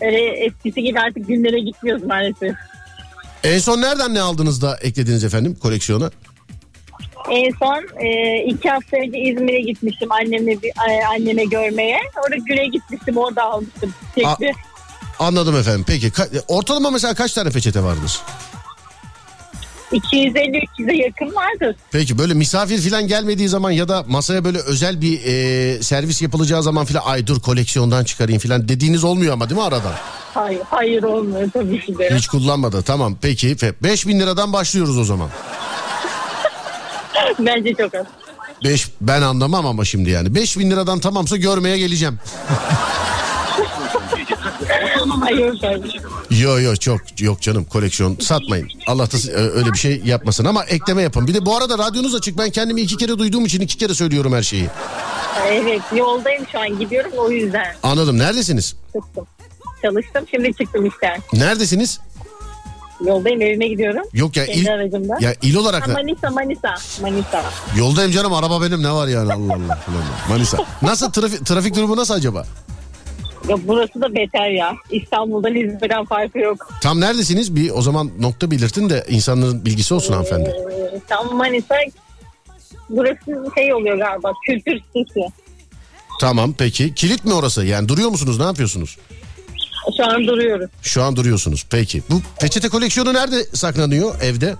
Öyle 0.00 0.30
eskisi 0.46 0.82
gibi 0.82 1.00
artık 1.00 1.28
günlere 1.28 1.60
gitmiyoruz 1.60 2.02
maalesef. 2.04 2.54
En 3.44 3.58
son 3.58 3.80
nereden 3.82 4.14
ne 4.14 4.20
aldınız 4.20 4.62
da 4.62 4.76
eklediniz 4.82 5.24
efendim 5.24 5.58
koleksiyona? 5.62 6.10
En 7.30 7.50
son 7.58 8.04
e, 8.04 8.36
iki 8.44 8.70
hafta 8.70 8.96
önce 8.96 9.18
İzmir'e 9.18 9.60
gitmiştim 9.60 10.12
annemle 10.12 10.62
bir, 10.62 10.68
e, 10.68 11.06
anneme 11.06 11.44
görmeye. 11.44 11.98
Orada 12.24 12.36
güne 12.46 12.66
gitmiştim 12.66 13.16
orada 13.16 13.42
almıştım 13.42 13.94
çiçekli. 14.14 14.52
Anladım 15.18 15.56
efendim. 15.56 15.84
Peki 15.86 16.08
ka- 16.08 16.44
ortalama 16.48 16.90
mesela 16.90 17.14
kaç 17.14 17.32
tane 17.32 17.50
peçete 17.50 17.82
vardır? 17.82 18.20
250-300'e 19.92 20.96
yakın 20.96 21.34
vardır. 21.34 21.76
Peki 21.92 22.18
böyle 22.18 22.34
misafir 22.34 22.90
falan 22.90 23.06
gelmediği 23.06 23.48
zaman 23.48 23.70
ya 23.70 23.88
da 23.88 24.04
masaya 24.08 24.44
böyle 24.44 24.58
özel 24.58 25.00
bir 25.00 25.20
e, 25.24 25.82
servis 25.82 26.22
yapılacağı 26.22 26.62
zaman 26.62 26.84
falan 26.84 27.02
ay 27.04 27.26
dur 27.26 27.40
koleksiyondan 27.40 28.04
çıkarayım 28.04 28.40
falan 28.40 28.68
dediğiniz 28.68 29.04
olmuyor 29.04 29.32
ama 29.32 29.50
değil 29.50 29.60
mi 29.60 29.66
arada? 29.66 29.92
Hayır, 30.34 30.60
hayır 30.70 31.02
olmuyor 31.02 31.50
tabii 31.52 31.80
ki 31.80 31.98
de. 31.98 32.14
Hiç 32.16 32.26
kullanmadı. 32.26 32.82
Tamam 32.82 33.16
peki 33.22 33.56
5000 33.82 34.20
liradan 34.20 34.52
başlıyoruz 34.52 34.98
o 34.98 35.04
zaman. 35.04 35.28
Bence 37.38 37.74
çok 37.74 37.94
az. 37.94 38.06
5 38.64 38.88
ben 39.00 39.22
anlamam 39.22 39.66
ama 39.66 39.84
şimdi 39.84 40.10
yani. 40.10 40.34
5000 40.34 40.70
liradan 40.70 41.00
tamamsa 41.00 41.36
görmeye 41.36 41.78
geleceğim. 41.78 42.18
Hayır 45.10 45.58
tabii. 45.60 45.88
Yo 46.42 46.60
yo 46.60 46.76
çok 46.76 47.20
yok 47.20 47.40
canım 47.40 47.64
koleksiyon 47.64 48.16
satmayın. 48.20 48.68
Allah 48.86 49.06
da 49.06 49.32
öyle 49.40 49.72
bir 49.72 49.78
şey 49.78 50.02
yapmasın 50.04 50.44
ama 50.44 50.64
ekleme 50.64 51.02
yapın. 51.02 51.26
Bir 51.26 51.34
de 51.34 51.46
bu 51.46 51.56
arada 51.56 51.78
radyonuz 51.78 52.14
açık. 52.14 52.38
Ben 52.38 52.50
kendimi 52.50 52.80
iki 52.80 52.96
kere 52.96 53.18
duyduğum 53.18 53.44
için 53.46 53.60
iki 53.60 53.76
kere 53.78 53.94
söylüyorum 53.94 54.32
her 54.32 54.42
şeyi. 54.42 54.68
Evet 55.48 55.82
yoldayım 55.96 56.44
şu 56.52 56.60
an 56.60 56.78
gidiyorum 56.78 57.12
o 57.16 57.30
yüzden 57.30 57.74
Anladım. 57.82 58.18
Neredesiniz? 58.18 58.74
çıktım. 58.92 59.26
Çalıştım 59.82 60.24
şimdi 60.30 60.54
çıktım 60.54 60.86
işten. 60.86 61.20
Neredesiniz? 61.32 62.00
Yoldayım 63.06 63.42
evime 63.42 63.68
gidiyorum. 63.68 64.02
Yok 64.12 64.36
ya 64.36 64.46
Kendi 64.46 64.58
il, 64.60 64.72
aracımda. 64.72 65.16
ya 65.20 65.34
il 65.42 65.54
olarak 65.56 65.88
Ha, 65.88 65.92
Manisa 65.92 66.30
Manisa 66.30 66.74
Manisa. 67.02 67.44
yoldayım 67.76 68.10
canım 68.12 68.32
araba 68.32 68.62
benim 68.62 68.82
ne 68.82 68.90
var 68.92 69.08
yani 69.08 69.32
Allah 69.32 69.52
Allah. 69.54 69.72
Allah. 69.88 70.28
Manisa. 70.28 70.58
Nasıl 70.82 71.12
trafik, 71.12 71.46
trafik 71.46 71.76
durumu 71.76 71.96
nasıl 71.96 72.14
acaba? 72.14 72.46
Ya 73.48 73.56
burası 73.66 74.00
da 74.00 74.14
beter 74.14 74.50
ya. 74.50 74.74
İstanbul'dan 74.90 75.54
İzmir'den 75.54 76.04
farkı 76.04 76.38
yok. 76.38 76.68
Tam 76.82 77.00
neredesiniz? 77.00 77.56
Bir 77.56 77.70
o 77.70 77.82
zaman 77.82 78.10
nokta 78.20 78.50
belirtin 78.50 78.90
de 78.90 79.04
insanların 79.08 79.64
bilgisi 79.64 79.94
olsun 79.94 80.12
hanımefendi. 80.12 80.48
Ee, 80.50 81.00
tam 81.08 81.36
Manisa 81.36 81.74
burası 82.90 83.50
şey 83.54 83.74
oluyor 83.74 83.98
galiba 83.98 84.32
kültür 84.46 84.80
sitesi. 84.86 85.20
Tamam 86.20 86.54
peki. 86.58 86.94
Kilit 86.94 87.24
mi 87.24 87.34
orası? 87.34 87.64
Yani 87.64 87.88
duruyor 87.88 88.08
musunuz? 88.10 88.38
Ne 88.38 88.44
yapıyorsunuz? 88.44 88.98
Şu 89.96 90.04
an 90.06 90.26
duruyoruz. 90.26 90.70
Şu 90.82 91.02
an 91.02 91.16
duruyorsunuz. 91.16 91.66
Peki. 91.70 92.02
Bu 92.10 92.20
peçete 92.40 92.68
koleksiyonu 92.68 93.14
nerede 93.14 93.44
saklanıyor 93.44 94.14
evde? 94.22 94.54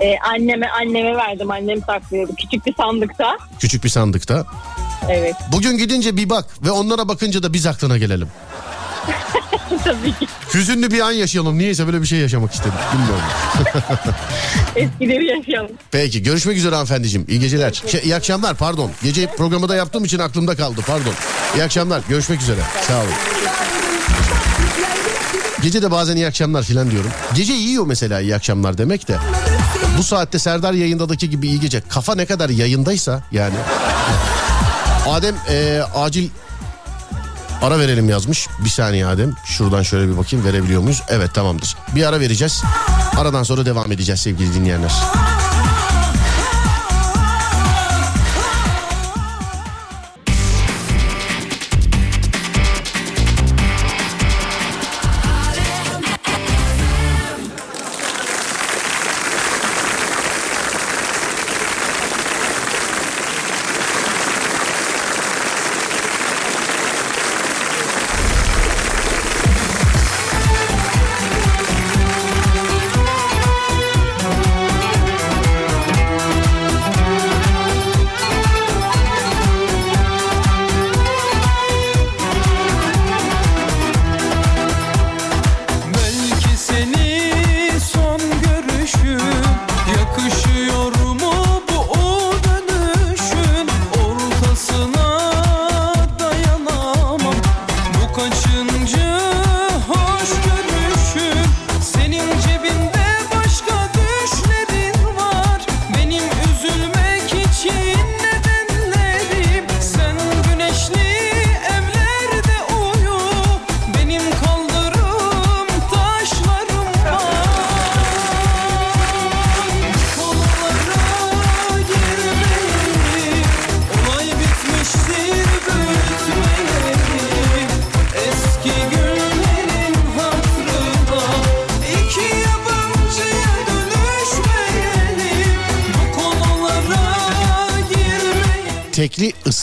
Ee, 0.00 0.18
anneme 0.18 0.66
anneme 0.68 1.16
verdim. 1.16 1.50
Annem 1.50 1.80
saklıyordu. 1.82 2.32
Küçük 2.42 2.66
bir 2.66 2.74
sandıkta. 2.74 3.38
Küçük 3.60 3.84
bir 3.84 3.88
sandıkta. 3.88 4.46
Evet. 5.08 5.34
Bugün 5.52 5.78
gidince 5.78 6.16
bir 6.16 6.30
bak 6.30 6.44
ve 6.62 6.70
onlara 6.70 7.08
bakınca 7.08 7.42
da 7.42 7.52
biz 7.52 7.66
aklına 7.66 7.98
gelelim. 7.98 8.28
Tabii 9.84 10.12
ki. 10.18 10.26
Hüzünlü 10.54 10.90
bir 10.90 11.00
an 11.00 11.10
yaşayalım. 11.12 11.58
Niyeyse 11.58 11.86
böyle 11.86 12.02
bir 12.02 12.06
şey 12.06 12.18
yaşamak 12.18 12.52
istedim. 12.52 12.72
Bilmiyorum. 12.92 13.24
Eskileri 14.76 15.26
yaşayalım. 15.26 15.70
Peki 15.90 16.22
görüşmek 16.22 16.56
üzere 16.56 16.74
hanımefendiciğim. 16.74 17.26
İyi 17.28 17.40
geceler. 17.40 17.82
Şey, 17.86 18.00
iyi 18.04 18.14
akşamlar 18.16 18.56
pardon. 18.56 18.90
Gece 19.02 19.26
programı 19.26 19.68
da 19.68 19.76
yaptığım 19.76 20.04
için 20.04 20.18
aklımda 20.18 20.56
kaldı 20.56 20.80
pardon. 20.86 21.12
İyi 21.56 21.64
akşamlar. 21.64 22.02
Görüşmek 22.08 22.42
üzere. 22.42 22.60
Sağ 22.88 22.98
olun. 22.98 23.12
Gece 25.62 25.82
de 25.82 25.90
bazen 25.90 26.16
iyi 26.16 26.26
akşamlar 26.26 26.62
filan 26.62 26.90
diyorum. 26.90 27.10
Gece 27.34 27.52
yiyor 27.52 27.86
mesela 27.86 28.20
iyi 28.20 28.34
akşamlar 28.34 28.78
demek 28.78 29.08
de. 29.08 29.18
Bu 29.98 30.02
saatte 30.02 30.38
Serdar 30.38 30.72
yayındadaki 30.72 31.30
gibi 31.30 31.48
iyi 31.48 31.60
gece. 31.60 31.82
Kafa 31.88 32.14
ne 32.14 32.26
kadar 32.26 32.48
yayındaysa 32.48 33.22
yani. 33.32 33.54
Adem 35.08 35.34
e, 35.48 35.80
acil 35.94 36.28
ara 37.62 37.78
verelim 37.78 38.08
yazmış. 38.08 38.48
Bir 38.64 38.70
saniye 38.70 39.06
Adem. 39.06 39.34
Şuradan 39.44 39.82
şöyle 39.82 40.12
bir 40.12 40.18
bakayım 40.18 40.44
verebiliyor 40.44 40.82
muyuz? 40.82 41.02
Evet 41.08 41.34
tamamdır. 41.34 41.76
Bir 41.94 42.08
ara 42.08 42.20
vereceğiz. 42.20 42.62
Aradan 43.16 43.42
sonra 43.42 43.66
devam 43.66 43.92
edeceğiz 43.92 44.20
sevgili 44.20 44.54
dinleyenler. 44.54 44.92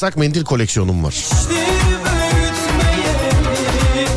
Islak 0.06 0.18
mendil 0.18 0.44
koleksiyonum 0.44 1.04
var. 1.04 1.26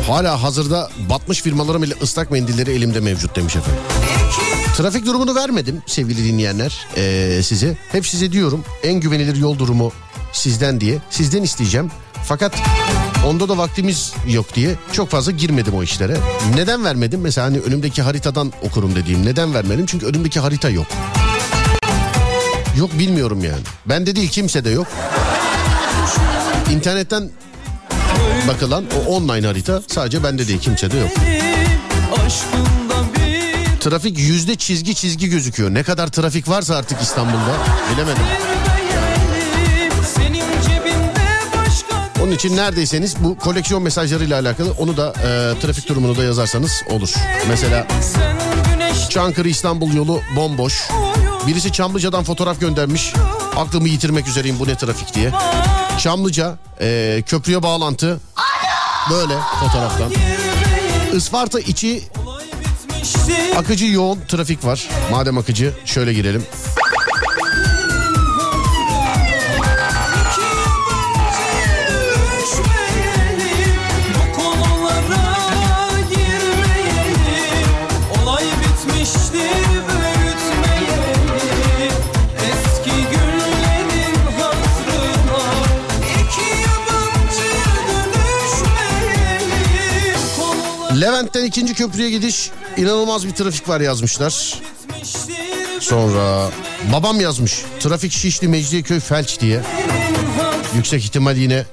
Hala 0.07 0.43
hazırda 0.43 0.89
batmış 1.09 1.41
firmaların 1.41 1.81
bile 1.81 1.93
ıslak 2.01 2.31
mendilleri 2.31 2.71
elimde 2.71 2.99
mevcut 2.99 3.35
demiş 3.35 3.55
efendim. 3.55 3.81
Trafik 4.77 5.05
durumunu 5.05 5.35
vermedim 5.35 5.81
sevgili 5.85 6.23
dinleyenler 6.23 6.87
ee, 6.97 7.41
size. 7.43 7.77
Hep 7.91 8.07
size 8.07 8.31
diyorum 8.31 8.63
en 8.83 8.93
güvenilir 8.99 9.35
yol 9.35 9.59
durumu 9.59 9.91
sizden 10.33 10.81
diye. 10.81 10.97
Sizden 11.09 11.43
isteyeceğim. 11.43 11.91
Fakat 12.25 12.53
onda 13.25 13.49
da 13.49 13.57
vaktimiz 13.57 14.13
yok 14.27 14.55
diye 14.55 14.75
çok 14.91 15.09
fazla 15.09 15.31
girmedim 15.31 15.73
o 15.73 15.83
işlere. 15.83 16.17
Neden 16.55 16.83
vermedim? 16.83 17.21
Mesela 17.21 17.47
hani 17.47 17.59
önümdeki 17.59 18.01
haritadan 18.01 18.53
okurum 18.61 18.95
dediğim. 18.95 19.25
Neden 19.25 19.53
vermedim? 19.53 19.85
Çünkü 19.85 20.05
önümdeki 20.05 20.39
harita 20.39 20.69
yok. 20.69 20.87
Yok 22.77 22.99
bilmiyorum 22.99 23.43
yani. 23.43 23.61
Bende 23.85 24.15
değil 24.15 24.29
kimse 24.29 24.65
de 24.65 24.69
yok. 24.69 24.87
İnternetten 26.71 27.29
bakılan 28.47 28.85
o 28.97 29.09
online 29.09 29.47
harita 29.47 29.81
sadece 29.87 30.23
bende 30.23 30.47
değil 30.47 30.59
kimse 30.59 30.91
de 30.91 30.97
yok. 30.97 31.09
Trafik 33.79 34.19
yüzde 34.19 34.55
çizgi 34.55 34.95
çizgi 34.95 35.29
gözüküyor. 35.29 35.73
Ne 35.73 35.83
kadar 35.83 36.07
trafik 36.07 36.49
varsa 36.49 36.75
artık 36.75 37.01
İstanbul'da 37.01 37.57
bilemedim. 37.93 38.23
Onun 42.23 42.31
için 42.31 42.57
neredeyseniz 42.57 43.15
bu 43.19 43.37
koleksiyon 43.37 43.83
mesajlarıyla 43.83 44.39
alakalı 44.39 44.71
onu 44.71 44.97
da 44.97 45.09
e, 45.09 45.59
trafik 45.59 45.89
durumunu 45.89 46.17
da 46.17 46.23
yazarsanız 46.23 46.83
olur. 46.89 47.13
Mesela 47.49 47.87
Çankırı 49.09 49.49
İstanbul 49.49 49.93
yolu 49.93 50.21
bomboş. 50.35 50.87
Birisi 51.47 51.71
Çamlıca'dan 51.71 52.23
fotoğraf 52.23 52.59
göndermiş. 52.59 53.13
Aklımı 53.55 53.87
yitirmek 53.89 54.27
üzereyim 54.27 54.59
bu 54.59 54.67
ne 54.67 54.75
trafik 54.75 55.13
diye. 55.13 55.31
Çamlıca 55.99 56.57
e, 56.81 57.23
köprüye 57.25 57.63
bağlantı. 57.63 58.19
Böyle 59.11 59.33
fotoğraftan. 59.59 60.11
Isparta 61.13 61.59
içi 61.59 62.03
akıcı 63.57 63.85
yoğun 63.85 64.19
trafik 64.27 64.65
var. 64.65 64.89
Madem 65.11 65.37
akıcı 65.37 65.73
şöyle 65.85 66.13
girelim. 66.13 66.45
Levent'ten 91.01 91.43
ikinci 91.43 91.73
köprüye 91.73 92.09
gidiş 92.09 92.51
inanılmaz 92.77 93.27
bir 93.27 93.31
trafik 93.31 93.69
var 93.69 93.81
yazmışlar. 93.81 94.61
Sonra 95.79 96.49
babam 96.93 97.21
yazmış 97.21 97.61
trafik 97.79 98.11
Şişli 98.11 98.47
Mecidiyeköy 98.47 98.99
felç 98.99 99.39
diye. 99.39 99.61
Yüksek 100.75 101.03
ihtimal 101.03 101.37
yine. 101.37 101.65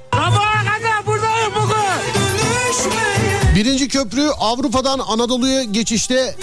Birinci 3.54 3.88
köprü 3.88 4.28
Avrupa'dan 4.38 4.98
Anadolu'ya 4.98 5.62
geçişte 5.62 6.36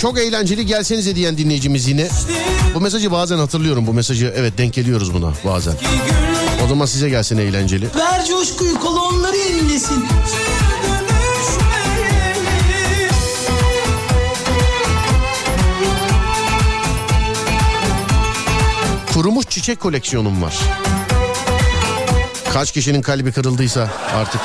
çok 0.00 0.18
eğlenceli 0.18 0.66
gelsenize 0.66 1.16
diyen 1.16 1.38
dinleyicimiz 1.38 1.88
yine. 1.88 2.08
Bu 2.74 2.80
mesajı 2.80 3.12
bazen 3.12 3.38
hatırlıyorum 3.38 3.86
bu 3.86 3.92
mesajı 3.92 4.32
evet 4.36 4.58
denk 4.58 4.74
geliyoruz 4.74 5.14
buna 5.14 5.32
bazen. 5.44 5.74
O 6.64 6.68
zaman 6.68 6.86
size 6.86 7.08
gelsin 7.08 7.38
eğlenceli. 7.38 7.88
Ver 7.96 8.26
coşkuyu 8.26 8.80
kolonları 8.80 9.36
inlesin. 9.36 10.04
Kurumuş 19.24 19.46
çiçek 19.48 19.80
koleksiyonum 19.80 20.42
var. 20.42 20.54
Kaç 22.52 22.72
kişinin 22.72 23.02
kalbi 23.02 23.32
kırıldıysa 23.32 23.90
artık. 24.14 24.40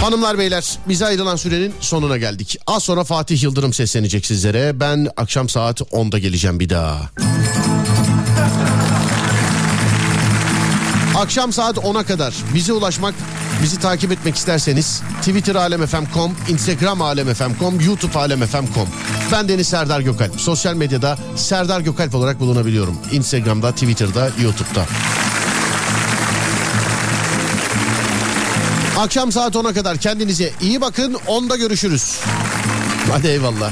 Hanımlar 0.00 0.38
beyler 0.38 0.78
bize 0.88 1.06
ayrılan 1.06 1.36
sürenin 1.36 1.74
sonuna 1.80 2.16
geldik. 2.16 2.58
Az 2.66 2.82
sonra 2.82 3.04
Fatih 3.04 3.42
Yıldırım 3.42 3.72
seslenecek 3.72 4.26
sizlere. 4.26 4.80
Ben 4.80 5.08
akşam 5.16 5.48
saat 5.48 5.80
10'da 5.80 6.18
geleceğim 6.18 6.60
bir 6.60 6.68
daha. 6.68 7.10
Akşam 11.16 11.52
saat 11.52 11.76
10'a 11.76 12.02
kadar 12.02 12.34
bize 12.54 12.72
ulaşmak, 12.72 13.14
bizi 13.62 13.78
takip 13.80 14.12
etmek 14.12 14.36
isterseniz 14.36 15.02
Twitter 15.20 15.54
alemfm.com, 15.54 16.36
Instagram 16.48 17.02
alemfm.com, 17.02 17.80
YouTube 17.80 18.18
alemfm.com. 18.18 18.88
Ben 19.32 19.48
Deniz 19.48 19.68
Serdar 19.68 20.00
Gökalp. 20.00 20.40
Sosyal 20.40 20.74
medyada 20.74 21.18
Serdar 21.36 21.80
Gökalp 21.80 22.14
olarak 22.14 22.40
bulunabiliyorum. 22.40 22.96
Instagram'da, 23.12 23.72
Twitter'da, 23.72 24.30
YouTube'da. 24.42 24.86
Akşam 28.98 29.32
saat 29.32 29.54
10'a 29.54 29.72
kadar 29.72 29.96
kendinize 29.96 30.52
iyi 30.60 30.80
bakın. 30.80 31.14
10'da 31.26 31.56
görüşürüz. 31.56 32.20
Hadi 33.10 33.26
eyvallah. 33.26 33.70